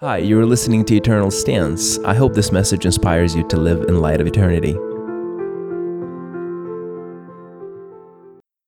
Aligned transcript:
Hi, 0.00 0.18
you're 0.18 0.44
listening 0.44 0.84
to 0.86 0.96
Eternal 0.96 1.30
Stance. 1.30 2.00
I 2.00 2.14
hope 2.14 2.34
this 2.34 2.50
message 2.50 2.84
inspires 2.84 3.36
you 3.36 3.46
to 3.46 3.56
live 3.56 3.82
in 3.82 4.00
light 4.00 4.20
of 4.20 4.26
eternity. 4.26 4.72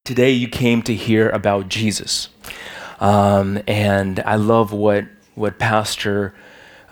Today, 0.05 0.31
you 0.31 0.47
came 0.47 0.83
to 0.83 0.95
hear 0.95 1.29
about 1.31 1.69
Jesus. 1.69 2.29
Um, 3.01 3.61
and 3.67 4.21
I 4.21 4.37
love 4.37 4.71
what, 4.71 5.07
what 5.35 5.59
Pastor 5.59 6.33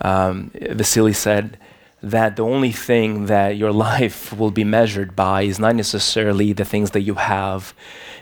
um, 0.01 0.51
Vasily 0.53 1.13
said 1.13 1.57
that 2.03 2.35
the 2.35 2.43
only 2.43 2.73
thing 2.73 3.27
that 3.27 3.55
your 3.55 3.71
life 3.87 4.37
will 4.37 4.51
be 4.51 4.65
measured 4.65 5.15
by 5.15 5.43
is 5.43 5.59
not 5.59 5.75
necessarily 5.77 6.51
the 6.51 6.65
things 6.65 6.91
that 6.91 7.03
you 7.03 7.13
have 7.13 7.73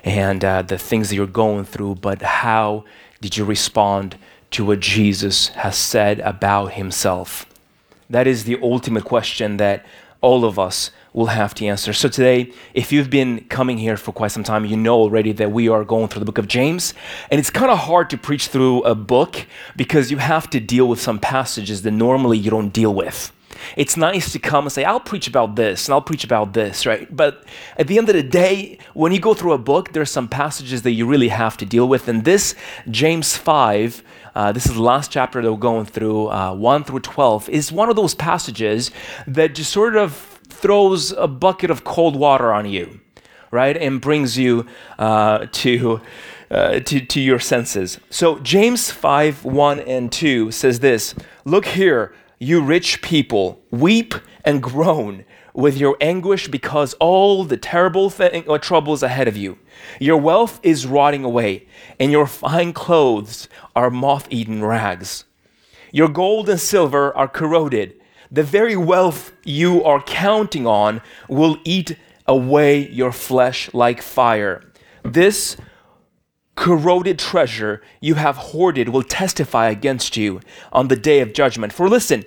and 0.03 0.45
uh, 0.45 0.61
the 0.61 0.77
things 0.77 1.09
that 1.09 1.15
you're 1.15 1.25
going 1.25 1.65
through, 1.65 1.95
but 1.95 2.21
how 2.21 2.85
did 3.19 3.35
you 3.35 3.43
respond 3.43 4.15
to 4.53 4.65
what 4.65 4.79
Jesus 4.79 5.49
has 5.49 5.77
said 5.77 6.19
about 6.21 6.73
himself? 6.73 7.45
That 8.09 8.27
is 8.27 8.43
the 8.43 8.59
ultimate 8.61 9.05
question 9.05 9.57
that 9.57 9.85
all 10.21 10.45
of 10.45 10.57
us 10.57 10.91
will 11.11 11.27
have 11.27 11.53
to 11.53 11.65
answer. 11.65 11.93
So 11.93 12.07
today, 12.07 12.51
if 12.73 12.91
you've 12.91 13.09
been 13.09 13.41
coming 13.45 13.77
here 13.77 13.97
for 13.97 14.11
quite 14.11 14.31
some 14.31 14.43
time, 14.43 14.65
you 14.65 14.77
know 14.77 14.95
already 14.95 15.31
that 15.33 15.51
we 15.51 15.69
are 15.69 15.83
going 15.83 16.07
through 16.07 16.21
the 16.21 16.25
book 16.25 16.37
of 16.37 16.47
James. 16.47 16.93
And 17.29 17.39
it's 17.39 17.49
kind 17.49 17.69
of 17.69 17.77
hard 17.79 18.09
to 18.11 18.17
preach 18.17 18.47
through 18.47 18.83
a 18.83 18.95
book 18.95 19.45
because 19.75 20.09
you 20.09 20.17
have 20.17 20.49
to 20.51 20.59
deal 20.59 20.87
with 20.87 21.01
some 21.01 21.19
passages 21.19 21.81
that 21.83 21.91
normally 21.91 22.37
you 22.37 22.49
don't 22.49 22.73
deal 22.73 22.93
with. 22.93 23.31
It's 23.77 23.95
nice 23.97 24.31
to 24.33 24.39
come 24.39 24.65
and 24.65 24.71
say, 24.71 24.83
I'll 24.83 24.99
preach 24.99 25.27
about 25.27 25.55
this 25.55 25.87
and 25.87 25.93
I'll 25.93 26.01
preach 26.01 26.23
about 26.23 26.53
this, 26.53 26.85
right? 26.85 27.13
But 27.15 27.45
at 27.77 27.87
the 27.87 27.97
end 27.97 28.09
of 28.09 28.15
the 28.15 28.23
day, 28.23 28.79
when 28.93 29.11
you 29.11 29.19
go 29.19 29.33
through 29.33 29.53
a 29.53 29.57
book, 29.57 29.93
there's 29.93 30.11
some 30.11 30.27
passages 30.27 30.81
that 30.81 30.91
you 30.91 31.05
really 31.05 31.29
have 31.29 31.57
to 31.57 31.65
deal 31.65 31.87
with. 31.87 32.07
And 32.07 32.25
this, 32.25 32.55
James 32.89 33.37
5, 33.37 34.03
uh, 34.35 34.51
this 34.51 34.65
is 34.65 34.73
the 34.73 34.81
last 34.81 35.11
chapter 35.11 35.41
that 35.41 35.51
we're 35.51 35.57
going 35.57 35.85
through, 35.85 36.29
uh, 36.29 36.53
1 36.53 36.83
through 36.83 36.99
12, 36.99 37.49
is 37.49 37.71
one 37.71 37.89
of 37.89 37.95
those 37.95 38.15
passages 38.15 38.91
that 39.27 39.55
just 39.55 39.71
sort 39.71 39.95
of 39.95 40.13
throws 40.47 41.11
a 41.11 41.27
bucket 41.27 41.69
of 41.69 41.83
cold 41.83 42.15
water 42.15 42.51
on 42.51 42.65
you, 42.65 42.99
right? 43.51 43.77
And 43.77 44.01
brings 44.01 44.37
you 44.37 44.65
uh, 44.97 45.47
to, 45.51 46.01
uh, 46.49 46.79
to, 46.79 46.99
to 46.99 47.19
your 47.19 47.39
senses. 47.39 47.99
So, 48.09 48.39
James 48.39 48.89
5 48.89 49.45
1 49.45 49.79
and 49.81 50.11
2 50.11 50.51
says 50.51 50.79
this 50.79 51.13
Look 51.45 51.65
here 51.65 52.13
you 52.43 52.61
rich 52.61 53.01
people, 53.01 53.63
weep 53.71 54.13
and 54.43 54.61
groan 54.61 55.25
with 55.53 55.77
your 55.77 55.95
anguish 56.01 56.47
because 56.47 56.93
all 56.95 57.43
the 57.43 57.57
terrible 57.57 58.09
thing 58.09 58.43
or 58.47 58.59
troubles 58.59 59.01
ahead 59.01 59.27
of 59.27 59.37
you. 59.37 59.57
Your 59.99 60.17
wealth 60.17 60.59
is 60.63 60.85
rotting 60.85 61.23
away, 61.23 61.67
and 61.99 62.11
your 62.11 62.27
fine 62.27 62.73
clothes 62.73 63.47
are 63.75 63.89
moth 63.89 64.27
eaten 64.29 64.63
rags. 64.63 65.25
Your 65.91 66.09
gold 66.09 66.49
and 66.49 66.59
silver 66.59 67.15
are 67.15 67.27
corroded. 67.27 67.93
The 68.31 68.43
very 68.43 68.75
wealth 68.75 69.31
you 69.43 69.83
are 69.83 70.01
counting 70.01 70.65
on 70.65 71.01
will 71.29 71.57
eat 71.63 71.95
away 72.25 72.89
your 72.89 73.11
flesh 73.11 73.71
like 73.73 74.01
fire. 74.01 74.63
This 75.03 75.55
corroded 76.55 77.19
treasure 77.19 77.81
you 77.99 78.15
have 78.15 78.37
hoarded 78.37 78.89
will 78.89 79.03
testify 79.03 79.69
against 79.69 80.17
you 80.17 80.39
on 80.71 80.87
the 80.87 80.95
day 80.95 81.19
of 81.19 81.33
judgment. 81.33 81.73
For 81.73 81.89
listen, 81.89 82.23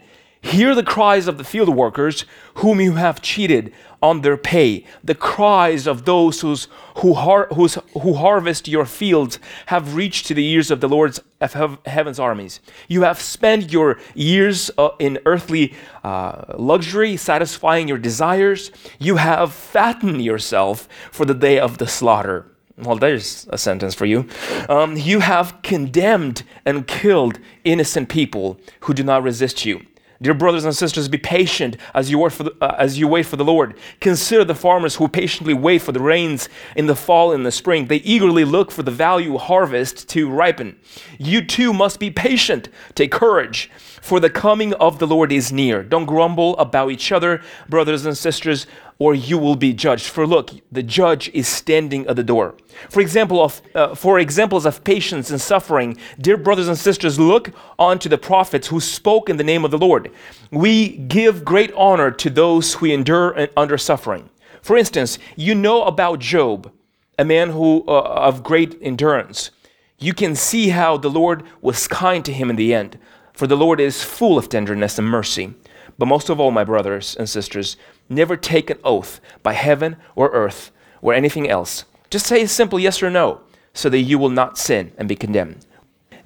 hear 0.47 0.75
the 0.75 0.83
cries 0.83 1.29
of 1.29 1.39
the 1.39 1.45
field 1.45 1.69
workers 1.69 2.25
whom 2.55 2.81
you 2.81 2.95
have 2.95 3.21
cheated 3.21 3.73
on 4.03 4.21
their 4.21 4.37
pay, 4.37 4.85
the 5.03 5.15
cries 5.15 5.87
of 5.87 6.05
those 6.05 6.41
whose, 6.41 6.69
who, 6.99 7.15
har- 7.15 7.49
whose, 7.55 7.79
who 8.03 8.15
harvest 8.15 8.69
your 8.69 8.85
fields 8.85 9.39
have 9.67 9.95
reached 9.95 10.27
to 10.27 10.35
the 10.35 10.47
ears 10.47 10.71
of 10.71 10.81
the 10.81 10.89
Lord's 10.89 11.21
of 11.41 11.79
heaven's 11.87 12.19
armies. 12.19 12.61
You 12.89 13.03
have 13.03 13.21
spent 13.21 13.71
your 13.71 13.99
years 14.15 14.71
uh, 14.79 14.91
in 14.99 15.19
earthly 15.27 15.75
uh, 16.03 16.55
luxury, 16.57 17.17
satisfying 17.17 17.89
your 17.89 17.99
desires. 17.99 18.71
You 18.99 19.17
have 19.17 19.53
fattened 19.53 20.25
yourself 20.25 20.89
for 21.11 21.27
the 21.27 21.35
day 21.35 21.59
of 21.59 21.79
the 21.79 21.87
slaughter. 21.87 22.47
Well, 22.79 22.97
there's 22.97 23.47
a 23.51 23.59
sentence 23.59 23.95
for 23.95 24.07
you. 24.07 24.29
Um, 24.69 24.97
you 24.97 25.21
have 25.21 25.61
condemned 25.63 26.43
and 26.65 26.87
killed 26.87 27.39
innocent 27.65 28.09
people 28.09 28.59
who 28.81 28.95
do 28.95 29.03
not 29.03 29.23
resist 29.23 29.65
you. 29.65 29.85
Dear 30.23 30.35
brothers 30.35 30.65
and 30.65 30.75
sisters, 30.75 31.09
be 31.09 31.19
patient 31.19 31.77
as 31.95 32.11
you, 32.11 32.19
the, 32.19 32.57
uh, 32.61 32.75
as 32.79 32.99
you 32.99 33.07
wait 33.07 33.27
for 33.27 33.37
the 33.37 33.45
Lord. 33.45 33.79
Consider 34.01 34.45
the 34.45 34.55
farmers 34.55 34.97
who 34.97 35.09
patiently 35.09 35.53
wait 35.53 35.83
for 35.83 35.93
the 35.93 36.01
rains 36.01 36.49
in 36.75 36.87
the 36.87 36.97
fall 36.97 37.33
and 37.33 37.45
the 37.45 37.53
spring. 37.53 37.87
They 37.87 37.97
eagerly 37.97 38.45
look 38.45 38.71
for 38.71 38.83
the 38.83 38.91
value 38.91 39.37
harvest 39.37 40.09
to 40.11 40.31
ripen. 40.31 40.79
You 41.19 41.45
too 41.45 41.75
must 41.75 42.01
be 42.01 42.11
patient. 42.11 42.71
Take 42.95 43.13
courage, 43.13 43.71
for 44.01 44.19
the 44.19 44.31
coming 44.31 44.73
of 44.75 44.99
the 44.99 45.07
Lord 45.07 45.33
is 45.33 45.53
near. 45.53 45.83
Don't 45.83 46.07
grumble 46.07 46.57
about 46.57 46.91
each 46.91 47.13
other, 47.13 47.43
brothers 47.69 48.07
and 48.07 48.17
sisters, 48.17 48.67
or 48.99 49.15
you 49.15 49.37
will 49.39 49.57
be 49.57 49.73
judged. 49.73 50.07
For 50.07 50.27
look, 50.27 50.51
the 50.73 50.83
judge 50.83 51.29
is 51.35 51.47
standing 51.47 52.07
at 52.07 52.17
the 52.17 52.23
door. 52.23 52.55
For 52.89 53.01
example, 53.01 53.43
of, 53.43 53.61
uh, 53.75 53.95
for 53.95 54.19
examples 54.19 54.65
of 54.65 54.85
patience 54.85 55.31
and 55.31 55.41
suffering, 55.41 55.99
dear 56.19 56.37
brothers 56.37 56.69
and 56.69 56.79
sisters, 56.79 57.19
look 57.19 57.51
onto 57.79 58.09
the 58.09 58.19
prophets 58.19 58.69
who 58.69 58.81
spoke 58.81 59.29
in 59.29 59.37
the 59.37 59.45
name 59.45 59.65
of 59.65 59.71
the 59.71 59.79
Lord. 59.79 60.11
We 60.51 60.97
give 60.97 61.45
great 61.45 61.73
honor 61.75 62.11
to 62.11 62.31
those 62.31 62.75
who 62.75 62.87
endure 62.87 63.49
under 63.57 63.77
suffering. 63.77 64.31
For 64.63 64.77
instance, 64.77 65.19
you 65.37 65.55
know 65.55 65.85
about 65.85 66.19
Job, 66.19 66.73
a 67.19 67.25
man 67.25 67.51
who 67.51 67.85
uh, 67.87 68.01
of 68.01 68.43
great 68.43 68.77
endurance. 68.81 69.51
You 69.99 70.13
can 70.13 70.35
see 70.35 70.71
how 70.71 70.97
the 70.97 71.09
Lord 71.09 71.43
was 71.61 71.89
kind 71.89 72.25
to 72.25 72.33
him 72.33 72.51
in 72.51 72.57
the 72.57 72.75
end. 72.75 72.99
For 73.33 73.47
the 73.47 73.57
Lord 73.57 73.81
is 73.81 74.03
full 74.03 74.39
of 74.39 74.49
tenderness 74.49 74.99
and 74.99 75.07
mercy. 75.07 75.55
But 75.99 76.07
most 76.07 76.29
of 76.29 76.39
all, 76.41 76.51
my 76.51 76.65
brothers 76.65 77.17
and 77.17 77.29
sisters, 77.29 77.77
never 78.09 78.37
take 78.37 78.71
an 78.71 78.79
oath 78.85 79.21
by 79.43 79.55
heaven 79.55 79.97
or 80.15 80.31
earth 80.31 80.71
or 81.01 81.15
anything 81.15 81.49
else. 81.49 81.85
Just 82.11 82.27
say 82.27 82.43
a 82.43 82.49
simple 82.49 82.79
yes 82.79 83.03
or 83.03 83.11
no 83.11 83.41
so 83.73 83.89
that 83.89 84.01
you 84.01 84.19
will 84.19 84.31
not 84.31 84.59
sin 84.59 84.93
and 84.99 85.09
be 85.09 85.17
condemned. 85.17 85.67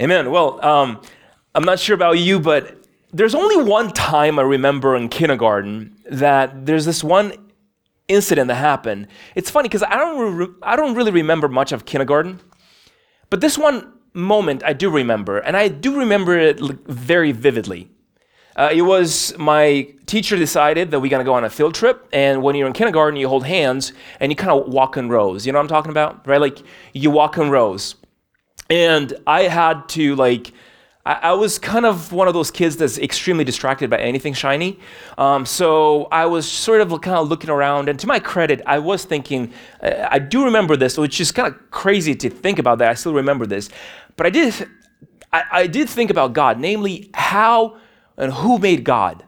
Amen. 0.00 0.30
Well, 0.30 0.64
um, 0.64 1.00
I'm 1.54 1.64
not 1.64 1.78
sure 1.78 1.94
about 1.94 2.19
you, 2.19 2.41
but 2.41 2.84
there's 3.12 3.34
only 3.34 3.56
one 3.62 3.92
time 3.92 4.38
I 4.38 4.42
remember 4.42 4.97
in 4.97 5.09
kindergarten 5.09 5.97
that 6.10 6.66
there's 6.66 6.84
this 6.84 7.03
one 7.03 7.32
incident 8.09 8.48
that 8.48 8.56
happened. 8.56 9.09
It's 9.34 9.50
funny 9.50 9.69
because 9.69 9.82
I 9.82 9.97
don't 9.97 10.36
re- 10.36 10.54
I 10.62 10.76
don't 10.76 10.94
really 10.94 11.10
remember 11.10 11.48
much 11.48 11.72
of 11.72 11.86
kindergarten, 11.86 12.41
but 13.30 13.41
this 13.41 13.59
one 13.59 13.92
moment 14.12 14.62
I 14.64 14.72
do 14.72 14.91
remember, 14.91 15.38
and 15.38 15.56
I 15.56 15.69
do 15.69 15.98
remember 15.98 16.38
it 16.38 16.60
very 16.60 17.32
vividly. 17.32 17.91
Uh, 18.56 18.71
it 18.72 18.83
was 18.83 19.37
my 19.38 19.88
teacher 20.06 20.37
decided 20.37 20.91
that 20.91 21.00
we're 21.00 21.11
going 21.11 21.25
to 21.25 21.28
go 21.28 21.34
on 21.34 21.44
a 21.44 21.50
field 21.50 21.75
trip. 21.75 22.09
And 22.12 22.43
when 22.43 22.56
you're 22.56 22.66
in 22.66 22.72
kindergarten, 22.72 23.19
you 23.19 23.28
hold 23.28 23.47
hands 23.47 23.93
and 24.19 24.33
you 24.33 24.37
kind 24.37 24.50
of 24.50 24.72
walk 24.72 24.97
in 24.97 25.09
rows. 25.09 25.47
You 25.47 25.53
know 25.53 25.59
what 25.59 25.65
I'm 25.65 25.69
talking 25.69 25.91
about? 25.91 26.27
Right? 26.27 26.41
Like 26.41 26.59
you 26.93 27.10
walk 27.10 27.39
in 27.39 27.50
rows. 27.50 27.94
And 28.69 29.12
I 29.27 29.43
had 29.43 29.89
to, 29.91 30.15
like, 30.15 30.53
I, 31.05 31.33
was 31.33 31.59
kind 31.59 31.87
of 31.87 32.12
one 32.12 32.28
of 32.28 32.34
those 32.34 32.50
kids 32.50 32.77
that's 32.77 32.99
extremely 32.99 33.43
distracted 33.43 33.89
by 33.89 33.99
anything 33.99 34.34
shiny. 34.34 34.78
Um, 35.16 35.47
so 35.47 36.05
I 36.12 36.27
was 36.27 36.49
sort 36.49 36.83
of 36.83 36.89
kind 37.00 37.16
of 37.16 37.28
looking 37.28 37.50
around. 37.50 37.89
And 37.89 37.99
to 38.00 38.06
my 38.06 38.21
credit, 38.21 38.60
I 38.66 38.78
was 38.78 39.05
thinking, 39.05 39.53
I 39.83 40.19
do 40.19 40.44
remember 40.44 40.77
this, 40.77 40.99
which 40.99 41.21
is 41.21 41.33
kind 41.33 41.49
of 41.49 41.71
crazy 41.71 42.15
to 42.16 42.31
think 42.31 42.59
about 42.59 42.78
that. 42.78 42.91
I 42.91 42.94
still 42.94 43.15
remember 43.15 43.47
this. 43.47 43.71
But 44.16 44.27
I 44.27 44.31
did, 44.31 44.69
I, 45.33 45.44
I 45.50 45.66
did 45.66 45.89
think 45.89 46.10
about 46.10 46.34
God, 46.34 46.60
namely, 46.60 47.10
how 47.15 47.78
and 48.16 48.32
who 48.32 48.59
made 48.59 48.84
God. 48.84 49.25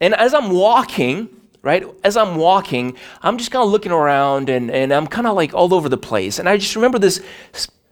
And 0.00 0.14
as 0.14 0.34
I'm 0.34 0.50
walking, 0.50 1.28
right, 1.62 1.84
as 2.04 2.16
I'm 2.16 2.36
walking, 2.36 2.96
I'm 3.22 3.38
just 3.38 3.50
kind 3.50 3.64
of 3.64 3.70
looking 3.70 3.92
around 3.92 4.48
and, 4.48 4.70
and 4.70 4.92
I'm 4.92 5.06
kind 5.06 5.26
of 5.26 5.34
like 5.34 5.54
all 5.54 5.72
over 5.74 5.88
the 5.88 5.96
place. 5.96 6.38
And 6.38 6.48
I 6.48 6.56
just 6.56 6.76
remember 6.76 6.98
this 6.98 7.20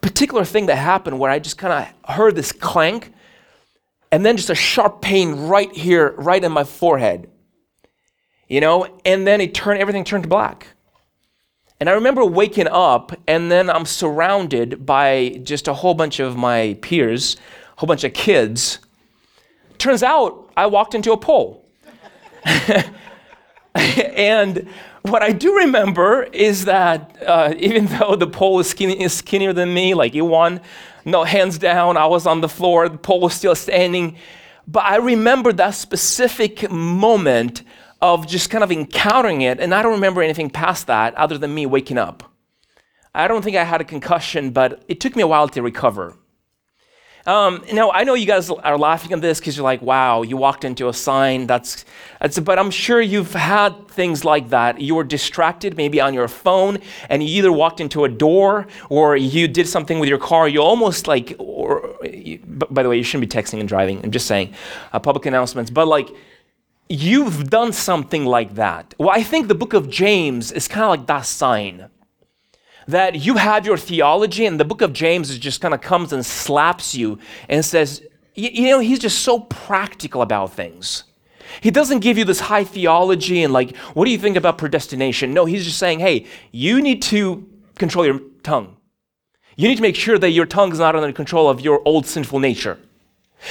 particular 0.00 0.44
thing 0.44 0.66
that 0.66 0.76
happened 0.76 1.18
where 1.18 1.30
I 1.30 1.38
just 1.38 1.58
kind 1.58 1.72
of 1.72 2.14
heard 2.14 2.36
this 2.36 2.52
clank 2.52 3.12
and 4.12 4.24
then 4.24 4.36
just 4.36 4.50
a 4.50 4.54
sharp 4.54 5.00
pain 5.00 5.48
right 5.48 5.72
here, 5.72 6.14
right 6.16 6.42
in 6.42 6.52
my 6.52 6.64
forehead. 6.64 7.30
You 8.46 8.60
know, 8.60 9.00
and 9.04 9.26
then 9.26 9.40
it 9.40 9.54
turned, 9.54 9.80
everything 9.80 10.04
turned 10.04 10.28
black. 10.28 10.68
And 11.80 11.88
I 11.88 11.94
remember 11.94 12.24
waking 12.24 12.68
up, 12.68 13.12
and 13.26 13.50
then 13.50 13.68
I'm 13.68 13.84
surrounded 13.84 14.86
by 14.86 15.40
just 15.42 15.66
a 15.66 15.74
whole 15.74 15.94
bunch 15.94 16.20
of 16.20 16.36
my 16.36 16.78
peers, 16.80 17.36
a 17.76 17.80
whole 17.80 17.88
bunch 17.88 18.04
of 18.04 18.12
kids 18.12 18.78
Turns 19.78 20.02
out 20.02 20.50
I 20.56 20.66
walked 20.66 20.94
into 20.94 21.12
a 21.12 21.16
pole. 21.16 21.64
and 23.74 24.68
what 25.02 25.22
I 25.22 25.32
do 25.32 25.56
remember 25.56 26.22
is 26.24 26.64
that 26.64 27.16
uh, 27.26 27.54
even 27.58 27.86
though 27.86 28.16
the 28.16 28.26
pole 28.26 28.60
is, 28.60 28.68
skinny, 28.70 29.02
is 29.02 29.12
skinnier 29.12 29.52
than 29.52 29.74
me, 29.74 29.94
like 29.94 30.14
you 30.14 30.24
won, 30.24 30.60
no 31.04 31.24
hands 31.24 31.58
down, 31.58 31.96
I 31.96 32.06
was 32.06 32.26
on 32.26 32.40
the 32.40 32.48
floor, 32.48 32.88
the 32.88 32.98
pole 32.98 33.20
was 33.20 33.34
still 33.34 33.54
standing. 33.54 34.16
But 34.66 34.84
I 34.84 34.96
remember 34.96 35.52
that 35.52 35.74
specific 35.74 36.70
moment 36.70 37.62
of 38.00 38.26
just 38.26 38.50
kind 38.50 38.64
of 38.64 38.72
encountering 38.72 39.42
it, 39.42 39.60
and 39.60 39.74
I 39.74 39.82
don't 39.82 39.92
remember 39.92 40.22
anything 40.22 40.50
past 40.50 40.86
that 40.86 41.14
other 41.16 41.36
than 41.38 41.54
me 41.54 41.66
waking 41.66 41.98
up. 41.98 42.32
I 43.14 43.28
don't 43.28 43.42
think 43.42 43.56
I 43.56 43.64
had 43.64 43.80
a 43.80 43.84
concussion, 43.84 44.50
but 44.50 44.82
it 44.88 45.00
took 45.00 45.16
me 45.16 45.22
a 45.22 45.26
while 45.26 45.48
to 45.48 45.62
recover. 45.62 46.16
Um, 47.26 47.64
now 47.72 47.90
I 47.90 48.04
know 48.04 48.12
you 48.14 48.26
guys 48.26 48.50
are 48.50 48.76
laughing 48.76 49.12
at 49.12 49.22
this 49.22 49.38
because 49.38 49.56
you're 49.56 49.64
like, 49.64 49.80
"Wow, 49.80 50.22
you 50.22 50.36
walked 50.36 50.64
into 50.64 50.88
a 50.88 50.92
sign." 50.92 51.46
That's, 51.46 51.84
that's. 52.20 52.38
But 52.38 52.58
I'm 52.58 52.70
sure 52.70 53.00
you've 53.00 53.32
had 53.32 53.88
things 53.88 54.24
like 54.26 54.50
that. 54.50 54.78
You 54.80 54.94
were 54.94 55.04
distracted, 55.04 55.76
maybe 55.76 56.02
on 56.02 56.12
your 56.12 56.28
phone, 56.28 56.78
and 57.08 57.22
you 57.22 57.28
either 57.38 57.50
walked 57.50 57.80
into 57.80 58.04
a 58.04 58.10
door 58.10 58.66
or 58.90 59.16
you 59.16 59.48
did 59.48 59.66
something 59.66 59.98
with 59.98 60.08
your 60.08 60.18
car. 60.18 60.48
You 60.48 60.60
almost 60.60 61.06
like, 61.06 61.34
or 61.38 61.96
by 62.70 62.82
the 62.82 62.90
way, 62.90 62.98
you 62.98 63.04
shouldn't 63.04 63.30
be 63.30 63.38
texting 63.40 63.58
and 63.58 63.68
driving. 63.68 64.04
I'm 64.04 64.10
just 64.10 64.26
saying, 64.26 64.52
uh, 64.92 64.98
public 64.98 65.24
announcements. 65.24 65.70
But 65.70 65.88
like, 65.88 66.10
you've 66.90 67.48
done 67.48 67.72
something 67.72 68.26
like 68.26 68.56
that. 68.56 68.94
Well, 68.98 69.10
I 69.10 69.22
think 69.22 69.48
the 69.48 69.54
book 69.54 69.72
of 69.72 69.88
James 69.88 70.52
is 70.52 70.68
kind 70.68 70.84
of 70.84 70.90
like 70.90 71.06
that 71.06 71.24
sign 71.24 71.88
that 72.86 73.16
you 73.16 73.36
have 73.36 73.66
your 73.66 73.76
theology, 73.76 74.46
and 74.46 74.60
the 74.60 74.64
book 74.64 74.82
of 74.82 74.92
James 74.92 75.36
just 75.38 75.60
kind 75.60 75.74
of 75.74 75.80
comes 75.80 76.12
and 76.12 76.24
slaps 76.24 76.94
you 76.94 77.18
and 77.48 77.64
says, 77.64 78.02
you 78.34 78.68
know, 78.68 78.80
he's 78.80 78.98
just 78.98 79.20
so 79.20 79.40
practical 79.40 80.20
about 80.20 80.52
things. 80.52 81.04
He 81.60 81.70
doesn't 81.70 82.00
give 82.00 82.18
you 82.18 82.24
this 82.24 82.40
high 82.40 82.64
theology 82.64 83.42
and 83.42 83.52
like, 83.52 83.76
what 83.94 84.06
do 84.06 84.10
you 84.10 84.18
think 84.18 84.36
about 84.36 84.58
predestination? 84.58 85.32
No, 85.32 85.44
he's 85.44 85.64
just 85.64 85.78
saying, 85.78 86.00
hey, 86.00 86.26
you 86.50 86.82
need 86.82 87.00
to 87.02 87.48
control 87.76 88.04
your 88.04 88.20
tongue. 88.42 88.76
You 89.56 89.68
need 89.68 89.76
to 89.76 89.82
make 89.82 89.94
sure 89.94 90.18
that 90.18 90.30
your 90.30 90.46
tongue 90.46 90.72
is 90.72 90.80
not 90.80 90.96
under 90.96 91.12
control 91.12 91.48
of 91.48 91.60
your 91.60 91.80
old 91.84 92.06
sinful 92.06 92.40
nature. 92.40 92.78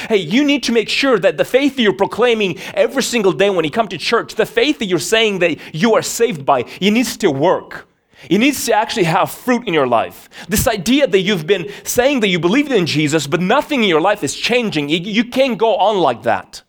Hey, 0.10 0.18
you 0.18 0.44
need 0.44 0.64
to 0.64 0.72
make 0.72 0.90
sure 0.90 1.18
that 1.20 1.38
the 1.38 1.46
faith 1.46 1.76
that 1.76 1.82
you're 1.82 1.94
proclaiming 1.94 2.58
every 2.74 3.04
single 3.04 3.32
day 3.32 3.50
when 3.50 3.64
you 3.64 3.72
come 3.72 3.88
to 3.88 3.98
church, 3.98 4.36
the 4.36 4.46
faith 4.46 4.80
that 4.80 4.86
you're 4.86 5.00
saying 5.00 5.40
that 5.40 5.58
you 5.74 5.94
are 5.94 6.02
saved 6.02 6.46
by, 6.46 6.66
it 6.82 6.92
needs 6.92 7.16
to 7.18 7.32
work. 7.32 7.88
It 8.30 8.38
needs 8.38 8.66
to 8.66 8.74
actually 8.74 9.04
have 9.04 9.32
fruit 9.32 9.68
in 9.68 9.74
your 9.74 9.88
life. 9.88 10.30
This 10.48 10.68
idea 10.68 11.08
that 11.08 11.20
you've 11.20 11.48
been 11.48 11.72
saying 11.84 12.22
that 12.22 12.30
you 12.30 12.40
believe 12.40 12.72
in 12.72 12.86
Jesus, 12.86 13.28
but 13.28 13.42
nothing 13.42 13.84
in 13.84 13.90
your 13.90 14.02
life 14.02 14.24
is 14.24 14.36
changing, 14.36 14.90
you 14.90 15.24
can't 15.26 15.58
go 15.58 15.76
on 15.76 15.98
like 15.98 16.24
that. 16.24 16.64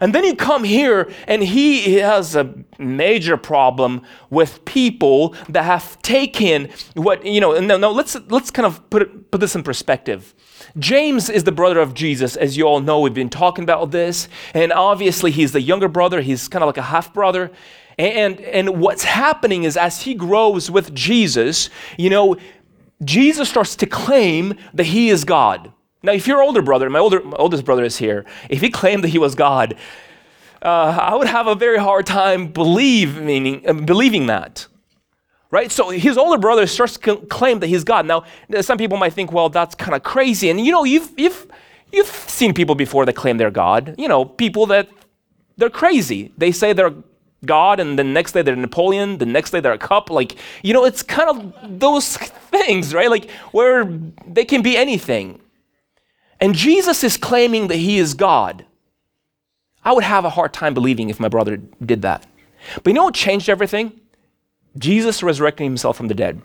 And 0.00 0.14
then 0.14 0.24
you 0.24 0.36
come 0.36 0.64
here, 0.64 1.10
and 1.26 1.42
he 1.42 1.94
has 1.94 2.36
a 2.36 2.54
major 2.78 3.38
problem 3.38 4.02
with 4.28 4.64
people 4.66 5.34
that 5.48 5.64
have 5.64 6.00
taken 6.02 6.68
what, 6.94 7.24
you 7.24 7.40
know, 7.40 7.58
no, 7.58 7.78
no, 7.78 7.90
let's, 7.90 8.16
let's 8.28 8.50
kind 8.50 8.66
of 8.66 8.88
put, 8.90 9.02
it, 9.02 9.30
put 9.30 9.40
this 9.40 9.56
in 9.56 9.62
perspective. 9.62 10.34
James 10.78 11.30
is 11.30 11.44
the 11.44 11.52
brother 11.52 11.80
of 11.80 11.94
Jesus, 11.94 12.36
as 12.36 12.56
you 12.56 12.64
all 12.64 12.80
know. 12.80 13.00
We've 13.00 13.14
been 13.14 13.30
talking 13.30 13.64
about 13.64 13.90
this. 13.90 14.28
And 14.52 14.72
obviously, 14.72 15.30
he's 15.30 15.52
the 15.52 15.62
younger 15.62 15.88
brother, 15.88 16.20
he's 16.20 16.48
kind 16.48 16.62
of 16.62 16.66
like 16.66 16.76
a 16.76 16.82
half 16.82 17.14
brother. 17.14 17.50
And, 17.98 18.40
and 18.40 18.80
what's 18.80 19.02
happening 19.02 19.64
is 19.64 19.76
as 19.76 20.02
he 20.02 20.14
grows 20.14 20.70
with 20.70 20.94
Jesus, 20.94 21.68
you 21.96 22.10
know, 22.10 22.36
Jesus 23.04 23.48
starts 23.48 23.74
to 23.76 23.86
claim 23.86 24.54
that 24.72 24.86
he 24.86 25.08
is 25.08 25.24
God. 25.24 25.72
Now, 26.02 26.12
if 26.12 26.28
your 26.28 26.40
older 26.40 26.62
brother, 26.62 26.88
my, 26.88 27.00
older, 27.00 27.20
my 27.22 27.36
oldest 27.36 27.64
brother 27.64 27.84
is 27.84 27.96
here, 27.96 28.24
if 28.48 28.60
he 28.60 28.70
claimed 28.70 29.02
that 29.02 29.08
he 29.08 29.18
was 29.18 29.34
God, 29.34 29.74
uh, 30.62 30.96
I 31.00 31.16
would 31.16 31.26
have 31.26 31.48
a 31.48 31.56
very 31.56 31.78
hard 31.78 32.06
time 32.06 32.48
believe, 32.48 33.20
meaning, 33.20 33.68
uh, 33.68 33.72
believing 33.72 34.26
that. 34.26 34.66
Right? 35.50 35.72
So 35.72 35.90
his 35.90 36.16
older 36.16 36.38
brother 36.38 36.66
starts 36.66 36.98
to 36.98 37.16
claim 37.16 37.58
that 37.60 37.68
he's 37.68 37.82
God. 37.82 38.06
Now, 38.06 38.24
some 38.60 38.78
people 38.78 38.98
might 38.98 39.12
think, 39.12 39.32
well, 39.32 39.48
that's 39.48 39.74
kind 39.74 39.94
of 39.94 40.02
crazy. 40.02 40.50
And 40.50 40.60
you 40.60 40.70
know, 40.70 40.84
you've, 40.84 41.10
you've, 41.16 41.46
you've 41.90 42.06
seen 42.06 42.54
people 42.54 42.74
before 42.74 43.06
that 43.06 43.14
claim 43.14 43.38
they're 43.38 43.50
God. 43.50 43.94
You 43.98 44.08
know, 44.08 44.24
people 44.24 44.66
that 44.66 44.88
they're 45.56 45.70
crazy. 45.70 46.32
They 46.36 46.52
say 46.52 46.72
they're 46.74 46.94
God, 47.44 47.78
and 47.80 47.98
the 47.98 48.04
next 48.04 48.32
day 48.32 48.42
they're 48.42 48.56
Napoleon, 48.56 49.18
the 49.18 49.26
next 49.26 49.50
day 49.52 49.60
they're 49.60 49.72
a 49.72 49.78
cup. 49.78 50.10
Like, 50.10 50.36
you 50.62 50.72
know, 50.74 50.84
it's 50.84 51.02
kind 51.02 51.30
of 51.30 51.78
those 51.78 52.16
things, 52.16 52.92
right? 52.92 53.10
Like, 53.10 53.30
where 53.52 53.84
they 54.26 54.44
can 54.44 54.62
be 54.62 54.76
anything. 54.76 55.40
And 56.40 56.54
Jesus 56.54 57.04
is 57.04 57.16
claiming 57.16 57.68
that 57.68 57.76
he 57.76 57.98
is 57.98 58.14
God. 58.14 58.64
I 59.84 59.92
would 59.92 60.04
have 60.04 60.24
a 60.24 60.30
hard 60.30 60.52
time 60.52 60.74
believing 60.74 61.10
if 61.10 61.20
my 61.20 61.28
brother 61.28 61.56
did 61.56 62.02
that. 62.02 62.26
But 62.76 62.86
you 62.86 62.94
know 62.94 63.04
what 63.04 63.14
changed 63.14 63.48
everything? 63.48 64.00
Jesus 64.76 65.22
resurrecting 65.22 65.64
himself 65.64 65.96
from 65.96 66.08
the 66.08 66.14
dead. 66.14 66.42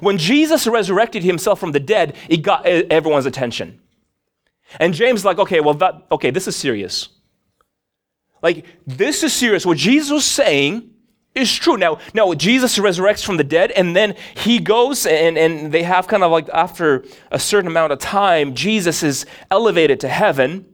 When 0.00 0.16
Jesus 0.18 0.66
resurrected 0.66 1.22
himself 1.22 1.60
from 1.60 1.72
the 1.72 1.80
dead, 1.80 2.16
it 2.28 2.38
got 2.38 2.64
everyone's 2.66 3.26
attention. 3.26 3.80
And 4.80 4.94
James 4.94 5.24
like, 5.24 5.38
okay, 5.38 5.60
well 5.60 5.74
that 5.74 6.06
okay, 6.10 6.30
this 6.30 6.48
is 6.48 6.56
serious. 6.56 7.08
Like, 8.46 8.64
this 8.86 9.24
is 9.24 9.32
serious. 9.32 9.66
What 9.66 9.76
Jesus 9.76 10.12
was 10.12 10.24
saying 10.24 10.88
is 11.34 11.52
true. 11.52 11.76
Now, 11.76 11.98
now 12.14 12.32
Jesus 12.32 12.78
resurrects 12.78 13.24
from 13.24 13.38
the 13.38 13.42
dead, 13.42 13.72
and 13.72 13.96
then 13.96 14.14
he 14.36 14.60
goes 14.60 15.04
and, 15.04 15.36
and 15.36 15.72
they 15.72 15.82
have 15.82 16.06
kind 16.06 16.22
of 16.22 16.30
like 16.30 16.48
after 16.50 17.04
a 17.32 17.40
certain 17.40 17.66
amount 17.66 17.92
of 17.92 17.98
time, 17.98 18.54
Jesus 18.54 19.02
is 19.02 19.26
elevated 19.50 19.98
to 19.98 20.08
heaven. 20.08 20.64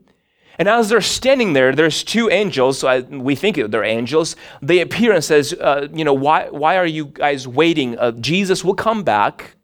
And 0.59 0.69
as 0.69 0.89
they're 0.89 1.01
standing 1.01 1.53
there, 1.53 1.73
there's 1.73 2.03
two 2.03 2.29
angels. 2.29 2.77
So 2.77 2.87
I, 2.87 2.99
we 2.99 3.33
think 3.33 3.55
they're 3.55 3.83
angels. 3.83 4.35
They 4.61 4.79
appear 4.81 5.11
and 5.11 5.23
says, 5.23 5.53
uh, 5.53 5.87
"You 5.91 6.05
know, 6.05 6.13
why? 6.13 6.49
Why 6.51 6.77
are 6.77 6.85
you 6.85 7.05
guys 7.05 7.47
waiting? 7.47 7.97
Uh, 7.97 8.11
Jesus 8.11 8.63
will 8.63 8.75
come 8.75 9.01
back." 9.01 9.55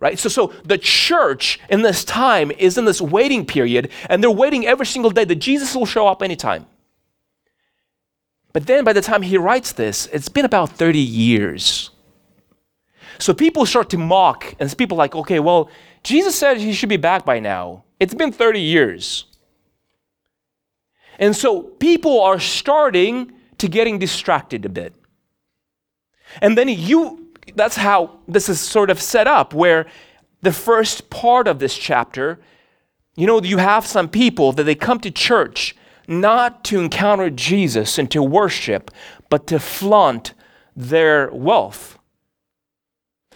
Right? 0.00 0.18
So, 0.18 0.30
so 0.30 0.54
the 0.64 0.78
church 0.78 1.60
in 1.68 1.82
this 1.82 2.04
time 2.04 2.50
is 2.52 2.78
in 2.78 2.86
this 2.86 3.02
waiting 3.02 3.44
period, 3.44 3.90
and 4.08 4.22
they're 4.22 4.40
waiting 4.44 4.66
every 4.66 4.86
single 4.86 5.10
day 5.10 5.24
that 5.26 5.40
Jesus 5.50 5.76
will 5.76 5.90
show 5.96 6.06
up 6.08 6.22
anytime. 6.22 6.64
But 8.58 8.66
then 8.66 8.82
by 8.82 8.92
the 8.92 9.00
time 9.00 9.22
he 9.22 9.38
writes 9.38 9.70
this, 9.70 10.08
it's 10.12 10.28
been 10.28 10.44
about 10.44 10.70
30 10.70 10.98
years. 10.98 11.90
So 13.20 13.32
people 13.32 13.64
start 13.64 13.88
to 13.90 13.98
mock, 13.98 14.52
and 14.58 14.76
people 14.76 14.96
like, 14.96 15.14
okay, 15.14 15.38
well, 15.38 15.70
Jesus 16.02 16.36
said 16.36 16.56
he 16.56 16.72
should 16.72 16.88
be 16.88 16.96
back 16.96 17.24
by 17.24 17.38
now. 17.38 17.84
It's 18.00 18.14
been 18.14 18.32
30 18.32 18.60
years. 18.60 19.26
And 21.20 21.36
so 21.36 21.62
people 21.62 22.20
are 22.20 22.40
starting 22.40 23.30
to 23.58 23.68
getting 23.68 24.00
distracted 24.00 24.64
a 24.64 24.68
bit. 24.68 24.92
And 26.42 26.58
then 26.58 26.68
you, 26.68 27.28
that's 27.54 27.76
how 27.76 28.18
this 28.26 28.48
is 28.48 28.58
sort 28.58 28.90
of 28.90 29.00
set 29.00 29.28
up, 29.28 29.54
where 29.54 29.86
the 30.42 30.52
first 30.52 31.10
part 31.10 31.46
of 31.46 31.60
this 31.60 31.78
chapter, 31.78 32.40
you 33.14 33.28
know, 33.28 33.40
you 33.40 33.58
have 33.58 33.86
some 33.86 34.08
people 34.08 34.50
that 34.50 34.64
they 34.64 34.74
come 34.74 34.98
to 34.98 35.12
church 35.12 35.76
not 36.08 36.64
to 36.64 36.80
encounter 36.80 37.30
Jesus 37.30 37.98
and 37.98 38.10
to 38.10 38.22
worship, 38.22 38.90
but 39.28 39.46
to 39.48 39.58
flaunt 39.58 40.32
their 40.74 41.30
wealth. 41.30 41.98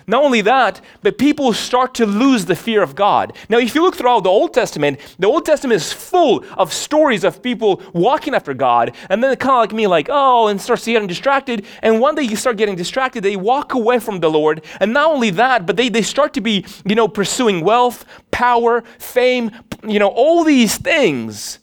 Not 0.07 0.25
only 0.25 0.41
that, 0.41 0.81
but 1.03 1.19
people 1.19 1.53
start 1.53 1.95
to 1.95 2.07
lose 2.07 2.45
the 2.45 2.57
fear 2.57 2.83
of 2.83 2.95
God. 2.95 3.37
Now, 3.49 3.59
if 3.59 3.75
you 3.75 3.83
look 3.83 3.95
throughout 3.95 4.25
the 4.25 4.31
Old 4.31 4.53
Testament, 4.53 4.99
the 5.19 5.29
Old 5.29 5.47
Testament 5.47 5.81
is 5.81 5.93
full 5.93 6.45
of 6.59 6.73
stories 6.73 7.23
of 7.23 7.43
people 7.43 7.81
walking 7.93 8.35
after 8.35 8.53
God, 8.53 8.97
and 9.09 9.23
then 9.23 9.37
kind 9.37 9.53
of 9.53 9.59
like 9.59 9.73
me, 9.73 9.87
like, 9.87 10.09
oh, 10.11 10.49
and 10.49 10.61
starts 10.61 10.85
getting 10.85 11.07
distracted. 11.07 11.65
And 11.83 12.01
one 12.01 12.15
day 12.15 12.23
you 12.23 12.37
start 12.37 12.57
getting 12.57 12.75
distracted, 12.75 13.23
they 13.23 13.37
walk 13.37 13.75
away 13.75 14.01
from 14.01 14.21
the 14.21 14.31
Lord. 14.31 14.65
And 14.81 14.93
not 14.93 15.11
only 15.11 15.31
that, 15.31 15.67
but 15.67 15.77
they, 15.77 15.89
they 15.89 16.03
start 16.03 16.35
to 16.35 16.41
be, 16.41 16.65
you 16.85 16.97
know, 16.97 17.07
pursuing 17.07 17.65
wealth, 17.65 18.05
power, 18.33 18.83
fame, 18.99 19.53
you 19.87 20.01
know, 20.01 20.09
all 20.09 20.43
these 20.43 20.77
things 20.77 21.61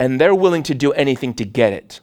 and 0.00 0.20
they're 0.20 0.34
willing 0.34 0.64
to 0.64 0.74
do 0.74 0.92
anything 0.94 1.34
to 1.34 1.44
get 1.44 1.72
it. 1.72 2.00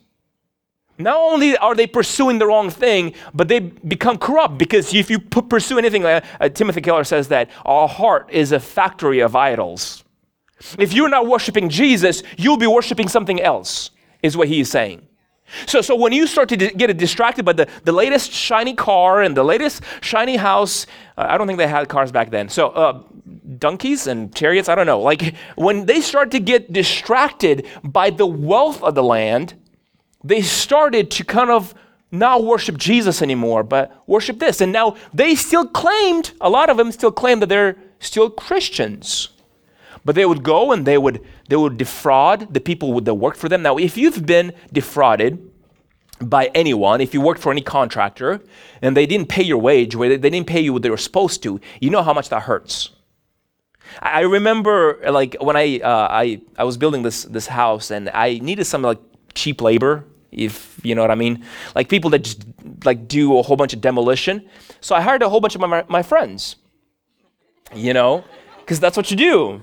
Not 0.99 1.17
only 1.17 1.57
are 1.57 1.75
they 1.75 1.85
pursuing 1.85 2.39
the 2.39 2.47
wrong 2.47 2.69
thing, 2.69 3.13
but 3.33 3.47
they 3.47 3.59
become 3.59 4.17
corrupt 4.17 4.57
because 4.57 4.93
if 4.93 5.09
you 5.09 5.19
pursue 5.19 5.77
anything, 5.77 6.05
uh, 6.05 6.21
uh, 6.39 6.49
Timothy 6.49 6.81
Keller 6.81 7.03
says 7.03 7.27
that 7.27 7.49
our 7.65 7.87
heart 7.87 8.29
is 8.31 8.51
a 8.51 8.59
factory 8.59 9.19
of 9.19 9.35
idols. 9.35 10.03
If 10.79 10.93
you're 10.93 11.09
not 11.09 11.27
worshiping 11.27 11.69
Jesus, 11.69 12.23
you'll 12.37 12.57
be 12.57 12.65
worshiping 12.65 13.07
something 13.07 13.39
else, 13.41 13.91
is 14.23 14.35
what 14.35 14.47
he 14.47 14.61
is 14.61 14.71
saying. 14.71 15.07
So, 15.65 15.81
so 15.81 15.95
when 15.95 16.13
you 16.13 16.27
start 16.27 16.49
to 16.49 16.57
get 16.57 16.95
distracted 16.97 17.45
by 17.45 17.53
the, 17.53 17.67
the 17.83 17.91
latest 17.91 18.31
shiny 18.31 18.73
car 18.73 19.21
and 19.21 19.37
the 19.37 19.43
latest 19.43 19.81
shiny 20.01 20.35
house, 20.35 20.87
uh, 21.17 21.27
I 21.29 21.37
don't 21.37 21.47
think 21.47 21.57
they 21.57 21.67
had 21.67 21.87
cars 21.87 22.11
back 22.11 22.31
then. 22.31 22.49
So 22.49 22.69
uh, 22.69 23.03
donkeys 23.57 24.07
and 24.07 24.33
chariots, 24.35 24.69
I 24.69 24.75
don't 24.75 24.85
know. 24.85 25.01
Like 25.01 25.35
when 25.55 25.85
they 25.85 26.01
start 26.01 26.31
to 26.31 26.39
get 26.39 26.71
distracted 26.71 27.67
by 27.83 28.09
the 28.09 28.25
wealth 28.25 28.81
of 28.83 28.95
the 28.95 29.03
land, 29.03 29.55
they 30.23 30.41
started 30.41 31.11
to 31.11 31.23
kind 31.23 31.49
of 31.49 31.73
not 32.11 32.43
worship 32.43 32.77
Jesus 32.77 33.21
anymore, 33.21 33.63
but 33.63 34.03
worship 34.07 34.39
this. 34.39 34.61
And 34.61 34.71
now 34.71 34.95
they 35.13 35.35
still 35.35 35.67
claimed, 35.67 36.31
a 36.39 36.49
lot 36.49 36.69
of 36.69 36.77
them 36.77 36.91
still 36.91 37.11
claim 37.11 37.39
that 37.41 37.49
they're 37.49 37.75
still 37.99 38.29
Christians. 38.29 39.29
But 40.05 40.15
they 40.15 40.25
would 40.25 40.43
go 40.43 40.71
and 40.71 40.85
they 40.85 40.97
would 40.97 41.25
they 41.49 41.57
would 41.57 41.77
defraud 41.77 42.53
the 42.53 42.61
people 42.61 42.99
that 43.01 43.13
worked 43.13 43.37
for 43.37 43.49
them. 43.49 43.61
Now, 43.61 43.77
if 43.77 43.97
you've 43.97 44.25
been 44.25 44.53
defrauded 44.71 45.51
by 46.21 46.45
anyone, 46.55 47.01
if 47.01 47.13
you 47.13 47.21
worked 47.21 47.41
for 47.41 47.51
any 47.51 47.61
contractor 47.61 48.41
and 48.81 48.95
they 48.95 49.05
didn't 49.05 49.27
pay 49.27 49.43
your 49.43 49.57
wage, 49.57 49.95
they 49.95 50.17
didn't 50.17 50.47
pay 50.47 50.61
you 50.61 50.73
what 50.73 50.81
they 50.81 50.89
were 50.89 50.97
supposed 50.97 51.43
to, 51.43 51.59
you 51.81 51.89
know 51.89 52.03
how 52.03 52.13
much 52.13 52.29
that 52.29 52.43
hurts. 52.43 52.91
I 54.01 54.21
remember 54.21 54.99
like 55.09 55.35
when 55.39 55.55
I 55.55 55.79
uh, 55.79 56.07
I 56.09 56.41
I 56.57 56.63
was 56.63 56.77
building 56.77 57.03
this 57.03 57.23
this 57.23 57.47
house 57.47 57.91
and 57.91 58.09
I 58.13 58.39
needed 58.39 58.65
some 58.65 58.81
like 58.81 58.99
cheap 59.33 59.61
labor, 59.61 60.03
if 60.31 60.79
you 60.83 60.95
know 60.95 61.01
what 61.01 61.11
I 61.11 61.15
mean, 61.15 61.43
like 61.75 61.89
people 61.89 62.09
that 62.11 62.23
just 62.23 62.45
like 62.83 63.07
do 63.07 63.37
a 63.37 63.41
whole 63.41 63.57
bunch 63.57 63.73
of 63.73 63.81
demolition. 63.81 64.47
So 64.81 64.95
I 64.95 65.01
hired 65.01 65.23
a 65.23 65.29
whole 65.29 65.39
bunch 65.39 65.55
of 65.55 65.61
my 65.61 65.83
my 65.87 66.03
friends, 66.03 66.55
you 67.73 67.93
know, 67.93 68.23
because 68.59 68.79
that's 68.79 68.97
what 68.97 69.09
you 69.11 69.17
do. 69.17 69.61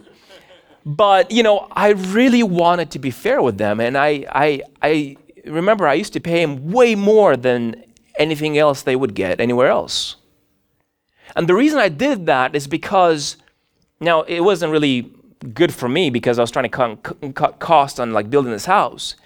But, 0.86 1.30
you 1.30 1.42
know, 1.42 1.66
I 1.72 1.90
really 1.92 2.42
wanted 2.42 2.90
to 2.90 2.98
be 2.98 3.10
fair 3.10 3.40
with 3.40 3.56
them. 3.56 3.80
And 3.80 3.96
I, 3.96 4.26
I, 4.30 4.62
I 4.82 5.16
remember 5.46 5.88
I 5.88 5.94
used 5.94 6.12
to 6.12 6.20
pay 6.20 6.44
them 6.44 6.72
way 6.72 6.94
more 6.94 7.38
than 7.38 7.84
anything 8.18 8.58
else 8.58 8.82
they 8.82 8.94
would 8.94 9.14
get 9.14 9.40
anywhere 9.40 9.68
else. 9.68 10.16
And 11.34 11.48
the 11.48 11.54
reason 11.54 11.78
I 11.78 11.88
did 11.88 12.26
that 12.26 12.54
is 12.54 12.66
because, 12.66 13.38
now, 14.04 14.22
it 14.22 14.40
wasn't 14.40 14.72
really 14.72 15.12
good 15.52 15.72
for 15.72 15.88
me 15.88 16.10
because 16.10 16.38
I 16.38 16.42
was 16.42 16.50
trying 16.50 16.64
to 16.64 16.68
cut, 16.68 17.34
cut 17.34 17.58
costs 17.58 17.98
on 17.98 18.12
like 18.12 18.30
building 18.30 18.52
this 18.52 18.66
house. 18.66 19.16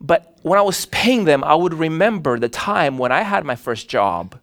But 0.00 0.38
when 0.42 0.58
I 0.58 0.62
was 0.62 0.86
paying 0.86 1.24
them, 1.24 1.42
I 1.42 1.54
would 1.54 1.74
remember 1.74 2.38
the 2.38 2.48
time 2.48 2.98
when 2.98 3.10
I 3.12 3.22
had 3.22 3.44
my 3.44 3.56
first 3.56 3.88
job 3.88 4.38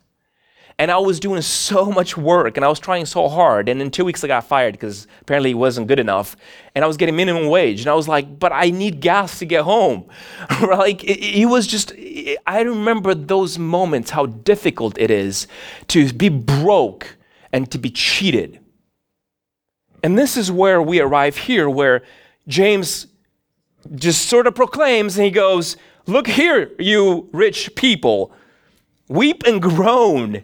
and 0.78 0.92
I 0.92 0.98
was 0.98 1.22
doing 1.22 1.42
so 1.42 1.86
much 1.90 2.18
work 2.18 2.58
and 2.58 2.66
I 2.66 2.68
was 2.68 2.80
trying 2.80 3.06
so 3.06 3.30
hard. 3.30 3.70
And 3.70 3.82
in 3.82 3.92
two 3.92 4.04
weeks, 4.04 4.24
I 4.24 4.28
got 4.28 4.44
fired 4.44 4.74
because 4.74 5.08
apparently 5.22 5.52
it 5.52 5.56
wasn't 5.56 5.88
good 5.88 6.00
enough. 6.00 6.36
And 6.74 6.84
I 6.84 6.88
was 6.88 6.98
getting 6.98 7.16
minimum 7.16 7.48
wage. 7.48 7.82
And 7.82 7.90
I 7.90 7.94
was 7.94 8.10
like, 8.10 8.40
but 8.40 8.52
I 8.52 8.72
need 8.72 9.00
gas 9.00 9.40
to 9.40 9.46
get 9.46 9.64
home. 9.64 10.06
like, 10.62 11.04
it, 11.06 11.20
it, 11.24 11.46
was 11.46 11.66
just, 11.66 11.94
it, 11.96 12.40
I 12.46 12.62
remember 12.62 13.16
those 13.16 13.58
moments, 13.58 14.12
how 14.12 14.26
difficult 14.26 14.98
it 14.98 15.10
is 15.10 15.48
to 15.88 16.12
be 16.12 16.28
broke 16.28 17.16
and 17.54 17.72
to 17.72 17.78
be 17.78 17.90
cheated. 17.90 18.60
And 20.06 20.20
this 20.20 20.38
is 20.38 20.52
where 20.52 20.84
we 20.84 21.00
arrive 21.00 21.36
here, 21.36 21.68
where 21.68 22.04
James 22.48 23.08
just 23.96 24.30
sort 24.30 24.46
of 24.46 24.54
proclaims 24.54 25.18
and 25.18 25.26
he 25.26 25.32
goes, 25.32 25.78
Look 26.06 26.28
here, 26.28 26.70
you 26.78 27.28
rich 27.32 27.74
people, 27.74 28.32
weep 29.08 29.42
and 29.48 29.60
groan 29.60 30.44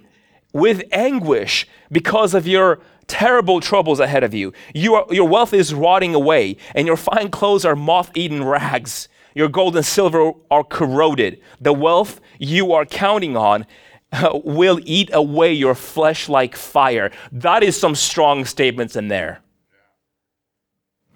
with 0.51 0.81
anguish 0.91 1.67
because 1.91 2.33
of 2.33 2.47
your 2.47 2.79
terrible 3.05 3.59
troubles 3.59 3.99
ahead 3.99 4.23
of 4.23 4.33
you. 4.33 4.51
you 4.73 4.95
are, 4.95 5.05
your 5.11 5.27
wealth 5.27 5.53
is 5.53 5.75
rotting 5.75 6.15
away, 6.15 6.57
and 6.73 6.87
your 6.87 6.97
fine 6.97 7.29
clothes 7.29 7.63
are 7.63 7.75
moth 7.75 8.09
eaten 8.15 8.43
rags. 8.43 9.09
Your 9.35 9.47
gold 9.47 9.75
and 9.75 9.85
silver 9.85 10.31
are 10.49 10.63
corroded. 10.63 11.39
The 11.59 11.71
wealth 11.71 12.19
you 12.39 12.73
are 12.73 12.83
counting 12.83 13.37
on 13.37 13.67
uh, 14.11 14.39
will 14.43 14.79
eat 14.85 15.11
away 15.13 15.53
your 15.53 15.75
flesh 15.75 16.27
like 16.27 16.55
fire. 16.55 17.11
That 17.31 17.61
is 17.61 17.79
some 17.79 17.93
strong 17.93 18.45
statements 18.45 18.95
in 18.95 19.07
there. 19.07 19.43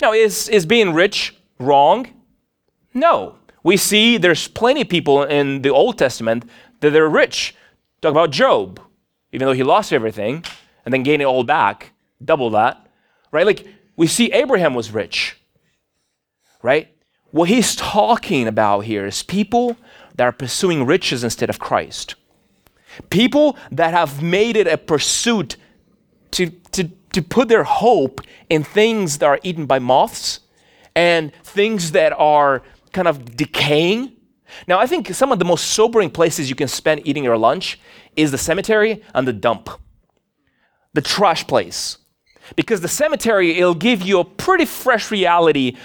Now, 0.02 0.14
is, 0.14 0.50
is 0.50 0.66
being 0.66 0.94
rich 0.94 1.36
wrong? 1.60 2.08
No. 2.94 3.36
We 3.64 3.78
see 3.78 4.18
there's 4.18 4.48
plenty 4.48 4.82
of 4.82 4.90
people 4.90 5.24
in 5.24 5.62
the 5.62 5.70
Old 5.70 5.98
Testament 5.98 6.50
that 6.82 6.92
they're 6.92 7.10
rich. 7.10 7.56
Talk 8.02 8.12
about 8.12 8.32
Job 8.32 8.80
even 9.36 9.48
though 9.48 9.54
he 9.54 9.64
lost 9.64 9.92
everything 9.92 10.46
and 10.86 10.94
then 10.94 11.04
gained 11.04 11.22
it 11.22 11.26
all 11.26 11.44
back, 11.44 11.92
double 12.24 12.52
that, 12.52 12.88
right? 13.34 13.46
Like 13.46 13.68
we 13.98 14.08
see 14.08 14.32
Abraham 14.32 14.74
was 14.74 14.92
rich, 14.92 15.38
right? 16.64 16.88
What 17.32 17.50
he's 17.50 17.76
talking 17.76 18.48
about 18.48 18.86
here 18.86 19.06
is 19.06 19.24
people 19.24 19.76
that 20.16 20.24
are 20.24 20.32
pursuing 20.32 20.86
riches 20.86 21.22
instead 21.22 21.50
of 21.50 21.60
Christ. 21.60 22.16
People 23.10 23.58
that 23.72 23.94
have 23.94 24.24
made 24.24 24.56
it 24.56 24.68
a 24.68 24.78
pursuit 24.78 25.58
to, 26.32 26.50
to, 26.72 26.90
to 27.16 27.22
put 27.22 27.48
their 27.48 27.64
hope 27.64 28.22
in 28.50 28.64
things 28.64 29.18
that 29.18 29.26
are 29.26 29.40
eaten 29.44 29.66
by 29.66 29.80
moths 29.80 30.40
and 30.96 31.34
things 31.44 31.92
that 31.92 32.14
are 32.14 32.62
kind 32.94 33.08
of 33.08 33.36
decaying 33.36 34.16
now, 34.68 34.80
I 34.80 34.88
think 34.88 35.14
some 35.14 35.32
of 35.32 35.40
the 35.40 35.46
most 35.46 35.72
sobering 35.72 36.10
places 36.10 36.50
you 36.50 36.56
can 36.56 36.68
spend 36.68 37.06
eating 37.06 37.24
your 37.24 37.38
lunch 37.38 37.80
is 38.16 38.32
the 38.32 38.38
cemetery 38.38 39.04
and 39.14 39.28
the 39.28 39.34
dump, 39.34 39.70
the 40.94 41.02
trash 41.02 41.46
place. 41.48 41.98
Because 42.56 42.82
the 42.82 42.88
cemetery, 42.88 43.58
it'll 43.58 43.74
give 43.74 44.04
you 44.04 44.20
a 44.20 44.24
pretty 44.24 44.66
fresh 44.66 45.10
reality 45.10 45.78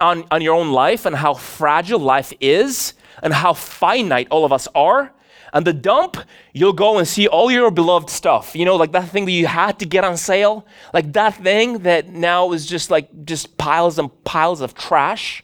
on, 0.00 0.24
on 0.30 0.40
your 0.40 0.54
own 0.54 0.72
life 0.72 1.04
and 1.04 1.14
how 1.14 1.34
fragile 1.34 1.98
life 1.98 2.32
is 2.40 2.94
and 3.22 3.34
how 3.34 3.52
finite 3.52 4.26
all 4.30 4.44
of 4.44 4.52
us 4.52 4.68
are. 4.74 5.12
And 5.52 5.66
the 5.66 5.72
dump, 5.72 6.18
you'll 6.52 6.72
go 6.72 6.98
and 6.98 7.08
see 7.08 7.26
all 7.26 7.50
your 7.50 7.70
beloved 7.70 8.10
stuff. 8.10 8.54
You 8.54 8.64
know, 8.64 8.76
like 8.76 8.92
that 8.92 9.08
thing 9.08 9.24
that 9.24 9.32
you 9.32 9.46
had 9.46 9.78
to 9.78 9.86
get 9.86 10.04
on 10.04 10.16
sale, 10.16 10.66
like 10.92 11.12
that 11.14 11.34
thing 11.36 11.80
that 11.80 12.08
now 12.08 12.52
is 12.52 12.66
just 12.66 12.90
like 12.90 13.24
just 13.24 13.56
piles 13.56 13.98
and 13.98 14.10
piles 14.24 14.60
of 14.60 14.74
trash. 14.74 15.42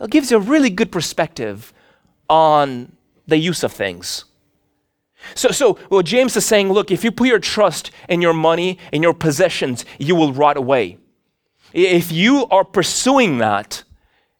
It 0.00 0.10
gives 0.10 0.30
you 0.30 0.36
a 0.36 0.40
really 0.40 0.70
good 0.70 0.92
perspective 0.92 1.72
on 2.28 2.92
the 3.26 3.36
use 3.36 3.64
of 3.64 3.72
things. 3.72 4.24
So, 5.34 5.50
so 5.50 5.78
well, 5.90 6.02
James 6.02 6.36
is 6.36 6.46
saying, 6.46 6.72
look, 6.72 6.90
if 6.90 7.02
you 7.02 7.10
put 7.10 7.28
your 7.28 7.40
trust 7.40 7.90
in 8.08 8.20
your 8.20 8.32
money, 8.32 8.78
in 8.92 9.02
your 9.02 9.14
possessions, 9.14 9.84
you 9.98 10.14
will 10.14 10.32
rot 10.32 10.56
away. 10.56 10.98
If 11.72 12.12
you 12.12 12.46
are 12.50 12.64
pursuing 12.64 13.38
that, 13.38 13.82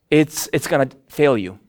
it's, 0.09 0.49
it's 0.53 0.67
going 0.67 0.89
to 0.89 0.97
fail 1.07 1.37
you. 1.37 1.59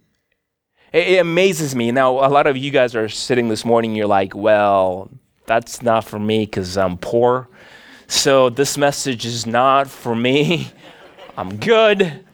It, 0.92 1.08
it 1.08 1.18
amazes 1.18 1.74
me. 1.74 1.92
Now, 1.92 2.24
a 2.24 2.28
lot 2.28 2.46
of 2.46 2.56
you 2.56 2.70
guys 2.70 2.94
are 2.94 3.08
sitting 3.08 3.48
this 3.48 3.64
morning, 3.64 3.94
you're 3.94 4.06
like, 4.06 4.34
well, 4.34 5.10
that's 5.46 5.82
not 5.82 6.04
for 6.04 6.18
me 6.18 6.44
because 6.44 6.76
I'm 6.76 6.96
poor. 6.96 7.48
So 8.06 8.50
this 8.50 8.76
message 8.76 9.24
is 9.24 9.46
not 9.46 9.88
for 9.88 10.14
me. 10.14 10.70
I'm 11.36 11.56
good. 11.56 12.24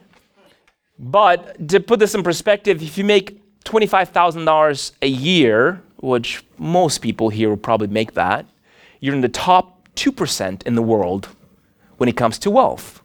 But 0.99 1.69
to 1.69 1.79
put 1.79 1.99
this 1.99 2.15
in 2.15 2.23
perspective, 2.23 2.81
if 2.81 2.97
you 2.97 3.03
make 3.03 3.41
$25,000 3.63 4.91
a 5.01 5.07
year, 5.07 5.81
which 5.97 6.43
most 6.57 6.99
people 6.99 7.29
here 7.29 7.49
will 7.49 7.57
probably 7.57 7.87
make 7.87 8.13
that, 8.13 8.45
you're 8.99 9.13
in 9.13 9.21
the 9.21 9.29
top 9.29 9.87
2% 9.95 10.63
in 10.63 10.75
the 10.75 10.81
world 10.81 11.29
when 11.97 12.09
it 12.09 12.17
comes 12.17 12.39
to 12.39 12.49
wealth. 12.49 13.01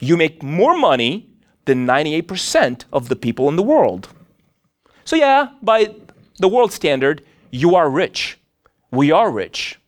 You 0.00 0.16
make 0.16 0.42
more 0.42 0.76
money 0.76 1.31
than 1.64 1.86
98% 1.86 2.84
of 2.92 3.08
the 3.08 3.16
people 3.16 3.48
in 3.48 3.56
the 3.56 3.62
world. 3.62 4.08
So, 5.04 5.16
yeah, 5.16 5.48
by 5.62 5.94
the 6.38 6.48
world 6.48 6.72
standard, 6.72 7.24
you 7.50 7.74
are 7.74 7.88
rich. 7.88 8.38
We 8.90 9.10
are 9.10 9.30
rich. 9.30 9.78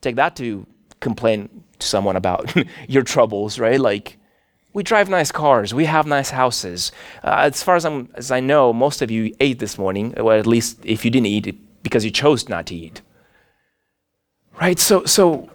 Take 0.00 0.16
that 0.16 0.36
to 0.36 0.66
complain 1.00 1.48
to 1.78 1.86
someone 1.86 2.16
about 2.16 2.54
your 2.88 3.02
troubles, 3.02 3.58
right? 3.58 3.80
Like, 3.80 4.18
we 4.72 4.82
drive 4.82 5.08
nice 5.08 5.30
cars. 5.30 5.72
We 5.72 5.84
have 5.84 6.06
nice 6.06 6.30
houses. 6.30 6.90
Uh, 7.22 7.36
as 7.38 7.62
far 7.62 7.76
as, 7.76 7.84
I'm, 7.84 8.08
as 8.14 8.30
I 8.30 8.40
know, 8.40 8.72
most 8.72 9.02
of 9.02 9.10
you 9.10 9.34
ate 9.40 9.60
this 9.60 9.78
morning, 9.78 10.18
or 10.18 10.34
at 10.34 10.46
least 10.46 10.78
if 10.84 11.04
you 11.04 11.10
didn't 11.10 11.26
eat 11.26 11.82
because 11.82 12.04
you 12.04 12.10
chose 12.10 12.48
not 12.48 12.66
to 12.66 12.74
eat. 12.74 13.00
Right? 14.60 14.78
So, 14.78 15.04
so 15.04 15.50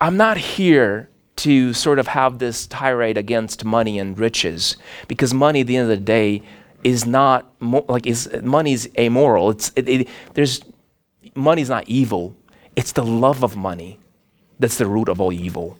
I'm 0.00 0.16
not 0.16 0.36
here 0.36 1.08
to 1.36 1.72
sort 1.72 1.98
of 1.98 2.08
have 2.08 2.38
this 2.38 2.66
tirade 2.66 3.18
against 3.18 3.64
money 3.64 3.98
and 3.98 4.18
riches 4.18 4.76
because 5.06 5.34
money 5.34 5.60
at 5.60 5.66
the 5.66 5.76
end 5.76 5.90
of 5.90 5.98
the 5.98 6.04
day 6.04 6.42
is 6.82 7.06
not 7.06 7.52
mo- 7.60 7.84
like 7.88 8.06
is 8.06 8.28
money's 8.42 8.88
amoral. 8.98 9.50
It's 9.50 9.72
it, 9.76 9.88
it, 9.88 10.08
there's 10.34 10.62
money's 11.34 11.68
not 11.68 11.88
evil. 11.88 12.36
It's 12.74 12.92
the 12.92 13.04
love 13.04 13.42
of 13.42 13.56
money 13.56 13.98
that's 14.58 14.78
the 14.78 14.86
root 14.86 15.08
of 15.08 15.20
all 15.20 15.32
evil. 15.32 15.78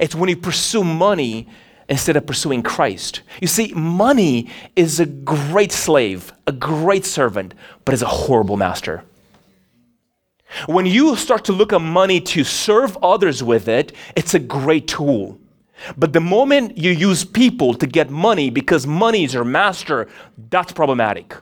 It's 0.00 0.14
when 0.14 0.28
you 0.28 0.36
pursue 0.36 0.82
money 0.82 1.46
instead 1.88 2.16
of 2.16 2.26
pursuing 2.26 2.62
Christ. 2.62 3.20
You 3.40 3.46
see, 3.46 3.72
money 3.74 4.50
is 4.74 4.98
a 5.00 5.06
great 5.06 5.72
slave, 5.72 6.32
a 6.46 6.52
great 6.52 7.04
servant, 7.04 7.54
but 7.84 7.94
is 7.94 8.02
a 8.02 8.06
horrible 8.06 8.56
master. 8.56 9.04
When 10.66 10.86
you 10.86 11.16
start 11.16 11.44
to 11.46 11.52
look 11.52 11.72
at 11.72 11.80
money 11.80 12.20
to 12.20 12.44
serve 12.44 12.96
others 13.02 13.42
with 13.42 13.68
it, 13.68 13.92
it's 14.16 14.34
a 14.34 14.38
great 14.38 14.88
tool. 14.88 15.38
But 15.96 16.12
the 16.12 16.20
moment 16.20 16.78
you 16.78 16.90
use 16.90 17.24
people 17.24 17.74
to 17.74 17.86
get 17.86 18.10
money 18.10 18.50
because 18.50 18.86
money 18.86 19.24
is 19.24 19.34
your 19.34 19.44
master, 19.44 20.08
that's 20.50 20.72
problematic. 20.72 21.34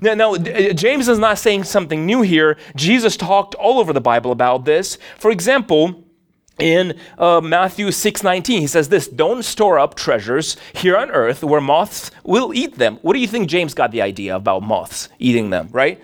Now, 0.00 0.14
now, 0.14 0.36
James 0.36 1.08
is 1.08 1.18
not 1.18 1.38
saying 1.38 1.64
something 1.64 2.04
new 2.04 2.22
here. 2.22 2.58
Jesus 2.74 3.16
talked 3.16 3.54
all 3.54 3.78
over 3.78 3.92
the 3.92 4.00
Bible 4.00 4.32
about 4.32 4.64
this. 4.64 4.98
For 5.16 5.30
example, 5.30 6.04
in 6.58 6.98
uh, 7.18 7.40
Matthew 7.40 7.88
6:19 7.88 8.60
he 8.60 8.66
says 8.66 8.88
this 8.88 9.08
don't 9.08 9.42
store 9.42 9.78
up 9.78 9.94
treasures 9.94 10.56
here 10.74 10.96
on 10.96 11.10
earth 11.10 11.44
where 11.44 11.60
moths 11.60 12.10
will 12.24 12.54
eat 12.54 12.76
them. 12.78 12.98
What 13.02 13.12
do 13.12 13.18
you 13.18 13.28
think 13.28 13.48
James 13.48 13.74
got 13.74 13.90
the 13.90 14.00
idea 14.02 14.34
about 14.34 14.62
moths 14.62 15.10
eating 15.18 15.50
them, 15.50 15.68
right? 15.70 16.02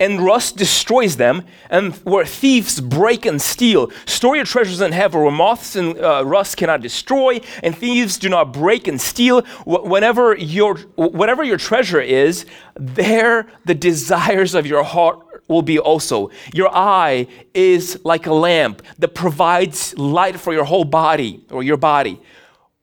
And 0.00 0.20
rust 0.20 0.56
destroys 0.56 1.16
them, 1.16 1.44
and 1.70 1.94
where 2.04 2.24
thieves 2.24 2.80
break 2.80 3.24
and 3.24 3.40
steal. 3.40 3.92
Store 4.06 4.34
your 4.34 4.44
treasures 4.44 4.80
in 4.80 4.90
heaven 4.90 5.22
where 5.22 5.30
moths 5.30 5.76
and 5.76 5.96
uh, 5.98 6.24
rust 6.24 6.56
cannot 6.56 6.82
destroy, 6.82 7.40
and 7.62 7.76
thieves 7.76 8.18
do 8.18 8.28
not 8.28 8.52
break 8.52 8.88
and 8.88 9.00
steal. 9.00 9.42
Whenever 9.64 10.36
your, 10.36 10.78
whatever 10.96 11.44
your 11.44 11.58
treasure 11.58 12.00
is, 12.00 12.44
there 12.74 13.46
the 13.66 13.74
desires 13.74 14.54
of 14.54 14.66
your 14.66 14.82
heart 14.82 15.20
will 15.48 15.62
be 15.62 15.78
also. 15.78 16.30
Your 16.52 16.74
eye 16.74 17.28
is 17.54 18.00
like 18.04 18.26
a 18.26 18.34
lamp 18.34 18.82
that 18.98 19.14
provides 19.14 19.96
light 19.96 20.40
for 20.40 20.52
your 20.52 20.64
whole 20.64 20.84
body 20.84 21.44
or 21.50 21.62
your 21.62 21.76
body. 21.76 22.20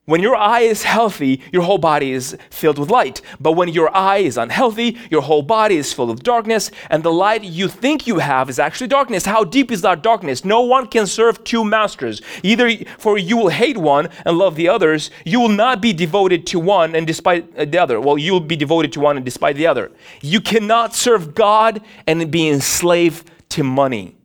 When 0.05 0.21
your 0.21 0.35
eye 0.35 0.61
is 0.61 0.81
healthy, 0.81 1.41
your 1.53 1.61
whole 1.61 1.77
body 1.77 2.11
is 2.11 2.35
filled 2.49 2.79
with 2.79 2.89
light. 2.89 3.21
But 3.39 3.51
when 3.51 3.69
your 3.69 3.95
eye 3.95 4.17
is 4.17 4.35
unhealthy, 4.35 4.97
your 5.11 5.21
whole 5.21 5.43
body 5.43 5.77
is 5.77 5.93
full 5.93 6.09
of 6.09 6.23
darkness, 6.23 6.71
and 6.89 7.03
the 7.03 7.13
light 7.13 7.43
you 7.43 7.67
think 7.67 8.07
you 8.07 8.17
have 8.17 8.49
is 8.49 8.57
actually 8.57 8.87
darkness. 8.87 9.25
How 9.25 9.43
deep 9.43 9.71
is 9.71 9.81
that 9.83 10.01
darkness? 10.01 10.43
No 10.43 10.61
one 10.61 10.87
can 10.87 11.05
serve 11.05 11.43
two 11.43 11.63
masters. 11.63 12.19
Either 12.41 12.75
for 12.97 13.19
you 13.19 13.37
will 13.37 13.49
hate 13.49 13.77
one 13.77 14.09
and 14.25 14.39
love 14.39 14.55
the 14.55 14.67
others, 14.67 15.11
you 15.23 15.39
will 15.39 15.49
not 15.49 15.81
be 15.81 15.93
devoted 15.93 16.47
to 16.47 16.59
one 16.59 16.95
and 16.95 17.05
despite 17.05 17.55
uh, 17.55 17.65
the 17.65 17.77
other. 17.77 18.01
Well, 18.01 18.17
you 18.17 18.33
will 18.33 18.39
be 18.39 18.55
devoted 18.55 18.91
to 18.93 18.99
one 18.99 19.17
and 19.17 19.25
despite 19.25 19.55
the 19.55 19.67
other. 19.67 19.91
You 20.21 20.41
cannot 20.41 20.95
serve 20.95 21.35
God 21.35 21.79
and 22.07 22.31
be 22.31 22.49
enslaved 22.49 23.29
to 23.49 23.63
money. 23.63 24.17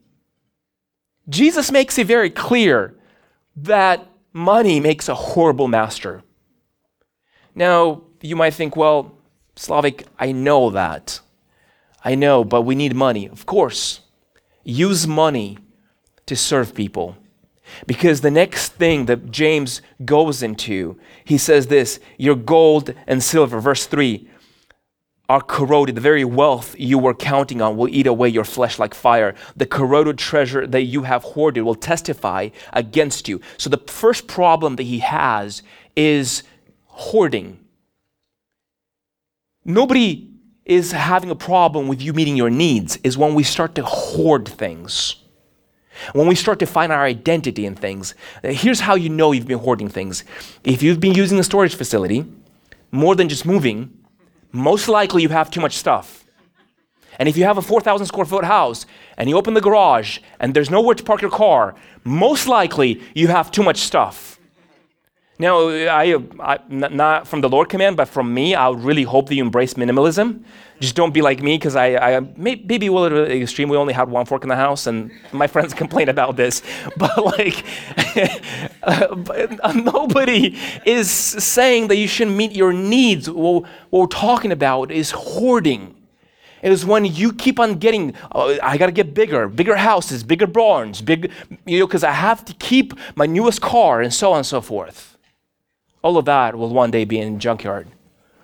Jesus 1.29 1.71
makes 1.71 1.99
it 1.99 2.07
very 2.07 2.31
clear 2.31 2.95
that 3.57 4.07
money 4.37 4.79
makes 4.79 5.09
a 5.09 5.15
horrible 5.15 5.67
master. 5.67 6.23
Now, 7.55 8.03
you 8.21 8.37
might 8.37 8.53
think, 8.53 8.77
well, 8.77 9.17
Slaveck, 9.57 10.05
I 10.19 10.33
know 10.33 10.69
that. 10.71 11.21
I 12.05 12.15
know, 12.15 12.45
but 12.45 12.63
we 12.63 12.75
need 12.75 12.95
money. 12.95 13.27
Of 13.27 13.47
course. 13.47 14.01
Use 14.63 15.07
money 15.07 15.57
to 16.27 16.37
serve 16.37 16.75
people. 16.75 17.17
Because 17.87 18.21
the 18.21 18.31
next 18.31 18.75
thing 18.75 19.07
that 19.07 19.31
James 19.31 19.81
goes 20.05 20.43
into, 20.43 20.99
he 21.25 21.39
says 21.39 21.69
this 21.69 21.99
your 22.19 22.37
gold 22.37 22.95
and 23.07 23.23
silver, 23.23 23.59
verse 23.59 23.87
3 23.87 24.29
are 25.29 25.41
corroded. 25.41 25.95
The 25.95 26.01
very 26.01 26.25
wealth 26.25 26.75
you 26.79 26.99
were 26.99 27.15
counting 27.15 27.61
on 27.61 27.77
will 27.77 27.89
eat 27.89 28.07
away 28.07 28.29
your 28.29 28.45
flesh 28.45 28.79
like 28.79 28.95
fire. 28.95 29.35
The 29.57 29.67
corroded 29.67 30.19
treasure 30.19 30.67
that 30.67 30.83
you 30.83 31.03
have 31.03 31.23
hoarded 31.23 31.65
will 31.65 31.75
testify 31.75 32.51
against 32.73 33.29
you. 33.29 33.41
So, 33.57 33.71
the 33.71 33.79
first 33.79 34.27
problem 34.27 34.77
that 34.77 34.85
he 34.85 35.01
has 35.01 35.63
is 35.97 36.43
hoarding. 36.87 37.59
Nobody 39.65 40.31
is 40.65 40.93
having 40.93 41.31
a 41.31 41.37
problem 41.37 41.89
with 41.89 42.03
you 42.03 42.13
meeting 42.13 42.37
your 42.37 42.51
needs, 42.51 42.99
is 43.03 43.17
when 43.17 43.35
we 43.35 43.43
start 43.43 43.75
to 43.77 43.85
hoard 43.85 44.49
things. 44.49 45.17
When 46.13 46.27
we 46.27 46.35
start 46.35 46.59
to 46.59 46.67
find 46.67 46.93
our 46.93 47.05
identity 47.05 47.65
in 47.65 47.75
things. 47.75 48.15
Here's 48.43 48.81
how 48.81 48.97
you 48.97 49.09
know 49.09 49.33
you've 49.33 49.47
been 49.47 49.59
hoarding 49.59 49.89
things. 49.89 50.25
If 50.63 50.83
you've 50.83 51.01
been 51.01 51.15
using 51.15 51.39
a 51.39 51.45
storage 51.45 51.75
facility 51.75 52.27
more 52.91 53.15
than 53.15 53.29
just 53.29 53.47
moving, 53.47 53.96
most 54.59 54.89
likely 54.89 55.23
you 55.23 55.29
have 55.29 55.51
too 55.51 55.61
much 55.61 55.77
stuff. 55.77 56.25
And 57.19 57.29
if 57.29 57.37
you 57.37 57.45
have 57.45 57.59
a 57.59 57.63
4,000 57.63 58.07
square 58.07 58.27
foot 58.27 58.45
house 58.45 58.87
and 59.17 59.29
you 59.29 59.37
open 59.37 59.55
the 59.55 59.61
garage 59.61 60.19
and 60.39 60.55
there's 60.55 60.71
nowhere 60.71 60.95
to 60.95 61.03
park 61.03 61.23
your 61.23 61.31
car, 61.31 61.75
most 62.05 62.47
likely 62.47 63.01
you 63.15 63.29
have 63.29 63.51
too 63.51 63.63
much 63.63 63.79
stuff. 63.79 64.36
Now, 65.39 65.69
I, 65.69 66.17
I, 66.41 66.59
not 66.69 67.29
from 67.29 67.43
the 67.43 67.49
Lord 67.49 67.69
command, 67.69 67.99
but 67.99 68.09
from 68.09 68.33
me, 68.33 68.55
I 68.55 68.69
would 68.69 68.83
really 68.83 69.03
hope 69.03 69.29
that 69.29 69.35
you 69.35 69.45
embrace 69.45 69.75
minimalism. 69.75 70.43
Just 70.81 70.97
don't 70.97 71.13
be 71.13 71.21
like 71.21 71.43
me, 71.43 71.59
because 71.59 71.77
I, 71.77 72.17
I 72.17 72.21
maybe 72.37 72.87
a 72.87 72.93
little 72.93 73.27
extreme. 73.27 73.69
We 73.69 73.77
only 73.77 73.93
had 73.93 74.09
one 74.09 74.25
fork 74.25 74.45
in 74.45 74.49
the 74.49 74.57
house, 74.57 74.87
and 74.87 75.11
my 75.33 75.47
friends 75.55 75.75
complain 75.75 76.09
about 76.09 76.37
this. 76.37 76.63
But 76.97 77.23
like, 77.23 77.65
uh, 78.83 79.73
nobody 79.75 80.57
is 80.87 81.11
saying 81.11 81.89
that 81.89 81.97
you 81.97 82.09
shouldn't 82.09 82.37
meet 82.37 82.53
your 82.53 82.73
needs. 82.73 83.29
What, 83.29 83.65
what 83.91 84.01
we're 84.01 84.07
talking 84.07 84.53
about 84.53 84.91
is 84.91 85.11
hoarding. 85.11 85.95
It 86.63 86.73
is 86.73 86.87
when 86.87 87.05
you 87.05 87.35
keep 87.35 87.61
on 87.61 87.75
getting, 87.75 88.15
oh, 88.33 88.59
I 88.63 88.79
got 88.79 88.87
to 88.87 88.93
get 88.93 89.13
bigger, 89.13 89.49
bigger 89.49 89.77
houses, 89.77 90.25
bigger 90.25 90.47
barns, 90.47 91.03
big, 91.03 91.31
you 91.67 91.79
know, 91.79 91.87
because 91.87 92.03
I 92.03 92.13
have 92.13 92.45
to 92.47 92.55
keep 92.55 92.95
my 93.15 93.27
newest 93.27 93.61
car 93.61 94.01
and 94.01 94.13
so 94.13 94.33
on 94.33 94.39
and 94.39 94.47
so 94.47 94.63
forth. 94.63 95.16
All 96.07 96.19
of 96.19 96.27
that 96.27 96.55
will 96.55 96.73
one 96.73 96.93
day 96.93 97.05
be 97.05 97.19
in 97.19 97.41
junkyard. 97.41 97.89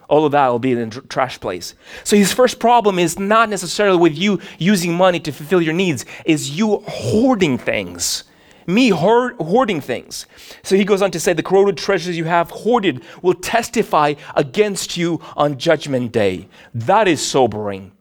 All 0.08 0.26
of 0.26 0.32
that 0.32 0.48
will 0.48 0.58
be 0.58 0.72
in 0.72 0.90
the 0.90 1.00
trash 1.02 1.38
place. 1.38 1.76
So 2.02 2.16
his 2.16 2.32
first 2.32 2.58
problem 2.58 2.98
is 2.98 3.20
not 3.20 3.48
necessarily 3.48 3.98
with 3.98 4.18
you 4.18 4.40
using 4.58 4.94
money 4.94 5.20
to 5.20 5.30
fulfill 5.30 5.62
your 5.62 5.72
needs, 5.72 6.04
is 6.24 6.58
you 6.58 6.82
hoarding 6.88 7.58
things. 7.58 8.24
Me 8.66 8.88
hoard, 8.88 9.36
hoarding 9.36 9.80
things. 9.80 10.26
So 10.64 10.74
he 10.74 10.84
goes 10.84 11.02
on 11.02 11.12
to 11.12 11.20
say, 11.20 11.34
the 11.34 11.42
corroded 11.44 11.76
treasures 11.76 12.18
you 12.18 12.24
have 12.24 12.50
hoarded 12.50 13.04
will 13.22 13.34
testify 13.34 14.14
against 14.34 14.96
you 14.96 15.20
on 15.36 15.56
judgment 15.56 16.10
day. 16.10 16.48
That 16.74 17.06
is 17.06 17.24
sobering. 17.24 17.92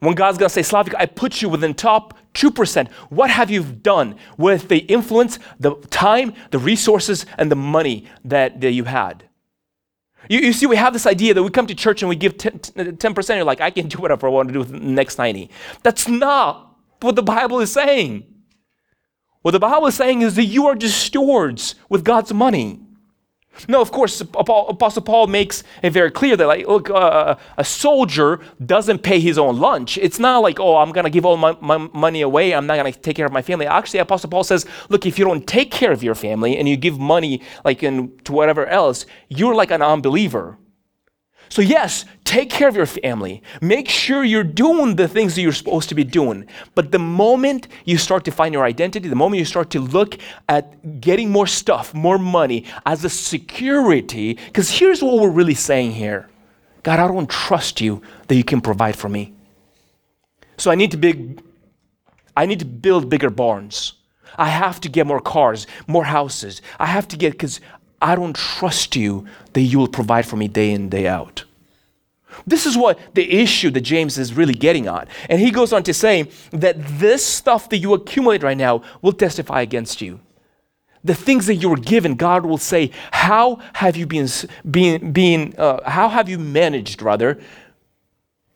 When 0.00 0.14
God's 0.14 0.36
to 0.36 0.50
say, 0.50 0.60
Slaveck, 0.60 0.94
I 0.98 1.06
put 1.06 1.40
you 1.40 1.48
within 1.48 1.72
top 1.72 2.18
2%, 2.34 2.90
what 3.10 3.30
have 3.30 3.50
you 3.50 3.62
done 3.62 4.16
with 4.36 4.68
the 4.68 4.78
influence, 4.78 5.38
the 5.60 5.74
time, 5.90 6.34
the 6.50 6.58
resources, 6.58 7.26
and 7.38 7.50
the 7.50 7.56
money 7.56 8.06
that, 8.24 8.60
that 8.60 8.72
you 8.72 8.84
had? 8.84 9.28
You, 10.28 10.40
you 10.40 10.52
see, 10.52 10.66
we 10.66 10.76
have 10.76 10.92
this 10.92 11.06
idea 11.06 11.34
that 11.34 11.42
we 11.42 11.50
come 11.50 11.66
to 11.66 11.74
church 11.74 12.02
and 12.02 12.08
we 12.08 12.16
give 12.16 12.36
10%, 12.36 12.96
10%, 12.96 13.34
you're 13.34 13.44
like, 13.44 13.60
I 13.60 13.70
can 13.70 13.88
do 13.88 13.98
whatever 13.98 14.26
I 14.26 14.30
want 14.30 14.48
to 14.48 14.52
do 14.52 14.60
with 14.60 14.70
the 14.70 14.78
next 14.78 15.18
90. 15.18 15.50
That's 15.82 16.08
not 16.08 16.76
what 17.00 17.16
the 17.16 17.22
Bible 17.22 17.60
is 17.60 17.72
saying. 17.72 18.24
What 19.42 19.50
the 19.50 19.58
Bible 19.58 19.88
is 19.88 19.96
saying 19.96 20.22
is 20.22 20.36
that 20.36 20.44
you 20.44 20.66
are 20.66 20.76
just 20.76 21.00
stewards 21.00 21.74
with 21.88 22.04
God's 22.04 22.32
money. 22.32 22.81
No, 23.68 23.80
of 23.80 23.92
course, 23.92 24.20
Apostle 24.20 25.02
Paul 25.02 25.26
makes 25.26 25.62
it 25.82 25.90
very 25.90 26.10
clear 26.10 26.36
that, 26.36 26.46
like, 26.46 26.66
look, 26.66 26.90
uh, 26.90 27.36
a 27.56 27.64
soldier 27.64 28.40
doesn't 28.64 29.00
pay 29.00 29.20
his 29.20 29.38
own 29.38 29.58
lunch. 29.58 29.98
It's 29.98 30.18
not 30.18 30.38
like, 30.38 30.58
oh, 30.58 30.76
I'm 30.76 30.90
going 30.90 31.04
to 31.04 31.10
give 31.10 31.26
all 31.26 31.36
my, 31.36 31.56
my, 31.60 31.76
money 31.92 32.22
away. 32.22 32.54
I'm 32.54 32.66
not 32.66 32.76
going 32.76 32.92
to 32.92 32.98
take 32.98 33.16
care 33.16 33.26
of 33.26 33.32
my 33.32 33.42
family. 33.42 33.66
Actually, 33.66 34.00
Apostle 34.00 34.30
Paul 34.30 34.44
says, 34.44 34.66
look, 34.88 35.06
if 35.06 35.18
you 35.18 35.24
don't 35.24 35.46
take 35.46 35.70
care 35.70 35.92
of 35.92 36.02
your 36.02 36.14
family 36.14 36.56
and 36.56 36.68
you 36.68 36.76
give 36.76 36.98
money, 36.98 37.42
like, 37.64 37.82
in, 37.82 38.16
to 38.24 38.32
whatever 38.32 38.66
else, 38.66 39.06
you're 39.28 39.54
like 39.54 39.70
an 39.70 39.82
unbeliever. 39.82 40.58
So, 41.52 41.60
yes, 41.60 42.06
take 42.24 42.48
care 42.48 42.66
of 42.66 42.76
your 42.76 42.86
family. 42.86 43.42
Make 43.60 43.86
sure 43.86 44.24
you're 44.24 44.42
doing 44.42 44.96
the 44.96 45.06
things 45.06 45.34
that 45.34 45.42
you're 45.42 45.52
supposed 45.52 45.90
to 45.90 45.94
be 45.94 46.02
doing. 46.02 46.46
But 46.74 46.92
the 46.92 46.98
moment 46.98 47.68
you 47.84 47.98
start 47.98 48.24
to 48.24 48.30
find 48.30 48.54
your 48.54 48.64
identity, 48.64 49.06
the 49.06 49.16
moment 49.16 49.38
you 49.38 49.44
start 49.44 49.68
to 49.72 49.80
look 49.80 50.16
at 50.48 50.98
getting 51.02 51.28
more 51.28 51.46
stuff, 51.46 51.92
more 51.92 52.16
money 52.16 52.64
as 52.86 53.04
a 53.04 53.10
security, 53.10 54.32
because 54.46 54.70
here's 54.70 55.02
what 55.02 55.20
we're 55.20 55.28
really 55.28 55.52
saying 55.52 55.90
here 55.90 56.30
God, 56.84 56.98
I 56.98 57.06
don't 57.06 57.28
trust 57.28 57.82
you 57.82 58.00
that 58.28 58.34
you 58.34 58.44
can 58.44 58.62
provide 58.62 58.96
for 58.96 59.10
me. 59.10 59.34
So, 60.56 60.70
I 60.70 60.74
need 60.74 60.92
to 60.92 60.96
big, 60.96 61.42
I 62.34 62.46
need 62.46 62.60
to 62.60 62.64
build 62.64 63.10
bigger 63.10 63.28
barns. 63.28 63.92
I 64.38 64.48
have 64.48 64.80
to 64.80 64.88
get 64.88 65.06
more 65.06 65.20
cars, 65.20 65.66
more 65.86 66.04
houses. 66.04 66.62
I 66.80 66.86
have 66.86 67.06
to 67.08 67.18
get, 67.18 67.32
because 67.32 67.60
I 68.02 68.16
don't 68.16 68.34
trust 68.36 68.96
you 68.96 69.26
that 69.52 69.62
you 69.62 69.78
will 69.78 69.88
provide 69.88 70.26
for 70.26 70.36
me 70.36 70.48
day 70.48 70.72
in, 70.72 70.88
day 70.88 71.06
out. 71.06 71.44
This 72.46 72.66
is 72.66 72.76
what 72.76 72.98
the 73.14 73.30
issue 73.30 73.70
that 73.70 73.82
James 73.82 74.18
is 74.18 74.34
really 74.34 74.54
getting 74.54 74.86
at. 74.86 75.08
And 75.28 75.40
he 75.40 75.50
goes 75.50 75.72
on 75.72 75.82
to 75.84 75.94
say 75.94 76.28
that 76.50 76.76
this 76.98 77.24
stuff 77.24 77.68
that 77.68 77.78
you 77.78 77.94
accumulate 77.94 78.42
right 78.42 78.56
now 78.56 78.82
will 79.00 79.12
testify 79.12 79.60
against 79.60 80.00
you. 80.00 80.20
The 81.04 81.14
things 81.14 81.46
that 81.46 81.56
you 81.56 81.68
were 81.68 81.76
given, 81.76 82.14
God 82.14 82.46
will 82.46 82.58
say, 82.58 82.90
How 83.12 83.60
have 83.74 83.96
you 83.96 84.06
been, 84.06 84.28
been, 84.68 85.12
been 85.12 85.54
uh, 85.58 85.88
how 85.88 86.08
have 86.08 86.28
you 86.28 86.38
managed, 86.38 87.02
rather, 87.02 87.40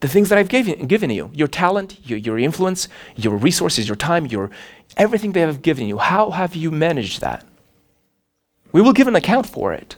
the 0.00 0.08
things 0.08 0.28
that 0.28 0.38
I've 0.38 0.48
given, 0.48 0.86
given 0.86 1.10
you? 1.10 1.30
Your 1.34 1.48
talent, 1.48 1.98
your, 2.04 2.18
your 2.18 2.38
influence, 2.38 2.88
your 3.16 3.36
resources, 3.36 3.88
your 3.88 3.96
time, 3.96 4.26
your 4.26 4.50
everything 4.96 5.32
they 5.32 5.40
have 5.40 5.60
given 5.60 5.86
you. 5.86 5.98
How 5.98 6.30
have 6.30 6.54
you 6.54 6.70
managed 6.70 7.20
that? 7.20 7.44
We 8.76 8.82
will 8.82 8.92
give 8.92 9.08
an 9.08 9.16
account 9.16 9.46
for 9.46 9.72
it. 9.72 9.96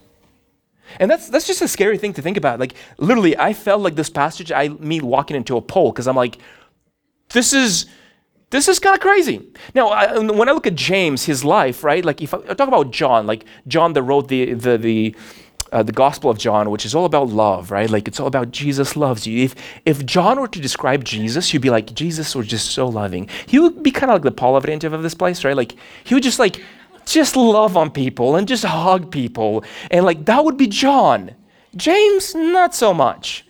And 1.00 1.10
that's 1.10 1.28
that's 1.28 1.48
just 1.48 1.60
a 1.62 1.66
scary 1.66 1.98
thing 1.98 2.12
to 2.12 2.22
think 2.22 2.36
about. 2.36 2.60
Like 2.60 2.74
literally, 2.98 3.36
I 3.36 3.52
felt 3.52 3.80
like 3.82 3.96
this 3.96 4.08
passage, 4.08 4.52
I 4.52 4.68
me 4.68 5.00
walking 5.00 5.36
into 5.36 5.56
a 5.56 5.60
pole 5.60 5.90
because 5.90 6.06
I'm 6.06 6.14
like, 6.14 6.38
this 7.30 7.52
is 7.52 7.86
this 8.50 8.68
is 8.68 8.78
kind 8.78 8.94
of 8.94 9.00
crazy. 9.00 9.50
Now, 9.74 9.88
I, 9.88 10.16
when 10.18 10.48
I 10.48 10.52
look 10.52 10.68
at 10.68 10.76
James, 10.76 11.24
his 11.24 11.44
life, 11.44 11.82
right? 11.82 12.04
Like 12.04 12.22
if 12.22 12.32
I, 12.32 12.36
I 12.48 12.54
talk 12.54 12.68
about 12.68 12.92
John, 12.92 13.26
like 13.26 13.46
John 13.66 13.94
that 13.94 14.04
wrote 14.04 14.28
the 14.28 14.54
the 14.54 14.78
the 14.78 15.16
uh, 15.72 15.82
the 15.82 15.92
Gospel 15.92 16.30
of 16.30 16.38
John, 16.38 16.70
which 16.70 16.86
is 16.86 16.94
all 16.94 17.04
about 17.04 17.30
love, 17.30 17.72
right? 17.72 17.90
Like 17.90 18.06
it's 18.06 18.20
all 18.20 18.28
about 18.28 18.52
Jesus 18.52 18.94
loves 18.94 19.26
you. 19.26 19.42
If 19.42 19.56
if 19.86 20.06
John 20.06 20.38
were 20.38 20.46
to 20.46 20.60
describe 20.60 21.02
Jesus, 21.02 21.52
you'd 21.52 21.62
be 21.62 21.70
like 21.70 21.94
Jesus 21.94 22.32
was 22.36 22.46
just 22.46 22.70
so 22.70 22.86
loving. 22.86 23.28
He 23.46 23.58
would 23.58 23.82
be 23.82 23.90
kind 23.90 24.12
of 24.12 24.14
like 24.14 24.22
the 24.22 24.30
Paul 24.30 24.60
Avramentiev 24.60 24.92
of 24.92 25.02
this 25.02 25.14
place, 25.14 25.44
right? 25.44 25.56
Like 25.56 25.74
he 26.04 26.14
would 26.14 26.22
just 26.22 26.38
like 26.38 26.62
just 27.12 27.36
love 27.36 27.76
on 27.76 27.90
people 27.90 28.36
and 28.36 28.48
just 28.48 28.64
hug 28.64 29.10
people. 29.10 29.64
And 29.90 30.04
like 30.04 30.24
that 30.26 30.44
would 30.44 30.56
be 30.56 30.66
John. 30.66 31.34
James, 31.76 32.34
not 32.34 32.74
so 32.74 32.94
much. 32.94 33.44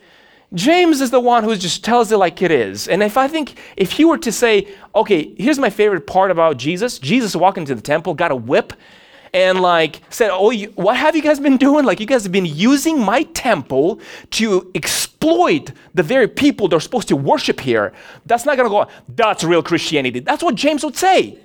James 0.54 1.00
is 1.00 1.10
the 1.10 1.20
one 1.20 1.44
who 1.44 1.54
just 1.56 1.84
tells 1.84 2.10
it 2.10 2.16
like 2.16 2.40
it 2.40 2.50
is. 2.50 2.88
And 2.88 3.02
if 3.02 3.16
I 3.16 3.28
think, 3.28 3.58
if 3.76 3.92
he 3.92 4.04
were 4.04 4.18
to 4.18 4.32
say, 4.32 4.66
okay, 4.94 5.34
here's 5.36 5.58
my 5.58 5.68
favorite 5.68 6.06
part 6.06 6.30
about 6.30 6.56
Jesus 6.56 6.98
Jesus 6.98 7.36
walked 7.36 7.58
into 7.58 7.74
the 7.74 7.82
temple, 7.82 8.14
got 8.14 8.30
a 8.30 8.36
whip, 8.36 8.72
and 9.34 9.60
like 9.60 10.00
said, 10.08 10.30
oh, 10.30 10.50
you, 10.50 10.68
what 10.68 10.96
have 10.96 11.14
you 11.14 11.22
guys 11.22 11.38
been 11.38 11.58
doing? 11.58 11.84
Like, 11.84 12.00
you 12.00 12.06
guys 12.06 12.22
have 12.22 12.32
been 12.32 12.46
using 12.46 13.00
my 13.00 13.24
temple 13.24 14.00
to 14.32 14.70
exploit 14.74 15.72
the 15.94 16.02
very 16.02 16.28
people 16.28 16.68
they're 16.68 16.80
supposed 16.80 17.08
to 17.08 17.16
worship 17.16 17.60
here. 17.60 17.92
That's 18.24 18.46
not 18.46 18.56
to 18.56 18.68
go, 18.68 18.86
that's 19.08 19.44
real 19.44 19.62
Christianity. 19.62 20.20
That's 20.20 20.42
what 20.42 20.54
James 20.54 20.82
would 20.82 20.96
say. 20.96 21.38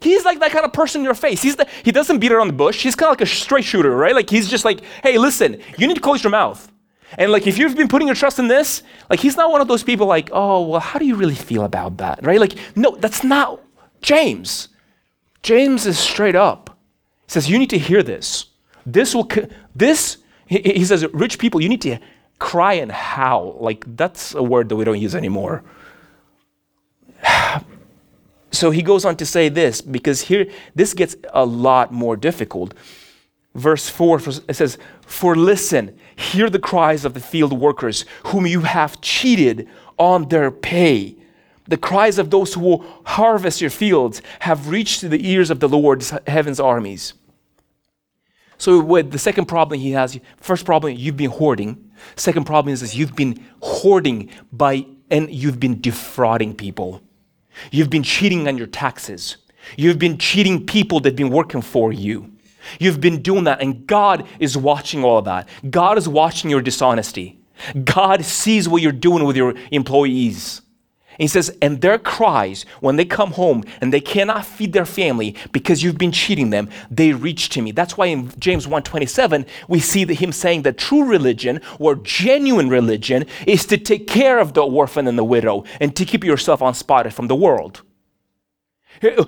He's 0.00 0.24
like 0.24 0.40
that 0.40 0.52
kind 0.52 0.64
of 0.64 0.72
person 0.72 1.00
in 1.00 1.04
your 1.04 1.14
face. 1.14 1.42
He's 1.42 1.56
the, 1.56 1.66
he 1.84 1.92
doesn't 1.92 2.18
beat 2.18 2.32
around 2.32 2.48
the 2.48 2.52
bush. 2.52 2.82
He's 2.82 2.94
kind 2.94 3.08
of 3.08 3.12
like 3.12 3.22
a 3.22 3.26
straight 3.26 3.64
shooter, 3.64 3.94
right? 3.96 4.14
Like 4.14 4.28
he's 4.28 4.48
just 4.48 4.64
like, 4.64 4.80
hey, 5.02 5.18
listen, 5.18 5.60
you 5.78 5.86
need 5.86 5.94
to 5.94 6.00
close 6.00 6.22
your 6.22 6.30
mouth. 6.30 6.70
And 7.18 7.32
like 7.32 7.46
if 7.46 7.58
you've 7.58 7.76
been 7.76 7.88
putting 7.88 8.08
your 8.08 8.14
trust 8.14 8.38
in 8.38 8.48
this, 8.48 8.82
like 9.08 9.20
he's 9.20 9.36
not 9.36 9.50
one 9.50 9.60
of 9.60 9.68
those 9.68 9.82
people 9.82 10.06
like, 10.06 10.30
oh, 10.32 10.66
well, 10.66 10.80
how 10.80 10.98
do 10.98 11.06
you 11.06 11.14
really 11.14 11.34
feel 11.34 11.64
about 11.64 11.98
that? 11.98 12.24
Right? 12.24 12.40
Like, 12.40 12.54
no, 12.76 12.96
that's 12.96 13.24
not 13.24 13.60
James. 14.02 14.68
James 15.42 15.86
is 15.86 15.98
straight 15.98 16.34
up. 16.34 16.76
He 17.26 17.32
says, 17.32 17.48
you 17.48 17.58
need 17.58 17.70
to 17.70 17.78
hear 17.78 18.02
this. 18.02 18.46
This 18.84 19.14
will, 19.14 19.28
this, 19.74 20.18
he, 20.46 20.60
he 20.60 20.84
says, 20.84 21.06
rich 21.12 21.38
people, 21.38 21.60
you 21.60 21.68
need 21.68 21.82
to 21.82 21.98
cry 22.38 22.74
and 22.74 22.90
howl. 22.92 23.56
Like 23.60 23.84
that's 23.96 24.34
a 24.34 24.42
word 24.42 24.68
that 24.68 24.76
we 24.76 24.84
don't 24.84 25.00
use 25.00 25.14
anymore. 25.14 25.62
so 28.56 28.70
he 28.70 28.82
goes 28.82 29.04
on 29.04 29.16
to 29.16 29.26
say 29.26 29.48
this 29.48 29.80
because 29.80 30.22
here, 30.22 30.46
this 30.74 30.94
gets 30.94 31.16
a 31.32 31.44
lot 31.44 31.92
more 31.92 32.16
difficult. 32.16 32.74
Verse 33.54 33.88
4 33.88 34.18
it 34.48 34.54
says 34.54 34.76
for 35.06 35.34
listen 35.34 35.98
hear 36.14 36.50
the 36.50 36.58
cries 36.58 37.04
of 37.04 37.14
the 37.14 37.20
field 37.20 37.52
workers 37.54 38.04
whom 38.26 38.46
you 38.46 38.60
have 38.60 39.00
cheated 39.00 39.68
on 39.98 40.28
their 40.28 40.50
pay. 40.50 41.16
The 41.68 41.78
cries 41.78 42.18
of 42.18 42.30
those 42.30 42.54
who 42.54 42.60
will 42.60 43.02
harvest 43.04 43.60
your 43.60 43.70
fields 43.70 44.20
have 44.40 44.68
reached 44.68 45.00
the 45.00 45.28
ears 45.28 45.50
of 45.50 45.60
the 45.60 45.68
lord's 45.68 46.12
heaven's 46.26 46.60
armies. 46.60 47.14
So 48.58 48.80
with 48.80 49.10
the 49.10 49.18
second 49.18 49.46
problem 49.46 49.80
he 49.80 49.92
has 49.92 50.18
first 50.36 50.66
problem 50.66 50.94
you've 50.94 51.16
been 51.16 51.30
hoarding. 51.30 51.90
Second 52.14 52.44
problem 52.44 52.74
is, 52.74 52.82
is 52.82 52.94
you've 52.94 53.16
been 53.16 53.42
hoarding 53.62 54.28
by 54.52 54.86
and 55.10 55.30
you've 55.30 55.58
been 55.58 55.80
defrauding 55.80 56.54
people 56.54 57.00
you've 57.70 57.90
been 57.90 58.02
cheating 58.02 58.46
on 58.48 58.58
your 58.58 58.66
taxes 58.66 59.36
you've 59.76 59.98
been 59.98 60.18
cheating 60.18 60.64
people 60.64 61.00
that've 61.00 61.16
been 61.16 61.30
working 61.30 61.62
for 61.62 61.92
you 61.92 62.30
You've 62.78 63.00
been 63.00 63.22
doing 63.22 63.44
that, 63.44 63.60
and 63.60 63.86
God 63.86 64.26
is 64.38 64.56
watching 64.56 65.04
all 65.04 65.18
of 65.18 65.24
that. 65.26 65.48
God 65.70 65.98
is 65.98 66.08
watching 66.08 66.50
your 66.50 66.60
dishonesty. 66.60 67.38
God 67.84 68.24
sees 68.24 68.68
what 68.68 68.82
you're 68.82 68.92
doing 68.92 69.24
with 69.24 69.36
your 69.36 69.54
employees. 69.70 70.62
He 71.18 71.26
says, 71.26 71.56
and 71.62 71.80
their 71.80 71.98
cries 71.98 72.64
when 72.80 72.96
they 72.96 73.04
come 73.04 73.32
home 73.32 73.64
and 73.80 73.92
they 73.92 74.00
cannot 74.00 74.46
feed 74.46 74.72
their 74.72 74.84
family 74.84 75.34
because 75.52 75.82
you've 75.82 75.98
been 75.98 76.12
cheating 76.12 76.50
them, 76.50 76.68
they 76.90 77.12
reach 77.12 77.48
to 77.50 77.62
me. 77.62 77.72
That's 77.72 77.96
why 77.96 78.06
in 78.06 78.32
James 78.38 78.66
1:27 78.66 79.46
we 79.68 79.80
see 79.80 80.04
him 80.06 80.32
saying 80.32 80.62
that 80.62 80.78
true 80.78 81.04
religion 81.04 81.60
or 81.78 81.96
genuine 81.96 82.68
religion 82.68 83.24
is 83.46 83.66
to 83.66 83.76
take 83.78 84.06
care 84.06 84.38
of 84.38 84.52
the 84.54 84.62
orphan 84.62 85.06
and 85.06 85.18
the 85.18 85.24
widow 85.24 85.64
and 85.80 85.94
to 85.96 86.04
keep 86.04 86.24
yourself 86.24 86.60
unspotted 86.60 87.12
from 87.12 87.28
the 87.28 87.36
world. 87.36 87.82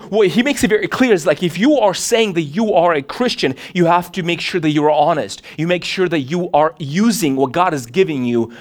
What 0.09 0.29
he 0.29 0.41
makes 0.41 0.63
it 0.63 0.69
very 0.69 0.87
clear 0.87 1.13
is 1.13 1.25
like 1.25 1.43
if 1.43 1.57
you 1.57 1.77
are 1.77 1.93
saying 1.93 2.33
that 2.33 2.41
you 2.41 2.73
are 2.73 2.93
a 2.93 3.03
Christian, 3.03 3.55
you 3.73 3.85
have 3.85 4.11
to 4.13 4.23
make 4.23 4.41
sure 4.41 4.59
that 4.59 4.71
you 4.71 4.83
are 4.85 4.91
honest. 4.91 5.43
You 5.57 5.67
make 5.67 5.83
sure 5.83 6.09
that 6.09 6.21
you 6.21 6.49
are 6.51 6.73
using 6.79 7.35
what 7.35 7.51
God 7.51 7.73
is 7.73 7.85
giving 7.85 8.25
you 8.25 8.51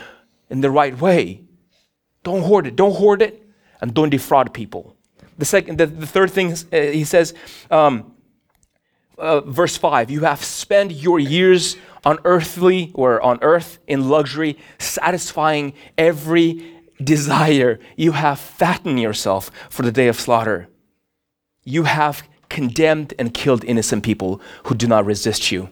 in 0.51 0.61
the 0.61 0.71
right 0.71 0.99
way. 1.01 1.48
Don't 2.29 2.43
hoard 2.43 2.67
it. 2.67 2.75
Don't 2.77 2.95
hoard 3.03 3.21
it, 3.23 3.35
and 3.81 3.93
don't 3.93 4.11
defraud 4.11 4.53
people. 4.53 4.83
The 5.39 5.45
second, 5.45 5.79
the, 5.79 5.87
the 5.87 6.07
third 6.07 6.31
thing 6.31 6.53
uh, 6.53 6.77
he 7.01 7.05
says, 7.05 7.35
um, 7.71 7.93
uh, 9.17 9.41
verse 9.41 9.77
five: 9.77 10.11
You 10.11 10.21
have 10.21 10.43
spent 10.45 10.93
your 10.93 11.19
years 11.19 11.77
on 12.05 12.19
earthly 12.25 12.93
or 12.95 13.21
on 13.21 13.39
earth 13.43 13.79
in 13.87 14.09
luxury, 14.09 14.59
satisfying 14.79 15.73
every 15.97 16.49
desire. 17.03 17.79
You 17.97 18.13
have 18.13 18.39
fattened 18.39 19.01
yourself 19.01 19.51
for 19.71 19.83
the 19.83 19.93
day 19.93 20.09
of 20.09 20.17
slaughter 20.21 20.69
you 21.69 21.85
have 21.85 22.27
condemned 22.49 23.13
and 23.19 23.35
killed 23.35 23.63
innocent 23.65 24.03
people 24.03 24.41
who 24.65 24.75
do 24.75 24.87
not 24.87 25.05
resist 25.05 25.53
you. 25.53 25.69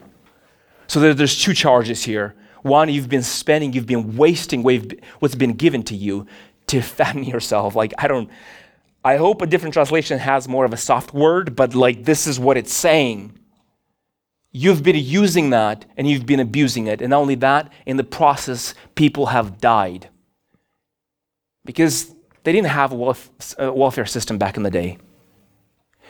So 0.85 0.99
there's 1.13 1.41
two 1.41 1.55
charges 1.55 2.03
here. 2.03 2.35
One, 2.61 2.87
you've 2.89 3.09
been 3.09 3.23
spending, 3.23 3.73
you've 3.73 3.87
been 3.87 4.15
wasting 4.15 4.61
what's 4.61 5.35
been 5.35 5.53
given 5.53 5.81
to 5.83 5.95
you 5.95 6.27
to 6.67 6.81
fatten 6.97 7.23
yourself. 7.23 7.75
Like, 7.75 7.93
I 7.97 8.07
don't, 8.07 8.29
I 9.03 9.17
hope 9.17 9.41
a 9.41 9.47
different 9.47 9.73
translation 9.73 10.19
has 10.19 10.47
more 10.47 10.65
of 10.65 10.73
a 10.73 10.77
soft 10.77 11.13
word, 11.13 11.55
but 11.55 11.75
like, 11.75 12.03
this 12.05 12.27
is 12.27 12.39
what 12.39 12.57
it's 12.57 12.73
saying. 12.73 13.37
You've 14.51 14.83
been 14.83 14.95
using 14.95 15.51
that 15.51 15.85
and 15.97 16.09
you've 16.09 16.25
been 16.25 16.39
abusing 16.39 16.87
it. 16.87 17.01
And 17.01 17.11
not 17.11 17.19
only 17.19 17.35
that, 17.35 17.71
in 17.85 17.97
the 17.97 18.03
process, 18.03 18.73
people 18.95 19.27
have 19.27 19.59
died. 19.59 20.09
Because 21.65 22.15
they 22.43 22.53
didn't 22.53 22.67
have 22.69 22.93
a 22.93 23.71
welfare 23.73 24.05
system 24.05 24.37
back 24.37 24.57
in 24.57 24.63
the 24.63 24.71
day. 24.71 24.97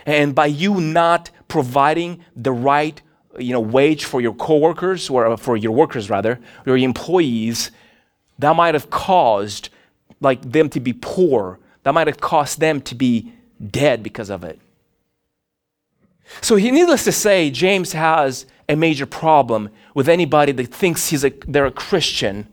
And 0.06 0.34
by 0.34 0.46
you 0.46 0.80
not 0.80 1.32
providing 1.48 2.24
the 2.36 2.52
right 2.52 3.02
you 3.38 3.54
know, 3.54 3.60
wage 3.60 4.06
for 4.06 4.22
your 4.22 4.34
coworkers, 4.34 5.10
or 5.10 5.28
uh, 5.28 5.38
for 5.38 5.58
your 5.58 5.72
workers 5.72 6.10
rather, 6.10 6.40
your 6.66 6.78
employees, 6.78 7.72
that 8.40 8.56
might 8.56 8.74
have 8.74 8.90
caused 8.90 9.70
like 10.20 10.52
them 10.52 10.70
to 10.70 10.80
be 10.80 10.94
poor. 10.94 11.60
That 11.84 11.94
might 11.94 12.08
have 12.08 12.20
caused 12.20 12.60
them 12.60 12.82
to 12.82 12.96
be 12.96 13.34
dead 13.72 14.04
because 14.04 14.30
of 14.30 14.44
it. 14.44 14.60
So, 16.42 16.56
he, 16.58 16.72
needless 16.72 17.06
to 17.06 17.12
say, 17.12 17.50
James 17.50 17.94
has 17.94 18.46
a 18.68 18.76
major 18.76 19.06
problem 19.06 19.70
with 19.94 20.10
anybody 20.10 20.52
that 20.52 20.74
thinks 20.74 21.10
he's 21.10 21.24
a, 21.24 21.32
they're 21.48 21.66
a 21.66 21.72
Christian, 21.72 22.48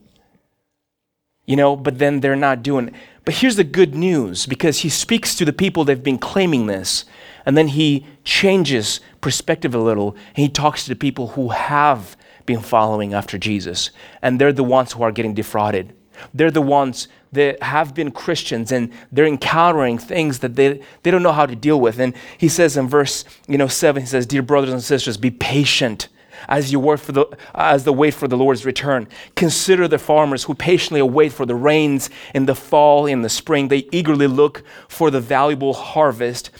you 1.44 1.56
know, 1.56 1.74
but 1.74 1.98
then 1.98 2.20
they're 2.20 2.36
not 2.36 2.62
doing. 2.62 2.88
It. 2.88 2.94
But 3.24 3.34
here's 3.34 3.56
the 3.56 3.64
good 3.64 3.94
news 3.94 4.46
because 4.46 4.80
he 4.80 4.88
speaks 4.88 5.34
to 5.36 5.44
the 5.44 5.52
people 5.52 5.84
that 5.84 5.92
have 5.92 6.04
been 6.04 6.18
claiming 6.18 6.66
this. 6.66 7.04
And 7.46 7.56
then 7.56 7.68
he 7.68 8.06
changes 8.24 9.00
perspective 9.20 9.74
a 9.74 9.78
little 9.78 10.12
and 10.28 10.36
he 10.36 10.48
talks 10.48 10.84
to 10.84 10.90
the 10.90 10.96
people 10.96 11.28
who 11.28 11.50
have 11.50 12.16
been 12.46 12.60
following 12.60 13.14
after 13.14 13.38
Jesus. 13.38 13.90
And 14.22 14.40
they're 14.40 14.52
the 14.52 14.64
ones 14.64 14.92
who 14.92 15.02
are 15.02 15.12
getting 15.12 15.34
defrauded. 15.34 15.94
They're 16.32 16.50
the 16.50 16.62
ones 16.62 17.08
that 17.32 17.62
have 17.62 17.94
been 17.94 18.10
Christians 18.10 18.72
and 18.72 18.92
they're 19.10 19.26
encountering 19.26 19.98
things 19.98 20.38
that 20.40 20.56
they, 20.56 20.80
they 21.02 21.10
don't 21.10 21.22
know 21.22 21.32
how 21.32 21.46
to 21.46 21.56
deal 21.56 21.80
with. 21.80 21.98
And 21.98 22.14
he 22.38 22.48
says 22.48 22.76
in 22.76 22.88
verse 22.88 23.24
you 23.48 23.58
know, 23.58 23.66
7, 23.68 24.02
he 24.02 24.06
says, 24.06 24.26
Dear 24.26 24.42
brothers 24.42 24.72
and 24.72 24.82
sisters, 24.82 25.16
be 25.16 25.30
patient 25.30 26.08
as 26.48 26.72
you 26.72 26.80
wait 26.80 27.00
for 27.00 27.12
the 27.12 27.26
as 27.54 27.84
the 27.84 27.92
wait 27.92 28.14
for 28.14 28.28
the 28.28 28.36
Lord's 28.36 28.64
return. 28.64 29.08
Consider 29.34 29.88
the 29.88 29.98
farmers 29.98 30.44
who 30.44 30.54
patiently 30.54 31.00
await 31.00 31.32
for 31.32 31.46
the 31.46 31.54
rains 31.54 32.10
in 32.34 32.46
the 32.46 32.54
fall, 32.54 33.06
in 33.06 33.22
the 33.22 33.28
spring. 33.28 33.68
They 33.68 33.88
eagerly 33.92 34.26
look 34.26 34.62
for 34.88 35.10
the 35.10 35.20
valuable 35.20 35.74
harvest 35.74 36.50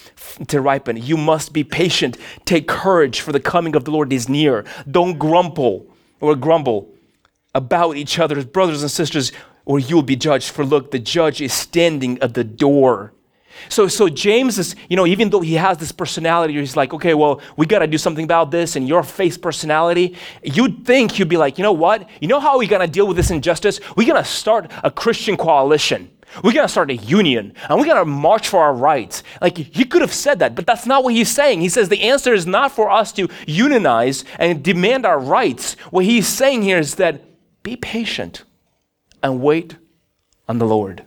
to 0.49 0.61
ripen. 0.61 0.97
You 0.97 1.17
must 1.17 1.53
be 1.53 1.65
patient. 1.65 2.17
Take 2.45 2.69
courage, 2.69 3.21
for 3.21 3.33
the 3.33 3.41
coming 3.41 3.77
of 3.77 3.85
the 3.85 3.91
Lord 3.91 4.13
is 4.13 4.29
near. 4.29 4.65
Don't 4.91 5.19
grumble 5.19 5.87
or 6.21 6.35
grumble 6.35 6.94
about 7.55 7.97
each 7.97 8.19
other, 8.19 8.45
brothers 8.45 8.83
and 8.83 8.91
sisters, 8.91 9.33
or 9.65 9.79
you'll 9.79 10.03
be 10.03 10.17
judged. 10.17 10.51
For 10.51 10.65
look, 10.65 10.91
the 10.91 10.99
judge 10.99 11.41
is 11.41 11.53
standing 11.53 12.19
at 12.21 12.35
the 12.35 12.45
door. 12.45 13.13
So, 13.69 13.89
so 13.89 14.09
James 14.09 14.59
is, 14.59 14.75
you 14.89 14.97
know, 14.97 15.07
even 15.07 15.31
though 15.31 15.41
he 15.41 15.55
has 15.55 15.79
this 15.79 15.93
personality, 15.93 16.55
he's 16.55 16.77
like, 16.77 16.93
okay, 16.93 17.15
well, 17.15 17.41
we 17.57 17.67
got 17.67 17.79
to 17.81 17.87
do 17.87 17.99
something 17.99 18.25
about 18.25 18.51
this, 18.51 18.77
and 18.77 18.89
your 18.89 19.03
face 19.03 19.39
personality, 19.39 20.17
you'd 20.43 20.85
think 20.85 21.13
he'd 21.13 21.29
be 21.29 21.37
like, 21.37 21.57
you 21.57 21.63
know 21.63 21.73
what? 21.73 22.09
You 22.21 22.29
know 22.29 22.41
how 22.41 22.59
we're 22.59 22.69
going 22.69 22.81
to 22.81 22.93
deal 22.93 23.07
with 23.07 23.17
this 23.17 23.31
injustice? 23.31 23.81
We're 23.97 24.09
going 24.09 24.23
to 24.23 24.29
start 24.29 24.71
a 24.83 24.91
Christian 24.91 25.37
coalition. 25.37 26.11
We're 26.43 26.53
going 26.53 26.67
to 26.67 26.73
start 26.73 26.91
a 26.91 26.97
union, 26.97 27.55
and 27.69 27.79
we're 27.79 27.87
going 27.87 27.99
to 27.99 28.05
march 28.05 28.49
for 28.49 28.61
our 28.61 28.75
rights. 28.75 29.23
Like, 29.41 29.57
he 29.57 29.85
could 29.85 30.01
have 30.01 30.13
said 30.13 30.41
that, 30.41 30.57
but 30.57 30.67
that's 30.67 30.85
not 30.85 31.05
what 31.05 31.15
he's 31.15 31.31
saying. 31.31 31.61
He 31.61 31.69
says 31.69 31.89
the 31.89 32.03
answer 32.03 32.35
is 32.35 32.47
not 32.47 32.73
for 32.73 32.91
us 32.91 33.13
to 33.13 33.29
unionize 33.47 34.25
and 34.41 34.63
demand 34.63 35.07
our 35.07 35.21
rights. 35.21 35.75
What 35.91 36.05
he's 36.05 36.27
saying 36.27 36.63
here 36.63 36.79
is 36.79 36.97
that 36.97 37.23
be 37.65 37.75
patient 37.75 38.45
and 39.25 39.41
wait 39.41 39.77
on 40.49 40.59
the 40.59 40.67
Lord. 40.67 41.03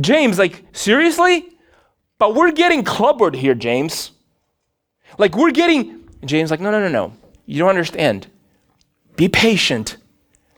James, 0.00 0.38
like, 0.38 0.64
seriously? 0.72 1.46
But 2.18 2.34
we're 2.34 2.50
getting 2.50 2.82
clubbered 2.82 3.36
here, 3.36 3.54
James. 3.54 4.10
Like, 5.18 5.36
we're 5.36 5.52
getting. 5.52 6.08
James, 6.24 6.50
like, 6.50 6.60
no, 6.60 6.70
no, 6.70 6.80
no, 6.80 6.88
no. 6.88 7.12
You 7.46 7.60
don't 7.60 7.68
understand. 7.68 8.26
Be 9.16 9.28
patient 9.28 9.98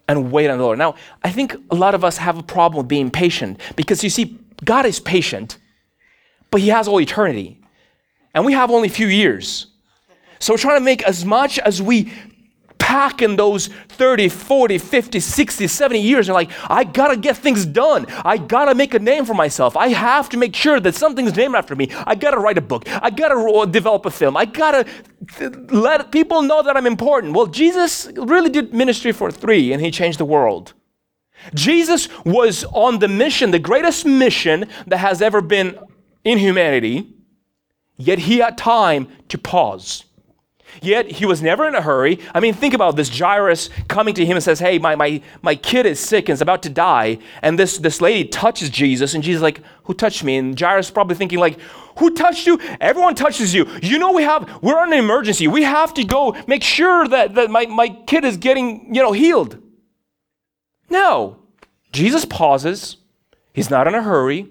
and 0.09 0.31
wait 0.31 0.49
on 0.49 0.59
the 0.59 0.65
Lord. 0.65 0.79
Now, 0.79 0.95
I 1.23 1.31
think 1.31 1.57
a 1.71 1.75
lot 1.75 1.95
of 1.95 2.05
us 2.05 2.17
have 2.19 2.39
a 2.39 2.43
problem 2.43 2.79
with 2.79 2.89
being 2.89 3.11
patient 3.11 3.61
because 3.77 4.05
you 4.05 4.11
see, 4.11 4.39
God 4.65 4.87
is 4.87 5.01
patient, 5.01 5.59
but 6.51 6.61
He 6.61 6.69
has 6.69 6.87
all 6.87 7.01
eternity. 7.01 7.61
And 8.35 8.45
we 8.45 8.53
have 8.53 8.71
only 8.71 8.89
a 8.89 8.93
few 8.93 9.09
years. 9.09 9.67
So 10.39 10.53
we're 10.53 10.59
trying 10.59 10.81
to 10.81 10.85
make 10.85 11.03
as 11.03 11.25
much 11.25 11.59
as 11.59 11.83
we 11.83 12.13
pack 12.83 13.23
in 13.23 13.37
those 13.37 13.69
30, 13.69 14.29
40, 14.29 14.77
50, 14.77 15.21
60, 15.21 15.69
70 15.69 16.01
years 16.01 16.29
and 16.29 16.35
like, 16.35 16.51
I 16.69 16.83
gotta 16.83 17.17
get 17.17 17.37
things 17.37 17.65
done. 17.65 18.07
I 18.25 18.39
gotta 18.39 18.75
make 18.75 18.93
a 18.93 18.99
name 18.99 19.25
for 19.25 19.35
myself. 19.35 19.77
I 19.77 19.89
have 19.91 20.29
to 20.31 20.37
make 20.37 20.57
sure 20.57 20.81
that 20.81 20.97
something's 20.97 21.37
named 21.37 21.55
after 21.55 21.77
me. 21.77 21.91
I 22.05 22.17
gotta 22.17 22.39
write 22.39 22.59
a 22.59 22.61
book. 22.61 22.83
I 22.89 23.11
gotta 23.11 23.71
develop 23.71 24.05
a 24.05 24.11
film. 24.11 24.37
I 24.37 24.47
gotta 24.47 24.85
let 25.71 26.11
people 26.11 26.43
know 26.43 26.61
that 26.65 26.77
I'm 26.77 26.89
important. 26.89 27.35
Well, 27.35 27.47
Jesus 27.47 28.11
really 28.17 28.51
did 28.51 28.75
ministry 28.75 29.13
for 29.13 29.31
three 29.31 29.73
and 29.73 29.81
he 29.81 29.93
changed 29.93 30.19
the 30.19 30.25
world. 30.25 30.75
Jesus 31.55 32.09
was 32.25 32.65
on 32.65 32.99
the 32.99 33.09
mission, 33.09 33.53
the 33.53 33.61
greatest 33.61 34.05
mission 34.05 34.69
that 34.89 34.99
has 34.99 35.23
ever 35.23 35.41
been 35.41 35.79
in 36.25 36.37
humanity. 36.37 37.15
Yet 37.97 38.19
he 38.19 38.39
had 38.39 38.59
time 38.59 39.07
to 39.29 39.39
pause. 39.39 40.05
Yet 40.81 41.11
he 41.11 41.27
was 41.27 41.43
never 41.43 41.67
in 41.69 41.75
a 41.75 41.83
hurry. 41.83 42.19
I 42.35 42.41
mean, 42.41 42.55
think 42.55 42.73
about 42.75 42.97
this 42.97 43.17
Jairus 43.17 43.69
coming 43.89 44.15
to 44.15 44.25
him 44.25 44.37
and 44.37 44.43
says, 44.43 44.59
Hey, 44.59 44.79
my, 44.79 44.95
my, 44.97 45.21
my 45.43 45.55
kid 45.55 45.87
is 45.87 46.01
sick 46.01 46.29
and 46.29 46.35
is 46.35 46.41
about 46.41 46.63
to 46.63 46.71
die. 46.71 47.19
And 47.43 47.59
this, 47.59 47.79
this 47.79 48.01
lady 48.01 48.29
touches 48.29 48.71
Jesus, 48.71 49.15
and 49.15 49.23
Jesus 49.23 49.39
is 49.39 49.43
like, 49.43 49.61
Who 49.85 49.95
touched 49.95 50.25
me? 50.25 50.37
And 50.37 50.59
Jairus 50.59 50.91
probably 50.91 51.17
thinking, 51.17 51.39
like, 51.39 51.61
Who 51.99 52.15
touched 52.15 52.47
you? 52.47 52.59
Everyone 52.81 53.15
touches 53.15 53.55
you. 53.55 53.67
You 53.83 53.99
know 53.99 54.13
we 54.13 54.23
have 54.23 54.63
we're 54.63 54.83
in 54.85 54.93
an 54.93 54.99
emergency. 54.99 55.49
We 55.49 55.65
have 55.65 55.93
to 55.95 56.05
go 56.05 56.37
make 56.47 56.63
sure 56.63 57.07
that, 57.09 57.35
that 57.35 57.51
my, 57.51 57.67
my 57.67 57.89
kid 58.07 58.25
is 58.25 58.37
getting, 58.37 58.95
you 58.95 59.03
know, 59.03 59.13
healed. 59.13 59.59
No. 60.89 61.39
Jesus 61.93 62.25
pauses. 62.25 62.97
He's 63.53 63.71
not 63.71 63.87
in 63.87 63.95
a 63.95 64.03
hurry. 64.03 64.49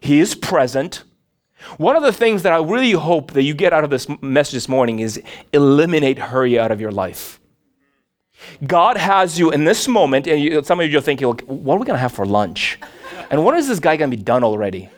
He 0.00 0.20
is 0.20 0.34
present. 0.34 1.02
One 1.78 1.96
of 1.96 2.02
the 2.02 2.12
things 2.12 2.42
that 2.42 2.52
I 2.52 2.58
really 2.58 2.92
hope 2.92 3.32
that 3.32 3.42
you 3.42 3.54
get 3.54 3.72
out 3.72 3.84
of 3.84 3.90
this 3.90 4.06
message 4.22 4.54
this 4.54 4.68
morning 4.68 5.00
is 5.00 5.20
eliminate 5.52 6.18
hurry 6.18 6.58
out 6.58 6.70
of 6.70 6.80
your 6.80 6.92
life. 6.92 7.40
God 8.66 8.96
has 8.96 9.38
you 9.38 9.50
in 9.50 9.64
this 9.64 9.88
moment, 9.88 10.26
and 10.26 10.40
you, 10.40 10.62
some 10.62 10.80
of 10.80 10.90
you 10.90 10.98
are 10.98 11.02
thinking, 11.02 11.26
what 11.26 11.74
are 11.74 11.78
we 11.78 11.86
going 11.86 11.96
to 11.96 11.98
have 11.98 12.12
for 12.12 12.26
lunch? 12.26 12.78
And 13.30 13.44
when 13.44 13.56
is 13.56 13.66
this 13.66 13.80
guy 13.80 13.96
going 13.96 14.10
to 14.10 14.16
be 14.16 14.22
done 14.22 14.44
already? 14.44 14.88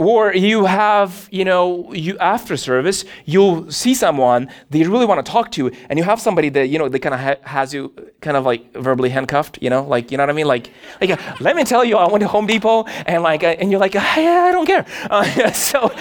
Or 0.00 0.34
you 0.34 0.64
have, 0.64 1.28
you 1.30 1.44
know, 1.44 1.92
you 1.92 2.16
after 2.20 2.56
service, 2.56 3.04
you'll 3.26 3.70
see 3.70 3.92
someone 3.92 4.48
that 4.70 4.78
you 4.78 4.90
really 4.90 5.04
want 5.04 5.22
to 5.22 5.30
talk 5.30 5.50
to, 5.52 5.70
and 5.90 5.98
you 5.98 6.04
have 6.06 6.18
somebody 6.18 6.48
that, 6.48 6.68
you 6.68 6.78
know, 6.78 6.88
that 6.88 7.00
kind 7.00 7.14
of 7.14 7.20
ha- 7.20 7.42
has 7.42 7.74
you 7.74 7.92
kind 8.22 8.34
of 8.34 8.46
like 8.46 8.72
verbally 8.72 9.10
handcuffed, 9.10 9.58
you 9.60 9.68
know, 9.68 9.82
like, 9.82 10.10
you 10.10 10.16
know 10.16 10.22
what 10.22 10.30
I 10.30 10.32
mean? 10.32 10.46
Like, 10.46 10.70
like 11.02 11.10
uh, 11.10 11.36
let 11.40 11.54
me 11.54 11.64
tell 11.64 11.84
you, 11.84 11.98
I 11.98 12.08
went 12.10 12.22
to 12.22 12.28
Home 12.28 12.46
Depot, 12.46 12.84
and 13.04 13.22
like, 13.22 13.44
uh, 13.44 13.48
and 13.48 13.70
you're 13.70 13.78
like, 13.78 13.92
hey, 13.92 14.26
I 14.26 14.52
don't 14.52 14.64
care. 14.64 14.86
Uh, 15.10 15.52
so 15.52 15.92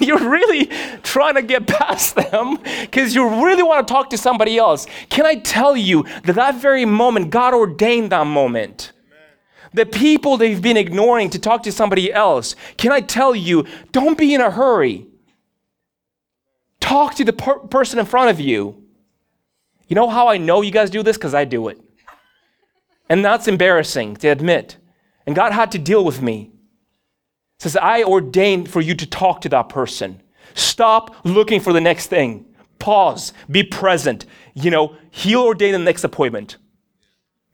you're 0.00 0.28
really 0.28 0.66
trying 1.02 1.34
to 1.34 1.42
get 1.42 1.66
past 1.66 2.16
them 2.16 2.56
because 2.80 3.14
you 3.14 3.44
really 3.44 3.62
want 3.62 3.86
to 3.86 3.92
talk 3.92 4.10
to 4.10 4.18
somebody 4.18 4.58
else. 4.58 4.86
Can 5.08 5.24
I 5.24 5.36
tell 5.36 5.76
you 5.76 6.04
that 6.24 6.34
that 6.34 6.56
very 6.56 6.84
moment, 6.84 7.30
God 7.30 7.54
ordained 7.54 8.10
that 8.10 8.26
moment? 8.26 8.92
The 9.76 9.84
people 9.84 10.38
they've 10.38 10.62
been 10.62 10.78
ignoring 10.78 11.28
to 11.30 11.38
talk 11.38 11.62
to 11.64 11.70
somebody 11.70 12.10
else, 12.10 12.56
can 12.78 12.92
I 12.92 13.02
tell 13.02 13.34
you, 13.34 13.66
don't 13.92 14.16
be 14.16 14.34
in 14.34 14.40
a 14.40 14.50
hurry. 14.50 15.06
Talk 16.80 17.14
to 17.16 17.24
the 17.24 17.34
per- 17.34 17.58
person 17.58 17.98
in 17.98 18.06
front 18.06 18.30
of 18.30 18.40
you. 18.40 18.82
You 19.86 19.94
know 19.94 20.08
how 20.08 20.28
I 20.28 20.38
know 20.38 20.62
you 20.62 20.70
guys 20.70 20.88
do 20.88 21.02
this? 21.02 21.18
Because 21.18 21.34
I 21.34 21.44
do 21.44 21.68
it. 21.68 21.78
And 23.10 23.22
that's 23.22 23.48
embarrassing 23.48 24.16
to 24.16 24.28
admit. 24.28 24.78
And 25.26 25.36
God 25.36 25.52
had 25.52 25.70
to 25.72 25.78
deal 25.78 26.04
with 26.04 26.22
me. 26.22 26.52
says, 27.58 27.76
I 27.76 28.02
ordained 28.02 28.70
for 28.70 28.80
you 28.80 28.94
to 28.94 29.06
talk 29.06 29.42
to 29.42 29.50
that 29.50 29.68
person. 29.68 30.22
Stop 30.54 31.14
looking 31.22 31.60
for 31.60 31.74
the 31.74 31.82
next 31.82 32.06
thing. 32.06 32.46
Pause. 32.78 33.34
Be 33.50 33.62
present. 33.62 34.24
You 34.54 34.70
know, 34.70 34.96
He'll 35.10 35.42
ordain 35.42 35.72
the 35.72 35.78
next 35.78 36.02
appointment. 36.02 36.56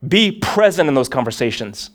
Be 0.07 0.31
present 0.31 0.89
in 0.89 0.95
those 0.95 1.09
conversations. 1.09 1.91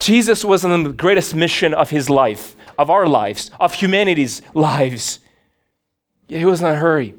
Jesus 0.00 0.44
was 0.44 0.64
on 0.64 0.82
the 0.82 0.92
greatest 0.92 1.34
mission 1.34 1.74
of 1.74 1.90
his 1.90 2.10
life, 2.10 2.56
of 2.78 2.90
our 2.90 3.06
lives, 3.06 3.50
of 3.60 3.74
humanity's 3.74 4.42
lives. 4.54 5.20
Yet 6.26 6.38
He 6.38 6.44
was 6.44 6.60
in 6.60 6.66
a 6.66 6.74
hurry. 6.74 7.14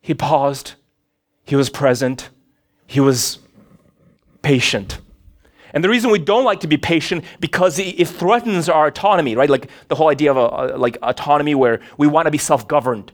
He 0.00 0.14
paused. 0.14 0.74
He 1.44 1.56
was 1.56 1.68
present. 1.68 2.30
He 2.86 3.00
was 3.00 3.38
patient. 4.42 4.98
And 5.72 5.84
the 5.84 5.88
reason 5.88 6.10
we 6.10 6.18
don't 6.18 6.44
like 6.44 6.60
to 6.60 6.66
be 6.66 6.76
patient 6.76 7.24
because 7.38 7.78
it, 7.78 8.08
threatens 8.08 8.68
our 8.68 8.86
autonomy, 8.88 9.36
right? 9.36 9.48
Like 9.48 9.70
the 9.88 9.94
whole 9.94 10.08
idea 10.08 10.32
of 10.32 10.36
a, 10.36 10.76
like 10.76 10.96
autonomy 11.02 11.54
where 11.54 11.80
we 11.98 12.06
want 12.06 12.26
to 12.26 12.30
be 12.30 12.38
self-governed. 12.38 13.12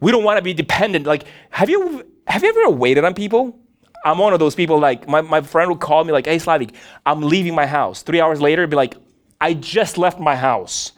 We 0.00 0.10
don't 0.12 0.24
want 0.24 0.38
to 0.38 0.42
be 0.42 0.54
dependent. 0.54 1.04
Like, 1.06 1.24
have 1.50 1.68
you 1.68 2.06
have 2.26 2.42
you 2.42 2.48
ever 2.48 2.70
waited 2.70 3.04
on 3.04 3.12
people? 3.12 3.58
I'm 4.04 4.18
one 4.18 4.32
of 4.32 4.38
those 4.38 4.54
people, 4.54 4.78
like, 4.78 5.08
my, 5.08 5.20
my 5.20 5.42
friend 5.42 5.70
would 5.70 5.80
call 5.80 6.04
me, 6.04 6.12
like, 6.12 6.26
hey, 6.26 6.36
Slaveck, 6.36 6.74
I'm 7.04 7.20
leaving 7.20 7.54
my 7.54 7.66
house. 7.66 8.02
Three 8.02 8.20
hours 8.20 8.40
later, 8.40 8.66
be 8.66 8.76
like, 8.76 8.94
I 9.40 9.54
just 9.54 9.98
left 9.98 10.18
my 10.18 10.36
house. 10.36 10.92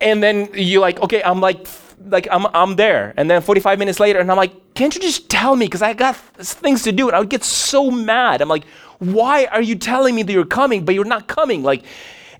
And 0.00 0.22
then 0.22 0.48
you're 0.54 0.80
like, 0.80 1.00
okay, 1.00 1.22
I'm 1.22 1.40
like, 1.40 1.66
like 2.06 2.28
I'm, 2.30 2.46
I'm 2.54 2.76
there. 2.76 3.14
And 3.16 3.30
then 3.30 3.40
45 3.42 3.78
minutes 3.78 4.00
later, 4.00 4.18
and 4.18 4.30
I'm 4.30 4.36
like, 4.36 4.74
can't 4.74 4.94
you 4.94 5.00
just 5.00 5.28
tell 5.30 5.56
me? 5.56 5.66
Because 5.66 5.82
I 5.82 5.94
got 5.94 6.16
things 6.16 6.82
to 6.82 6.92
do. 6.92 7.08
And 7.08 7.16
I 7.16 7.20
would 7.20 7.30
get 7.30 7.44
so 7.44 7.90
mad. 7.90 8.42
I'm 8.42 8.48
like, 8.48 8.64
why 8.98 9.46
are 9.46 9.62
you 9.62 9.76
telling 9.76 10.14
me 10.14 10.22
that 10.22 10.32
you're 10.32 10.44
coming, 10.44 10.84
but 10.84 10.94
you're 10.94 11.04
not 11.04 11.28
coming? 11.28 11.62
Like, 11.62 11.84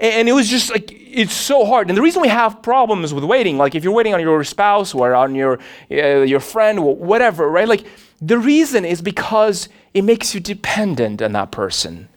and 0.01 0.29
it 0.29 0.33
was 0.33 0.49
just 0.49 0.71
like, 0.71 0.91
it's 0.93 1.35
so 1.35 1.65
hard. 1.65 1.89
And 1.89 1.97
the 1.97 2.03
reason 2.03 2.23
we 2.23 2.29
have 2.29 2.63
problems 2.63 3.15
with 3.15 3.25
waiting, 3.25 3.59
like 3.59 3.75
if 3.75 3.85
you're 3.85 3.93
waiting 3.93 4.15
on 4.15 4.21
your 4.21 4.43
spouse 4.45 4.95
or 4.95 5.15
on 5.15 5.35
your, 5.35 5.59
uh, 5.91 6.23
your 6.23 6.41
friend 6.41 6.79
or 6.79 6.97
whatever, 6.97 7.49
right? 7.49 7.69
Like, 7.69 7.87
the 8.21 8.39
reason 8.39 8.85
is 8.85 9.03
because 9.03 9.69
it 9.93 10.03
makes 10.03 10.35
you 10.35 10.41
dependent 10.41 11.21
on 11.21 11.33
that 11.33 11.51
person. 11.51 12.09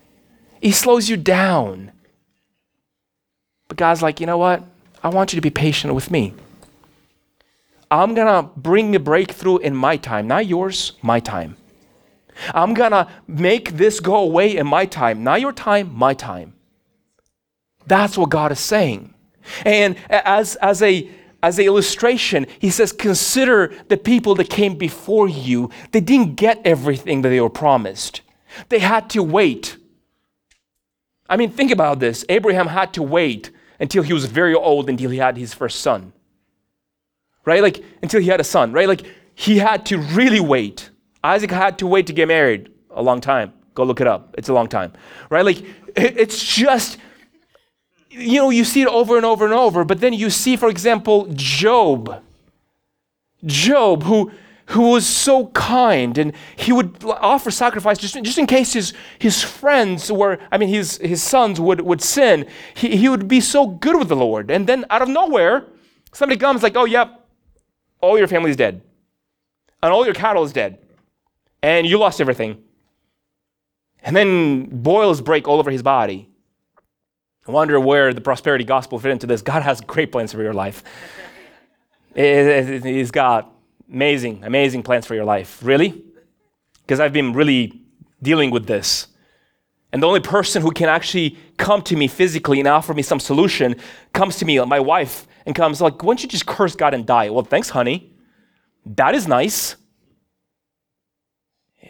It 0.62 0.74
slows 0.74 1.10
you 1.10 1.18
down. 1.18 1.92
But 3.68 3.78
God's 3.78 4.02
like, 4.02 4.20
you 4.20 4.26
know 4.26 4.38
what? 4.38 4.64
I 5.04 5.10
want 5.10 5.34
you 5.34 5.38
to 5.38 5.42
be 5.42 5.50
patient 5.50 5.94
with 5.94 6.10
me. 6.10 6.34
I'm 7.90 8.16
going 8.16 8.28
to 8.28 8.50
bring 8.58 8.96
a 8.96 9.00
breakthrough 9.00 9.58
in 9.58 9.76
my 9.76 9.98
time, 9.98 10.28
not 10.28 10.46
yours, 10.46 10.94
my 11.02 11.20
time. 11.20 11.56
I'm 12.54 12.74
going 12.74 12.92
to 12.92 13.08
make 13.28 13.72
this 13.78 14.00
go 14.00 14.16
away 14.18 14.58
in 14.58 14.68
my 14.68 14.86
time, 14.86 15.24
not 15.24 15.42
your 15.42 15.54
time, 15.54 15.94
my 15.94 16.14
time. 16.14 16.54
That's 17.88 18.18
what 18.18 18.30
God 18.30 18.52
is 18.52 18.60
saying. 18.60 19.14
And 19.66 19.96
as, 20.10 20.56
as 20.58 20.82
a 20.82 21.10
as 21.44 21.60
an 21.60 21.66
illustration, 21.66 22.48
he 22.60 22.70
says, 22.70 22.92
Consider 22.92 23.74
the 23.88 23.98
people 23.98 24.36
that 24.36 24.50
came 24.50 24.76
before 24.76 25.30
you. 25.30 25.70
They 25.92 26.00
didn't 26.00 26.36
get 26.36 26.60
everything 26.66 27.22
that 27.22 27.30
they 27.30 27.42
were 27.42 27.50
promised, 27.50 28.22
they 28.70 28.80
had 28.80 29.10
to 29.12 29.24
wait. 29.24 29.78
I 31.30 31.36
mean, 31.36 31.52
think 31.52 31.72
about 31.72 32.00
this. 32.00 32.24
Abraham 32.30 32.68
had 32.68 32.94
to 32.94 33.04
wait 33.04 33.52
until 33.82 34.02
he 34.02 34.14
was 34.14 34.26
very 34.26 34.54
old 34.54 34.90
until 34.90 35.12
he 35.12 35.18
had 35.18 35.36
his 35.36 35.54
first 35.54 35.82
son. 35.82 36.14
Right? 37.44 37.62
Like, 37.62 37.84
until 38.02 38.22
he 38.22 38.28
had 38.28 38.40
a 38.40 38.46
son, 38.46 38.72
right? 38.72 38.88
Like, 38.88 39.06
he 39.36 39.58
had 39.58 39.86
to 39.88 39.98
really 39.98 40.40
wait. 40.40 40.90
Isaac 41.24 41.52
had 41.52 41.80
to 41.80 41.88
wait 41.88 42.08
to 42.08 42.14
get 42.14 42.30
married 42.30 42.72
a 42.92 43.04
long 43.04 43.20
time. 43.20 43.52
Go 43.76 43.84
look 43.84 44.00
it 44.00 44.08
up. 44.08 44.36
It's 44.38 44.48
a 44.48 44.54
long 44.54 44.68
time. 44.68 44.94
Right? 45.30 45.44
Like, 45.44 45.64
it's 45.98 46.42
just 46.42 46.98
you 48.18 48.40
know, 48.40 48.50
you 48.50 48.66
see 48.66 48.82
it 48.82 48.88
over 48.88 49.16
and 49.16 49.26
over 49.26 49.46
and 49.46 49.54
over, 49.54 49.84
but 49.84 50.00
then 50.00 50.14
you 50.14 50.30
see, 50.30 50.56
for 50.56 50.70
example, 50.70 51.28
Job. 51.34 52.24
Job, 53.46 54.04
who, 54.04 54.32
who 54.68 54.90
was 54.90 55.06
so 55.06 55.48
kind 55.48 56.18
and 56.18 56.34
he 56.56 56.72
would 56.72 57.04
offer 57.06 57.52
sacrifice 57.52 57.98
just, 57.98 58.22
just 58.24 58.38
in 58.38 58.48
case 58.48 58.74
his, 58.74 58.94
his 59.20 59.44
friends 59.44 60.12
were, 60.12 60.40
I 60.52 60.58
mean, 60.58 60.70
his, 60.70 60.98
his 60.98 61.22
sons 61.22 61.60
would, 61.60 61.82
would 61.82 62.02
sin. 62.02 62.48
He, 62.74 62.98
he 62.98 63.10
would 63.10 63.28
be 63.28 63.40
so 63.40 63.68
good 63.68 63.98
with 63.98 64.10
the 64.10 64.16
Lord. 64.16 64.50
And 64.50 64.68
then 64.68 64.86
out 64.90 65.02
of 65.02 65.10
nowhere, 65.10 65.66
somebody 66.12 66.40
comes 66.40 66.64
like, 66.64 66.76
oh, 66.76 66.86
yep, 66.86 67.26
all 68.02 68.18
your 68.18 68.28
family's 68.28 68.56
dead. 68.56 68.82
And 69.84 69.94
all 69.94 70.06
your 70.06 70.16
cattle 70.16 70.44
is 70.44 70.52
dead. 70.52 70.80
And 71.62 71.86
you 71.86 72.00
lost 72.00 72.20
everything. 72.20 72.64
And 74.02 74.16
then 74.16 74.66
boils 74.82 75.22
break 75.22 75.48
all 75.48 75.60
over 75.60 75.70
his 75.70 75.84
body. 75.84 76.30
I 77.48 77.52
wonder 77.52 77.80
where 77.80 78.14
the 78.14 78.22
prosperity 78.22 78.66
gospel 78.66 79.00
fit 79.00 79.12
into 79.12 79.26
this. 79.26 79.42
God 79.42 79.64
has 79.64 79.80
great 79.80 80.12
plans 80.12 80.34
for 80.34 80.44
your 80.44 80.54
life. 80.54 80.84
He's 82.16 83.12
got 83.12 83.52
amazing, 83.92 84.44
amazing 84.44 84.84
plans 84.84 85.06
for 85.06 85.16
your 85.16 85.24
life. 85.24 85.60
Really? 85.64 86.04
Because 86.82 87.00
I've 87.00 87.14
been 87.14 87.34
really 87.34 87.82
dealing 88.22 88.52
with 88.52 88.66
this. 88.66 89.08
And 89.94 90.04
the 90.04 90.08
only 90.08 90.20
person 90.20 90.62
who 90.62 90.72
can 90.72 90.90
actually 90.90 91.38
come 91.58 91.82
to 91.84 91.96
me 91.96 92.08
physically 92.08 92.60
and 92.60 92.68
offer 92.68 92.94
me 92.94 93.02
some 93.02 93.20
solution 93.20 93.76
comes 94.14 94.38
to 94.38 94.46
me, 94.46 94.60
my 94.66 94.80
wife, 94.80 95.26
and 95.46 95.56
comes 95.56 95.80
like, 95.80 96.04
why 96.04 96.08
don't 96.10 96.24
you 96.24 96.28
just 96.28 96.46
curse 96.46 96.76
God 96.76 96.94
and 96.94 97.06
die? 97.06 97.30
Well, 97.30 97.46
thanks, 97.46 97.70
honey. 97.70 98.12
That 98.86 99.16
is 99.16 99.28
nice. 99.28 99.78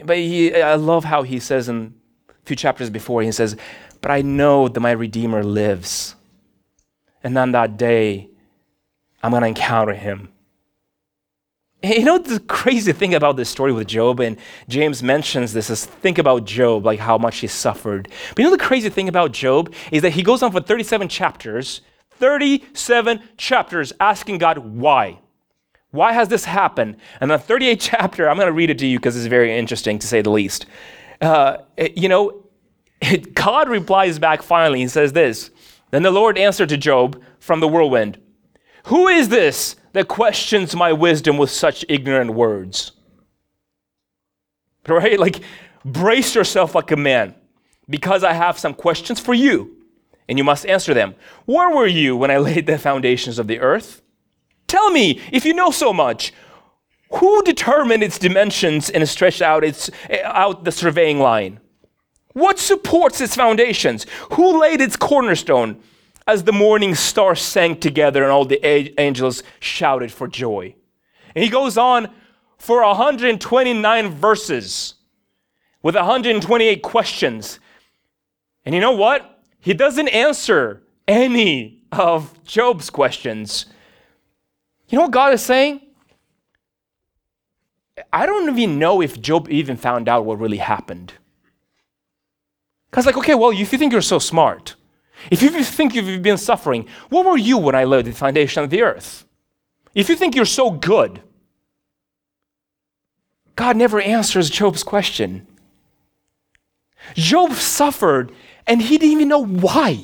But 0.03 0.17
he, 0.17 0.53
I 0.53 0.75
love 0.75 1.05
how 1.05 1.23
he 1.23 1.39
says 1.39 1.67
in 1.67 1.95
a 2.29 2.33
few 2.45 2.55
chapters 2.55 2.91
before, 2.91 3.23
he 3.23 3.31
says, 3.31 3.57
but 4.01 4.11
I 4.11 4.21
know 4.21 4.67
that 4.67 4.79
my 4.79 4.91
Redeemer 4.91 5.43
lives. 5.43 6.15
And 7.23 7.37
on 7.37 7.51
that 7.51 7.77
day, 7.77 8.29
I'm 9.21 9.31
going 9.31 9.41
to 9.41 9.47
encounter 9.47 9.93
him. 9.93 10.29
you 11.83 12.03
know 12.03 12.17
the 12.17 12.39
crazy 12.39 12.91
thing 12.91 13.13
about 13.13 13.37
this 13.37 13.49
story 13.49 13.71
with 13.71 13.87
Job, 13.87 14.19
and 14.19 14.37
James 14.67 15.03
mentions 15.03 15.53
this 15.53 15.69
is 15.69 15.85
think 15.85 16.17
about 16.17 16.45
Job, 16.45 16.85
like 16.85 16.99
how 16.99 17.17
much 17.17 17.37
he 17.39 17.47
suffered. 17.47 18.09
But 18.29 18.39
you 18.39 18.43
know 18.45 18.55
the 18.55 18.63
crazy 18.63 18.89
thing 18.89 19.09
about 19.09 19.31
Job 19.31 19.73
is 19.91 20.01
that 20.01 20.11
he 20.11 20.23
goes 20.23 20.41
on 20.41 20.51
for 20.51 20.61
37 20.61 21.07
chapters, 21.07 21.81
37 22.11 23.21
chapters 23.37 23.93
asking 23.99 24.39
God 24.39 24.57
why. 24.59 25.19
Why 25.91 26.13
has 26.13 26.27
this 26.29 26.45
happened? 26.45 26.97
And 27.21 27.31
the 27.31 27.37
38th 27.37 27.77
chapter, 27.79 28.29
I'm 28.29 28.37
going 28.37 28.47
to 28.47 28.53
read 28.53 28.69
it 28.69 28.77
to 28.79 28.87
you 28.87 28.99
because 28.99 29.15
it's 29.15 29.25
very 29.27 29.57
interesting 29.57 29.99
to 29.99 30.07
say 30.07 30.21
the 30.21 30.29
least. 30.29 30.65
Uh, 31.21 31.57
you 31.95 32.09
know, 32.09 32.43
God 33.33 33.69
replies 33.69 34.19
back 34.19 34.41
finally 34.41 34.81
and 34.81 34.91
says 34.91 35.13
this 35.13 35.51
Then 35.91 36.03
the 36.03 36.11
Lord 36.11 36.37
answered 36.37 36.69
to 36.69 36.77
Job 36.77 37.21
from 37.39 37.59
the 37.59 37.67
whirlwind 37.67 38.17
Who 38.85 39.07
is 39.07 39.29
this 39.29 39.75
that 39.93 40.07
questions 40.07 40.75
my 40.75 40.93
wisdom 40.93 41.37
with 41.37 41.49
such 41.49 41.85
ignorant 41.89 42.33
words? 42.33 42.91
Right? 44.87 45.19
Like, 45.19 45.41
brace 45.83 46.33
yourself 46.33 46.73
like 46.73 46.91
a 46.91 46.95
man, 46.95 47.35
because 47.89 48.23
I 48.23 48.31
have 48.31 48.57
some 48.57 48.73
questions 48.73 49.19
for 49.19 49.33
you, 49.33 49.75
and 50.29 50.37
you 50.37 50.45
must 50.45 50.65
answer 50.65 50.93
them. 50.93 51.15
Where 51.45 51.75
were 51.75 51.87
you 51.87 52.15
when 52.15 52.31
I 52.31 52.37
laid 52.47 52.67
the 52.67 52.77
foundations 52.77 53.37
of 53.37 53.47
the 53.47 53.59
earth? 53.59 54.01
Tell 54.65 54.89
me, 54.89 55.21
if 55.29 55.43
you 55.43 55.53
know 55.53 55.71
so 55.71 55.91
much, 55.91 56.31
who 57.11 57.43
determined 57.43 58.01
its 58.01 58.17
dimensions 58.17 58.89
and 58.89 59.07
stretched 59.07 59.41
out 59.41 59.65
its 59.65 59.89
eh, 60.09 60.21
out 60.23 60.63
the 60.63 60.71
surveying 60.71 61.19
line? 61.19 61.59
What 62.37 62.59
supports 62.59 63.19
its 63.19 63.33
foundations? 63.33 64.05
Who 64.33 64.61
laid 64.61 64.79
its 64.79 64.95
cornerstone? 64.95 65.81
As 66.27 66.43
the 66.43 66.53
morning 66.53 66.93
stars 66.93 67.41
sang 67.41 67.79
together 67.79 68.21
and 68.21 68.31
all 68.31 68.45
the 68.45 68.63
angels 69.01 69.41
shouted 69.59 70.11
for 70.11 70.27
joy. 70.27 70.75
And 71.33 71.43
he 71.43 71.49
goes 71.49 71.79
on 71.79 72.13
for 72.59 72.83
129 72.83 74.09
verses 74.09 74.93
with 75.81 75.95
128 75.95 76.83
questions. 76.83 77.59
And 78.65 78.75
you 78.75 78.81
know 78.81 78.91
what? 78.91 79.41
He 79.59 79.73
doesn't 79.73 80.09
answer 80.09 80.83
any 81.07 81.81
of 81.91 82.43
Job's 82.43 82.91
questions. 82.91 83.65
You 84.89 84.99
know 84.99 85.05
what 85.05 85.11
God 85.11 85.33
is 85.33 85.41
saying? 85.41 85.81
I 88.13 88.27
don't 88.27 88.55
even 88.55 88.77
know 88.77 89.01
if 89.01 89.19
Job 89.19 89.49
even 89.49 89.75
found 89.75 90.07
out 90.07 90.25
what 90.25 90.37
really 90.37 90.57
happened. 90.57 91.13
God's 92.91 93.05
like, 93.05 93.17
okay, 93.17 93.35
well, 93.35 93.51
if 93.51 93.71
you 93.71 93.77
think 93.77 93.91
you're 93.91 94.01
so 94.01 94.19
smart, 94.19 94.75
if 95.31 95.41
you 95.41 95.49
think 95.63 95.93
you've 95.93 96.21
been 96.21 96.37
suffering, 96.37 96.87
what 97.09 97.25
were 97.25 97.37
you 97.37 97.57
when 97.57 97.75
I 97.75 97.83
laid 97.83 98.05
the 98.05 98.11
foundation 98.11 98.63
of 98.63 98.69
the 98.69 98.81
earth? 98.81 99.25
If 99.93 100.09
you 100.09 100.15
think 100.15 100.35
you're 100.35 100.45
so 100.45 100.71
good, 100.71 101.21
God 103.55 103.75
never 103.75 103.99
answers 103.99 104.49
Job's 104.49 104.83
question. 104.83 105.47
Job 107.15 107.53
suffered 107.53 108.31
and 108.67 108.81
he 108.81 108.97
didn't 108.97 109.13
even 109.13 109.27
know 109.27 109.43
why. 109.43 110.03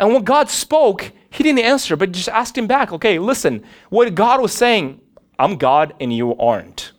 And 0.00 0.12
when 0.12 0.24
God 0.24 0.50
spoke, 0.50 1.12
he 1.30 1.44
didn't 1.44 1.60
answer, 1.60 1.96
but 1.96 2.12
just 2.12 2.28
asked 2.28 2.58
him 2.58 2.66
back, 2.66 2.92
okay, 2.92 3.18
listen, 3.20 3.62
what 3.88 4.14
God 4.14 4.40
was 4.40 4.52
saying, 4.52 5.00
I'm 5.38 5.56
God 5.56 5.94
and 6.00 6.12
you 6.12 6.36
aren't. 6.36 6.92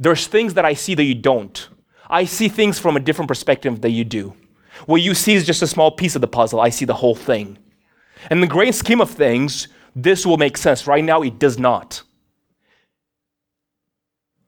There's 0.00 0.26
things 0.26 0.54
that 0.54 0.64
I 0.64 0.72
see 0.72 0.94
that 0.94 1.04
you 1.04 1.14
don't. 1.14 1.68
I 2.08 2.24
see 2.24 2.48
things 2.48 2.78
from 2.78 2.96
a 2.96 3.00
different 3.00 3.28
perspective 3.28 3.80
than 3.80 3.92
you 3.92 4.04
do. 4.04 4.34
What 4.86 5.02
you 5.02 5.14
see 5.14 5.34
is 5.34 5.46
just 5.46 5.62
a 5.62 5.66
small 5.66 5.90
piece 5.90 6.14
of 6.14 6.20
the 6.20 6.28
puzzle. 6.28 6.60
I 6.60 6.68
see 6.68 6.84
the 6.84 6.94
whole 6.94 7.14
thing. 7.14 7.58
In 8.30 8.40
the 8.40 8.46
grand 8.46 8.74
scheme 8.74 9.00
of 9.00 9.10
things, 9.10 9.68
this 9.94 10.26
will 10.26 10.36
make 10.36 10.56
sense. 10.56 10.86
Right 10.86 11.04
now, 11.04 11.22
it 11.22 11.38
does 11.38 11.58
not. 11.58 12.02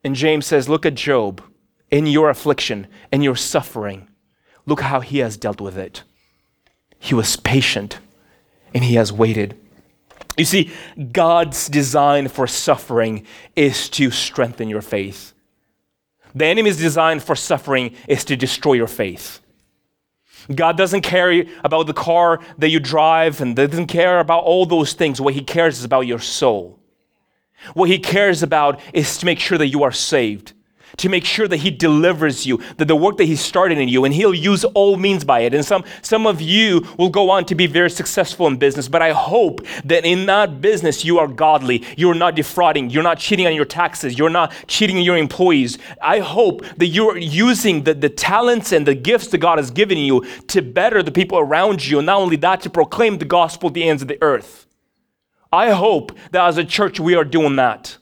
And 0.05 0.14
James 0.14 0.47
says, 0.47 0.68
Look 0.68 0.87
at 0.87 0.94
Job 0.94 1.42
in 1.90 2.07
your 2.07 2.31
affliction 2.31 2.87
and 3.11 3.25
your 3.25 3.37
suffering. 3.37 4.09
Look 4.66 4.83
how 4.83 5.01
he 5.01 5.18
has 5.18 5.37
dealt 5.37 5.61
with 5.61 5.79
it. 5.79 6.03
He 6.99 7.14
was 7.14 7.37
patient 7.37 7.99
and 8.75 8.85
he 8.85 8.97
has 8.97 9.12
waited. 9.12 9.59
You 10.37 10.44
see, 10.44 10.71
God's 11.12 11.68
design 11.68 12.29
for 12.29 12.47
suffering 12.47 13.27
is 13.57 13.88
to 13.90 14.11
strengthen 14.11 14.68
your 14.68 14.83
faith. 14.83 15.33
The 16.38 16.46
enemy's 16.46 16.77
design 16.77 17.18
for 17.18 17.35
suffering 17.35 17.96
is 18.07 18.24
to 18.27 18.37
destroy 18.37 18.74
your 18.74 18.87
faith. 18.87 19.40
God 20.55 20.77
doesn't 20.77 21.01
care 21.01 21.44
about 21.64 21.88
the 21.88 21.92
car 21.92 22.38
that 22.59 22.68
you 22.68 22.79
drive 22.79 23.40
and 23.40 23.57
doesn't 23.57 23.88
care 23.88 24.20
about 24.20 24.44
all 24.44 24.64
those 24.64 24.92
things. 24.92 25.20
What 25.20 25.35
he 25.35 25.42
cares 25.42 25.81
is 25.81 25.85
about 25.85 26.07
your 26.07 26.20
soul. 26.20 26.79
What 27.74 27.90
he 27.90 27.98
cares 27.98 28.44
about 28.44 28.81
is 28.94 29.18
to 29.18 29.27
make 29.27 29.40
sure 29.40 29.59
that 29.59 29.66
you 29.66 29.83
are 29.83 29.90
saved 29.90 30.53
to 30.96 31.09
make 31.09 31.24
sure 31.24 31.46
that 31.46 31.59
he 31.59 31.70
delivers 31.70 32.46
you, 32.46 32.61
that 32.79 32.87
the 32.87 32.96
work 32.96 33.16
that 33.18 33.24
he 33.24 33.37
started 33.37 33.79
in 33.79 33.88
you, 33.88 34.05
and 34.05 34.14
he'll 34.14 34.35
use 34.35 34.64
all 34.64 34.96
means 34.96 35.24
by 35.24 35.40
it. 35.40 35.55
And 35.55 35.64
some, 35.64 35.85
some 36.03 36.27
of 36.27 36.40
you 36.40 36.87
will 36.96 37.11
go 37.11 37.31
on 37.31 37.44
to 37.46 37.55
be 37.55 37.66
very 37.66 37.90
successful 37.90 38.46
in 38.46 38.57
business, 38.57 38.88
but 38.88 39.03
I 39.03 39.12
hope 39.12 39.61
that 39.85 40.05
in 40.05 40.27
that 40.27 40.61
business 40.61 41.05
you 41.05 41.18
are 41.18 41.29
godly. 41.29 41.85
You're 41.96 42.14
not 42.14 42.35
defrauding. 42.35 42.90
You're 42.90 43.03
not 43.03 43.18
cheating 43.18 43.46
on 43.46 43.55
your 43.55 43.64
taxes. 43.64 44.18
You're 44.18 44.31
not 44.31 44.53
cheating 44.66 44.96
on 44.96 45.03
your 45.03 45.16
employees. 45.16 45.79
I 46.03 46.20
hope 46.20 46.64
that 46.77 46.87
you're 46.87 47.18
using 47.18 47.85
the, 47.85 47.94
the 47.94 48.09
talents 48.09 48.72
and 48.72 48.87
the 48.87 48.94
gifts 48.94 49.29
that 49.29 49.38
God 49.38 49.59
has 49.59 49.70
given 49.70 49.98
you 49.98 50.24
to 50.48 50.62
better 50.62 51.03
the 51.03 51.12
people 51.12 51.38
around 51.38 51.87
you. 51.87 51.98
And 51.98 52.07
not 52.07 52.18
only 52.18 52.37
that, 52.37 52.62
to 52.62 52.70
proclaim 52.70 53.18
the 53.18 53.24
gospel 53.24 53.68
to 53.68 53.74
the 53.74 53.88
ends 53.88 54.03
of 54.03 54.09
the 54.09 54.18
earth. 54.22 54.66
I 55.53 55.70
hope 55.70 56.12
that 56.33 56.46
as 56.46 56.59
a 56.59 56.64
church 56.64 56.98
we 56.98 57.14
are 57.14 57.24
doing 57.24 57.57
that. 57.57 57.97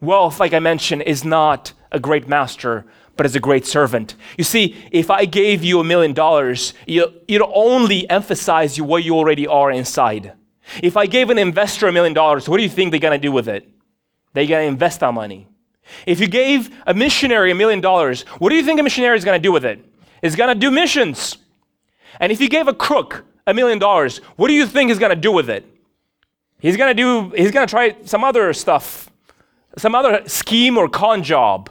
Wealth, 0.00 0.40
like 0.40 0.52
I 0.52 0.58
mentioned, 0.58 1.02
is 1.02 1.24
not 1.24 1.72
a 1.90 1.98
great 1.98 2.28
master, 2.28 2.84
but 3.16 3.24
is 3.24 3.34
a 3.34 3.40
great 3.40 3.66
servant. 3.66 4.14
You 4.36 4.44
see, 4.44 4.76
if 4.90 5.10
I 5.10 5.24
gave 5.24 5.64
you 5.64 5.80
a 5.80 5.84
million 5.84 6.12
dollars, 6.12 6.74
it'll 6.86 7.52
only 7.54 8.08
emphasize 8.10 8.76
you 8.76 8.84
what 8.84 9.04
you 9.04 9.16
already 9.16 9.46
are 9.46 9.70
inside. 9.70 10.32
If 10.82 10.96
I 10.96 11.06
gave 11.06 11.30
an 11.30 11.38
investor 11.38 11.88
a 11.88 11.92
million 11.92 12.12
dollars, 12.12 12.48
what 12.48 12.58
do 12.58 12.62
you 12.62 12.68
think 12.68 12.90
they're 12.90 13.00
gonna 13.00 13.18
do 13.18 13.32
with 13.32 13.48
it? 13.48 13.68
They're 14.34 14.46
gonna 14.46 14.64
invest 14.64 15.00
that 15.00 15.14
money. 15.14 15.48
If 16.04 16.20
you 16.20 16.26
gave 16.26 16.70
a 16.86 16.92
missionary 16.92 17.50
a 17.50 17.54
million 17.54 17.80
dollars, 17.80 18.22
what 18.38 18.50
do 18.50 18.56
you 18.56 18.62
think 18.62 18.78
a 18.80 18.82
missionary 18.82 19.16
is 19.16 19.24
gonna 19.24 19.38
do 19.38 19.52
with 19.52 19.64
it? 19.64 19.82
He's 20.20 20.36
gonna 20.36 20.54
do 20.54 20.70
missions. 20.70 21.38
And 22.20 22.30
if 22.32 22.40
you 22.40 22.48
gave 22.48 22.68
a 22.68 22.74
crook 22.74 23.24
a 23.46 23.54
million 23.54 23.78
dollars, 23.78 24.18
what 24.36 24.48
do 24.48 24.54
you 24.54 24.66
think 24.66 24.90
he's 24.90 24.98
gonna 24.98 25.16
do 25.16 25.32
with 25.32 25.48
it? 25.48 25.64
He's 26.58 26.76
gonna 26.76 26.94
do, 26.94 27.30
he's 27.30 27.50
gonna 27.50 27.66
try 27.66 27.96
some 28.04 28.24
other 28.24 28.52
stuff 28.52 29.10
some 29.76 29.94
other 29.94 30.22
scheme 30.26 30.78
or 30.78 30.88
con 30.88 31.22
job. 31.22 31.70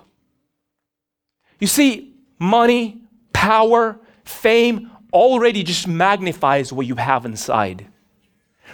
You 1.60 1.68
see, 1.68 2.14
money, 2.40 3.02
power, 3.34 4.00
fame 4.24 4.92
already 5.14 5.64
just 5.64 5.88
magnifies 5.88 6.74
what 6.74 6.86
you 6.86 6.96
have 6.96 7.26
inside. 7.26 7.88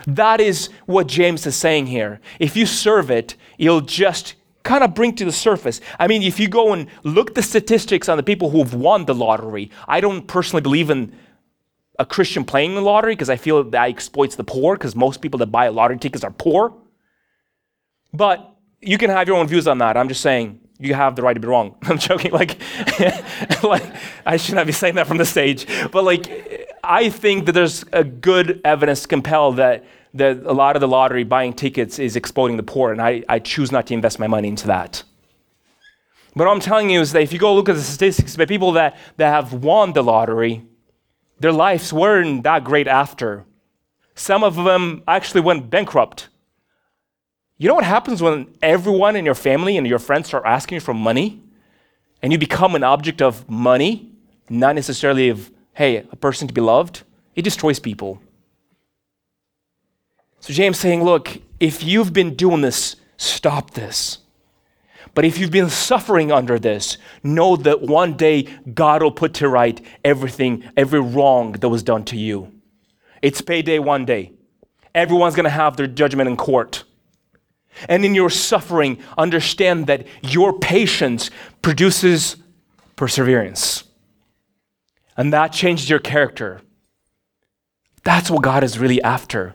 That 0.08 0.42
is 0.42 0.70
what 0.86 1.08
James 1.08 1.46
is 1.46 1.56
saying 1.56 1.88
here. 1.88 2.20
If 2.40 2.56
you 2.56 2.66
serve 2.66 3.12
it, 3.12 3.36
it'll 3.58 3.82
just 3.82 4.36
kind 4.64 4.84
of 4.84 4.94
bring 4.94 5.16
to 5.16 5.26
the 5.26 5.32
surface. 5.32 5.82
I 6.00 6.08
mean, 6.08 6.24
if 6.24 6.40
you 6.40 6.48
go 6.48 6.74
and 6.74 6.88
look 7.04 7.36
the 7.36 7.44
statistics 7.44 8.10
on 8.10 8.18
the 8.18 8.24
people 8.24 8.50
who've 8.50 8.74
won 8.74 9.06
the 9.06 9.16
lottery, 9.16 9.72
I 9.88 10.02
don't 10.02 10.28
personally 10.28 10.62
believe 10.62 10.90
in 10.90 11.16
a 12.00 12.06
Christian 12.06 12.44
playing 12.44 12.76
the 12.76 12.82
lottery 12.82 13.14
because 13.14 13.30
I 13.30 13.36
feel 13.36 13.64
that 13.64 13.90
exploits 13.90 14.36
the 14.36 14.44
poor 14.44 14.76
because 14.76 14.96
most 14.96 15.22
people 15.22 15.38
that 15.40 15.48
buy 15.48 15.68
lottery 15.68 16.00
tickets 16.00 16.24
are 16.24 16.32
poor. 16.32 16.74
But 18.14 18.56
you 18.82 18.98
can 18.98 19.10
have 19.10 19.28
your 19.28 19.38
own 19.38 19.48
views 19.48 19.68
on 19.68 19.78
that. 19.80 19.98
I'm 19.98 20.08
just 20.08 20.22
saying 20.22 20.60
you 20.80 20.94
have 20.94 21.16
the 21.16 21.22
right 21.22 21.34
to 21.34 21.40
be 21.40 21.48
wrong. 21.48 21.76
I'm 21.84 21.98
joking. 21.98 22.32
Like, 22.32 22.60
like 23.64 23.84
I 24.26 24.38
should 24.38 24.56
not 24.56 24.66
be 24.66 24.72
saying 24.72 24.96
that 24.96 25.08
from 25.08 25.18
the 25.18 25.26
stage. 25.26 25.68
But 25.92 26.04
like, 26.04 26.78
I 26.84 27.10
think 27.10 27.46
that 27.46 27.52
there's 27.54 27.86
a 27.94 28.04
good 28.04 28.62
evidence 28.66 29.04
to 29.04 29.08
compel 29.08 29.54
that 29.54 29.86
that 30.14 30.40
a 30.46 30.52
lot 30.52 30.76
of 30.76 30.82
the 30.82 30.88
lottery 30.88 31.24
buying 31.24 31.54
tickets 31.54 31.98
is 31.98 32.18
exploiting 32.18 32.58
the 32.58 32.64
poor, 32.64 32.92
and 32.92 33.02
I, 33.02 33.24
I 33.30 33.40
choose 33.40 33.72
not 33.72 33.88
to 33.88 33.94
invest 33.94 34.20
my 34.20 34.28
money 34.28 34.50
into 34.50 34.68
that. 34.68 35.04
But 36.36 36.48
what 36.48 36.52
I'm 36.52 36.60
telling 36.60 36.90
you 36.90 37.02
is 37.02 37.14
that 37.14 37.22
if 37.22 37.32
you 37.32 37.40
go 37.40 37.54
look 37.56 37.70
at 37.70 37.76
the 37.76 37.82
statistics, 37.82 38.36
the 38.36 38.48
people 38.48 38.74
that, 38.74 38.98
that 39.18 39.30
have 39.30 39.54
won 39.54 39.94
the 39.94 40.04
lottery, 40.04 40.64
their 41.40 41.52
lives 41.52 41.92
weren't 41.92 42.44
that 42.44 42.64
great 42.64 42.88
after. 42.88 43.46
Some 44.16 44.44
of 44.44 44.56
them 44.56 45.04
actually 45.08 45.42
went 45.42 45.70
bankrupt. 45.70 46.30
You 47.62 47.68
know 47.68 47.76
what 47.76 47.84
happens 47.84 48.24
when 48.24 48.48
everyone 48.64 49.16
in 49.16 49.24
your 49.24 49.36
family 49.36 49.78
and 49.78 49.86
your 49.86 50.00
friends 50.00 50.30
start 50.30 50.46
asking 50.48 50.78
you 50.78 50.80
for 50.80 50.96
money? 50.96 51.44
And 52.24 52.32
you 52.32 52.40
become 52.40 52.74
an 52.74 52.84
object 52.84 53.22
of 53.22 53.48
money, 53.48 54.10
not 54.50 54.74
necessarily 54.74 55.30
of, 55.30 55.52
hey, 55.74 55.98
a 55.98 56.16
person 56.16 56.48
to 56.48 56.56
be 56.56 56.62
loved? 56.62 57.04
It 57.36 57.44
destroys 57.44 57.80
people. 57.80 58.20
So 60.40 60.54
James 60.54 60.80
saying, 60.80 61.04
look, 61.04 61.38
if 61.60 61.84
you've 61.84 62.12
been 62.14 62.34
doing 62.34 62.62
this, 62.62 62.96
stop 63.18 63.76
this. 63.76 64.18
But 65.14 65.24
if 65.24 65.38
you've 65.38 65.52
been 65.52 65.70
suffering 65.70 66.32
under 66.32 66.58
this, 66.58 66.98
know 67.22 67.58
that 67.58 67.84
one 67.84 68.18
day 68.18 68.48
God 68.74 69.04
will 69.04 69.12
put 69.12 69.36
to 69.36 69.48
right 69.48 69.80
everything, 70.04 70.64
every 70.76 71.00
wrong 71.00 71.52
that 71.52 71.70
was 71.70 71.84
done 71.84 72.06
to 72.06 72.18
you. 72.18 72.52
It's 73.22 73.40
payday 73.40 73.78
one 73.78 74.06
day. 74.06 74.32
Everyone's 74.96 75.36
going 75.36 75.44
to 75.44 75.52
have 75.52 75.78
their 75.78 75.86
judgment 75.86 76.28
in 76.28 76.38
court. 76.38 76.86
And 77.90 78.06
in 78.06 78.16
your 78.16 78.30
suffering, 78.30 79.00
understand 79.18 79.88
that 79.88 80.06
your 80.22 80.58
patience 80.60 81.30
produces 81.62 82.38
perseverance. 82.96 83.84
And 85.18 85.34
that 85.34 85.52
changes 85.52 85.90
your 85.90 86.00
character. 86.00 86.62
That's 88.04 88.30
what 88.30 88.42
God 88.42 88.64
is 88.64 88.80
really 88.80 89.02
after. 89.02 89.54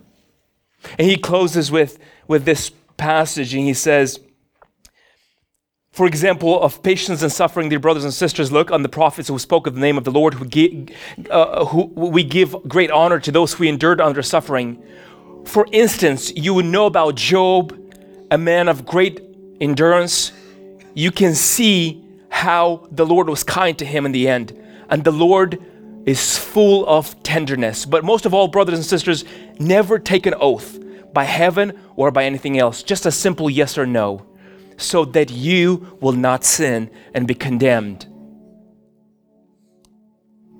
And 0.99 1.09
he 1.09 1.17
closes 1.17 1.71
with, 1.71 1.99
with 2.29 2.45
this 2.45 2.71
passage 2.97 3.55
and 3.55 3.65
he 3.65 3.75
says, 3.75 4.21
For 5.91 6.07
example, 6.07 6.61
of 6.61 6.83
patience 6.83 7.23
and 7.23 7.33
suffering, 7.33 7.69
dear 7.69 7.79
brothers 7.79 8.05
and 8.05 8.13
sisters, 8.13 8.53
look 8.53 8.71
on 8.71 8.83
the 8.83 8.89
prophets 8.89 9.29
who 9.29 9.39
spoke 9.39 9.67
of 9.67 9.75
the 9.75 9.81
name 9.81 9.99
of 9.99 10.05
the 10.05 10.13
Lord, 10.13 10.35
who, 10.35 10.47
gi- 10.47 10.89
uh, 11.31 11.65
who 11.67 11.87
we 11.87 12.23
give 12.23 12.55
great 12.69 12.91
honor 12.91 13.19
to 13.21 13.33
those 13.33 13.55
who 13.55 13.65
endured 13.65 14.01
under 14.01 14.23
suffering. 14.23 14.83
For 15.45 15.67
instance, 15.73 16.33
you 16.35 16.55
would 16.55 16.67
know 16.67 16.87
about 16.87 17.15
Job, 17.15 17.86
a 18.31 18.39
man 18.39 18.69
of 18.69 18.85
great 18.85 19.21
endurance. 19.61 20.33
You 20.95 21.11
can 21.11 21.35
see 21.35 22.05
how 22.29 22.89
the 22.91 23.07
Lord 23.07 23.29
was 23.29 23.43
kind 23.45 23.79
to 23.79 23.85
him 23.85 24.07
in 24.07 24.13
the 24.13 24.29
end. 24.29 24.61
And 24.89 25.05
the 25.05 25.13
Lord 25.13 25.63
is 26.05 26.39
full 26.39 26.87
of 26.87 27.23
tenderness. 27.23 27.85
But 27.85 28.05
most 28.05 28.27
of 28.27 28.35
all, 28.35 28.49
brothers 28.49 28.79
and 28.79 28.85
sisters, 28.85 29.25
never 29.59 29.99
take 29.99 30.27
an 30.27 30.35
oath 30.41 30.79
by 31.13 31.25
heaven 31.25 31.79
or 31.97 32.11
by 32.11 32.25
anything 32.25 32.59
else, 32.59 32.83
just 32.83 33.07
a 33.07 33.11
simple 33.11 33.49
yes 33.51 33.79
or 33.79 33.87
no 33.87 34.27
so 34.77 35.05
that 35.05 35.31
you 35.31 35.97
will 36.01 36.13
not 36.13 36.45
sin 36.45 36.91
and 37.15 37.27
be 37.27 37.35
condemned. 37.35 38.07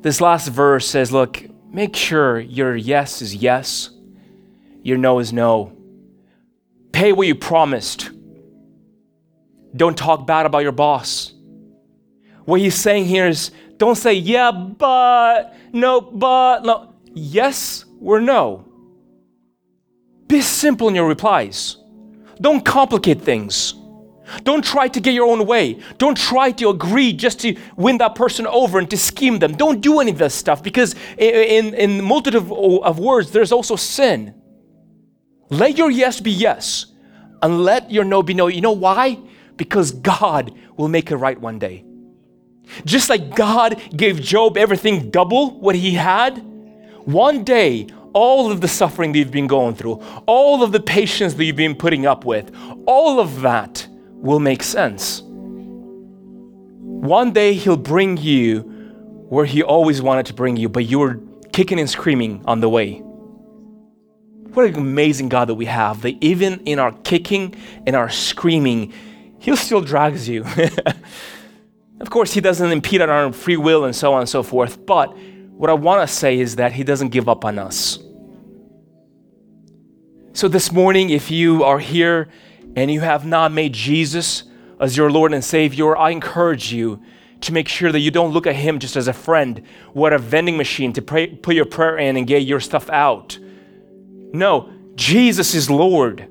This 0.01 0.21
last 0.21 0.49
verse 0.49 0.87
says, 0.87 1.13
Look, 1.13 1.45
make 1.71 1.97
sure 1.97 2.39
your 2.39 2.77
yes 2.77 3.21
is 3.23 3.35
yes, 3.35 3.91
your 4.83 4.99
no 4.99 5.19
is 5.19 5.33
no. 5.33 5.76
Pay 6.97 7.13
what 7.13 7.27
you 7.27 7.35
promised. 7.35 8.09
Don't 9.77 9.99
talk 9.99 10.27
bad 10.27 10.47
about 10.47 10.61
your 10.61 10.73
boss. 10.73 11.35
What 12.47 12.59
he's 12.59 12.75
saying 12.75 13.05
here 13.05 13.27
is 13.27 13.51
don't 13.77 13.97
say, 13.97 14.15
yeah, 14.15 14.51
but, 14.51 15.55
no, 15.75 16.01
but, 16.01 16.65
no. 16.65 16.95
Yes 17.13 17.85
or 18.01 18.19
no. 18.19 18.65
Be 20.27 20.41
simple 20.41 20.89
in 20.89 20.95
your 20.95 21.07
replies. 21.07 21.77
Don't 22.41 22.65
complicate 22.65 23.21
things. 23.21 23.75
Don't 24.45 24.65
try 24.65 24.89
to 24.89 24.99
get 24.99 25.13
your 25.13 25.27
own 25.27 25.45
way. 25.45 25.79
Don't 25.99 26.17
try 26.17 26.51
to 26.53 26.71
agree 26.71 27.13
just 27.13 27.41
to 27.41 27.59
win 27.77 27.99
that 27.99 28.15
person 28.15 28.47
over 28.47 28.79
and 28.79 28.89
to 28.89 28.97
scheme 28.97 29.39
them. 29.39 29.53
Don't 29.53 29.83
do 29.83 30.01
any 30.01 30.13
of 30.13 30.17
this 30.19 30.35
stuff 30.35 30.63
because 30.63 30.95
in, 31.19 31.75
in, 31.75 32.03
multitude 32.03 32.41
of, 32.41 32.51
of 32.51 32.99
words, 32.99 33.33
there's 33.33 33.53
also 33.53 33.77
sin. 33.77 34.33
Let 35.49 35.79
your 35.79 35.91
yes 35.91 36.21
be 36.21 36.31
yes 36.31 36.87
and 37.43 37.63
let 37.63 37.91
your 37.91 38.05
no 38.05 38.23
be 38.23 38.35
no. 38.35 38.49
You 38.49 38.61
know 38.61 38.73
why? 38.73 39.19
Because 39.57 39.93
God 39.93 40.53
will 40.77 40.89
make 40.89 41.11
it 41.11 41.17
right 41.17 41.41
one 41.41 41.59
day. 41.59 41.85
Just 42.85 43.09
like 43.09 43.35
God 43.35 43.81
gave 43.97 44.21
Job 44.21 44.57
everything 44.57 45.11
double 45.11 45.59
what 45.61 45.77
he 45.77 45.93
had, 45.93 46.39
one 47.05 47.45
day 47.45 47.87
all 48.13 48.51
of 48.51 48.61
the 48.61 48.69
suffering 48.69 49.13
that 49.13 49.19
you've 49.19 49.31
been 49.31 49.47
going 49.47 49.75
through, 49.75 50.03
all 50.27 50.63
of 50.63 50.73
the 50.73 50.81
patience 50.81 51.35
that 51.35 51.45
you've 51.45 51.55
been 51.55 51.77
putting 51.77 52.07
up 52.07 52.25
with, 52.25 52.51
all 52.87 53.21
of 53.21 53.43
that 53.43 53.87
will 53.91 54.41
make 54.41 54.63
sense. 54.63 55.23
One 55.23 57.33
day 57.33 57.53
He'll 57.53 57.77
bring 57.77 58.17
you 58.17 58.61
where 59.29 59.45
He 59.45 59.63
always 59.63 60.01
wanted 60.01 60.27
to 60.27 60.35
bring 60.35 60.57
you, 60.57 60.69
but 60.69 60.87
you 60.87 60.99
were 60.99 61.21
kicking 61.53 61.79
and 61.79 61.89
screaming 61.89 62.43
on 62.47 62.61
the 62.61 62.69
way. 62.69 63.03
What 64.57 64.71
an 64.71 64.77
amazing 64.77 65.29
God 65.29 65.51
that 65.51 65.55
we 65.57 65.67
have, 65.67 66.01
that 66.01 66.17
even 66.25 66.61
in 66.61 66.79
our 66.79 66.91
kicking 66.91 67.55
and 67.87 67.95
our 67.95 68.09
screaming, 68.09 68.91
He'll 69.39 69.55
still 69.55 69.83
drags 69.83 70.27
you. 70.31 70.47
of 72.01 72.09
course, 72.09 72.33
He 72.33 72.41
doesn't 72.41 72.73
impede 72.73 73.03
on 73.03 73.11
our 73.11 73.35
free 73.35 73.59
will 73.59 73.85
and 73.85 73.95
so 73.95 74.15
on 74.15 74.21
and 74.21 74.29
so 74.31 74.43
forth, 74.43 74.87
but 74.87 75.15
what 75.51 75.69
I 75.69 75.75
want 75.75 76.09
to 76.09 76.15
say 76.15 76.39
is 76.39 76.57
that 76.57 76.73
He 76.73 76.85
doesn't 76.85 77.11
give 77.11 77.29
up 77.29 77.45
on 77.45 77.59
us. 77.59 77.99
So, 80.33 80.49
this 80.49 80.73
morning, 80.73 81.11
if 81.11 81.31
you 81.31 81.63
are 81.63 81.79
here 81.79 82.31
and 82.77 82.91
you 82.91 83.03
have 83.03 83.27
not 83.27 83.53
made 83.53 83.75
Jesus 83.75 84.45
as 84.81 84.97
your 84.97 85.11
Lord 85.11 85.35
and 85.35 85.45
Savior, 85.45 85.95
I 85.95 86.13
encourage 86.13 86.73
you 86.73 87.03
to 87.43 87.53
make 87.53 87.69
sure 87.69 87.93
that 87.93 88.01
you 88.01 88.11
don't 88.11 88.33
look 88.33 88.47
at 88.47 88.57
Him 88.57 88.79
just 88.79 88.97
as 88.97 89.07
a 89.07 89.13
friend 89.13 89.63
or 89.93 90.15
a 90.15 90.19
vending 90.19 90.57
machine 90.57 90.95
to 90.95 91.03
pray, 91.03 91.27
put 91.27 91.55
your 91.55 91.67
prayer 91.67 91.99
in 91.99 92.17
and 92.17 92.27
get 92.27 92.45
your 92.45 92.61
stuff 92.61 92.89
out. 92.89 93.39
No, 94.33 94.73
Jesus 94.95 95.55
is 95.55 95.71
Lord. 95.71 96.29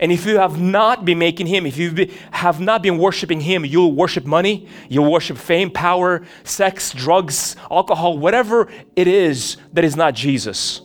And 0.00 0.10
if 0.10 0.24
you 0.24 0.38
have 0.38 0.58
not 0.58 1.04
been 1.04 1.18
making 1.18 1.46
Him, 1.46 1.66
if 1.66 1.76
you 1.76 2.10
have 2.30 2.58
not 2.58 2.82
been 2.82 2.96
worshiping 2.96 3.40
Him, 3.40 3.64
you'll 3.64 3.92
worship 3.92 4.24
money, 4.24 4.66
you'll 4.88 5.10
worship 5.10 5.36
fame, 5.36 5.70
power, 5.70 6.26
sex, 6.42 6.92
drugs, 6.92 7.54
alcohol, 7.70 8.18
whatever 8.18 8.68
it 8.96 9.06
is 9.06 9.58
that 9.74 9.84
is 9.84 9.96
not 9.96 10.14
Jesus. 10.14 10.80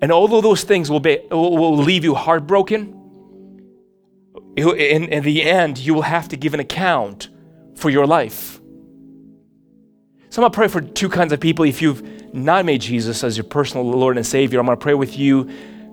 And 0.00 0.10
all 0.10 0.34
of 0.34 0.42
those 0.42 0.64
things 0.64 0.90
will, 0.90 1.00
be, 1.00 1.20
will 1.30 1.76
leave 1.76 2.04
you 2.04 2.14
heartbroken 2.14 3.02
in, 4.56 5.04
in 5.08 5.22
the 5.22 5.42
end, 5.42 5.78
you 5.78 5.94
will 5.94 6.02
have 6.02 6.28
to 6.28 6.36
give 6.36 6.54
an 6.54 6.60
account 6.60 7.28
for 7.76 7.90
your 7.90 8.06
life. 8.06 8.60
So 10.32 10.40
I'm 10.40 10.44
going 10.44 10.52
to 10.52 10.56
pray 10.56 10.68
for 10.68 10.80
two 10.80 11.10
kinds 11.10 11.34
of 11.34 11.40
people. 11.40 11.66
If 11.66 11.82
you've 11.82 12.32
not 12.34 12.64
made 12.64 12.80
Jesus 12.80 13.22
as 13.22 13.36
your 13.36 13.44
personal 13.44 13.84
Lord 13.84 14.16
and 14.16 14.26
Savior, 14.26 14.60
I'm 14.60 14.64
going 14.64 14.78
to 14.78 14.82
pray 14.82 14.94
with 14.94 15.18
you 15.18 15.44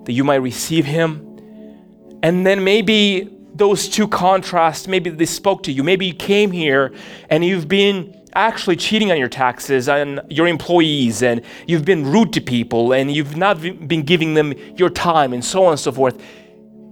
that 0.04 0.12
you 0.12 0.24
might 0.24 0.36
receive 0.36 0.86
Him. 0.86 2.18
And 2.22 2.46
then 2.46 2.64
maybe 2.64 3.28
those 3.54 3.86
two 3.86 4.08
contrasts, 4.08 4.88
maybe 4.88 5.10
they 5.10 5.26
spoke 5.26 5.62
to 5.64 5.72
you. 5.72 5.82
Maybe 5.82 6.06
you 6.06 6.14
came 6.14 6.52
here 6.52 6.90
and 7.28 7.44
you've 7.44 7.68
been 7.68 8.18
actually 8.34 8.76
cheating 8.76 9.10
on 9.12 9.18
your 9.18 9.28
taxes 9.28 9.90
and 9.90 10.22
your 10.30 10.48
employees 10.48 11.22
and 11.22 11.42
you've 11.66 11.84
been 11.84 12.10
rude 12.10 12.32
to 12.32 12.40
people 12.40 12.94
and 12.94 13.12
you've 13.12 13.36
not 13.36 13.60
been 13.60 14.04
giving 14.04 14.32
them 14.32 14.54
your 14.74 14.88
time 14.88 15.34
and 15.34 15.44
so 15.44 15.66
on 15.66 15.72
and 15.72 15.80
so 15.80 15.92
forth 15.92 16.18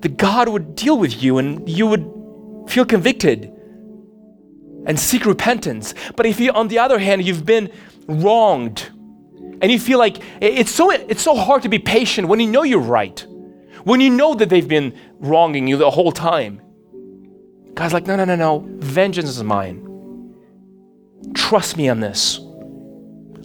that 0.01 0.19
God 0.19 0.51
would 0.51 0.75
deal 0.75 0.99
with 0.99 1.23
you 1.23 1.39
and 1.39 1.67
you 1.67 1.87
would 1.87 2.67
feel 2.69 2.85
convicted 2.85 3.51
and 4.89 4.99
seek 4.99 5.27
repentance. 5.27 5.95
But 6.17 6.27
if 6.27 6.41
you, 6.41 6.51
on 6.51 6.67
the 6.67 6.81
other 6.81 6.99
hand, 6.99 7.25
you've 7.25 7.47
been 7.47 7.71
wronged 8.09 8.91
and 9.61 9.71
you 9.71 9.79
feel 9.79 9.99
like 9.99 10.17
it's 10.41 10.71
so, 10.71 10.91
it's 10.91 11.23
so 11.23 11.37
hard 11.37 11.63
to 11.63 11.69
be 11.69 11.79
patient 11.79 12.27
when 12.27 12.41
you 12.41 12.49
know 12.49 12.63
you're 12.63 12.81
right, 12.81 13.25
when 13.85 14.01
you 14.01 14.11
know 14.11 14.35
that 14.35 14.49
they've 14.49 14.67
been 14.67 14.99
wronging 15.21 15.69
you 15.69 15.77
the 15.77 15.91
whole 15.91 16.11
time. 16.11 16.63
God's 17.75 17.93
like, 17.93 18.07
no, 18.07 18.17
no, 18.17 18.25
no, 18.25 18.35
no, 18.35 18.65
vengeance 18.79 19.29
is 19.29 19.45
mine. 19.45 19.85
Trust 21.35 21.77
me 21.77 21.89
on 21.89 22.01
this. 22.01 22.41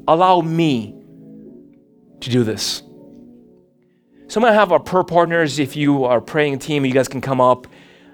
Allow 0.08 0.42
me 0.42 0.96
to 2.22 2.30
do 2.30 2.44
this. 2.44 2.84
So 4.28 4.40
I'm 4.40 4.42
going 4.42 4.54
to 4.54 4.60
have 4.60 4.72
our 4.72 4.80
prayer 4.80 5.04
partners, 5.04 5.60
if 5.60 5.76
you 5.76 6.06
are 6.06 6.22
praying 6.22 6.60
team, 6.60 6.86
you 6.86 6.94
guys 6.94 7.08
can 7.08 7.22
come 7.22 7.42
up. 7.42 7.68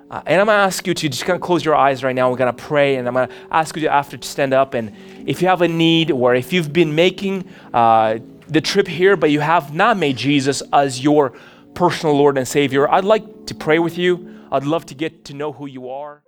Uh, 0.09 0.21
and 0.25 0.41
I'm 0.41 0.47
going 0.47 0.57
to 0.57 0.63
ask 0.63 0.87
you 0.87 0.93
to 0.93 1.09
just 1.09 1.25
kind 1.25 1.35
of 1.35 1.41
close 1.41 1.63
your 1.63 1.75
eyes 1.75 2.03
right 2.03 2.15
now. 2.15 2.31
We're 2.31 2.37
going 2.37 2.55
to 2.55 2.63
pray, 2.63 2.95
and 2.95 3.07
I'm 3.07 3.13
going 3.13 3.29
to 3.29 3.35
ask 3.51 3.75
you 3.75 3.83
to 3.83 3.93
after 3.93 4.17
to 4.17 4.27
stand 4.27 4.53
up. 4.53 4.73
And 4.73 4.95
if 5.27 5.41
you 5.41 5.47
have 5.47 5.61
a 5.61 5.67
need, 5.67 6.09
or 6.11 6.33
if 6.33 6.51
you've 6.51 6.73
been 6.73 6.95
making 6.95 7.47
uh, 7.73 8.17
the 8.47 8.61
trip 8.61 8.87
here, 8.87 9.15
but 9.15 9.29
you 9.29 9.39
have 9.39 9.73
not 9.73 9.97
made 9.97 10.17
Jesus 10.17 10.63
as 10.73 11.03
your 11.03 11.33
personal 11.75 12.15
Lord 12.15 12.37
and 12.37 12.47
Savior, 12.47 12.89
I'd 12.89 13.05
like 13.05 13.45
to 13.45 13.55
pray 13.55 13.77
with 13.77 13.97
you. 13.97 14.47
I'd 14.51 14.63
love 14.63 14.87
to 14.87 14.95
get 14.95 15.25
to 15.25 15.33
know 15.35 15.51
who 15.51 15.67
you 15.67 15.89
are. 15.89 16.23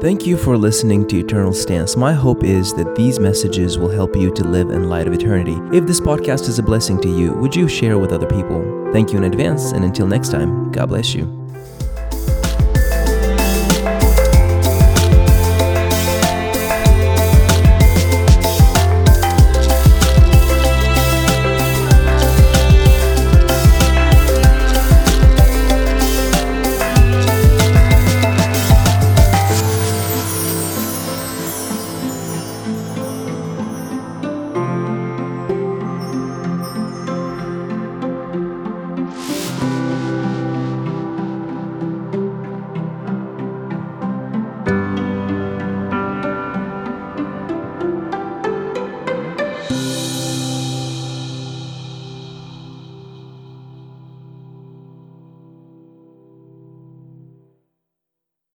Thank 0.00 0.26
you 0.26 0.36
for 0.36 0.56
listening 0.56 1.06
to 1.06 1.20
Eternal 1.20 1.52
Stance. 1.52 1.96
My 1.96 2.12
hope 2.12 2.42
is 2.42 2.74
that 2.74 2.96
these 2.96 3.20
messages 3.20 3.78
will 3.78 3.88
help 3.90 4.16
you 4.16 4.32
to 4.34 4.42
live 4.42 4.70
in 4.70 4.88
light 4.88 5.06
of 5.06 5.12
eternity. 5.12 5.56
If 5.72 5.86
this 5.86 6.00
podcast 6.00 6.48
is 6.48 6.58
a 6.58 6.62
blessing 6.62 7.00
to 7.02 7.08
you, 7.08 7.34
would 7.34 7.54
you 7.54 7.68
share 7.68 7.98
with 7.98 8.12
other 8.12 8.26
people? 8.26 8.90
Thank 8.92 9.12
you 9.12 9.18
in 9.18 9.24
advance, 9.24 9.70
and 9.70 9.84
until 9.84 10.08
next 10.08 10.30
time, 10.30 10.72
God 10.72 10.88
bless 10.88 11.14
you. 11.14 11.41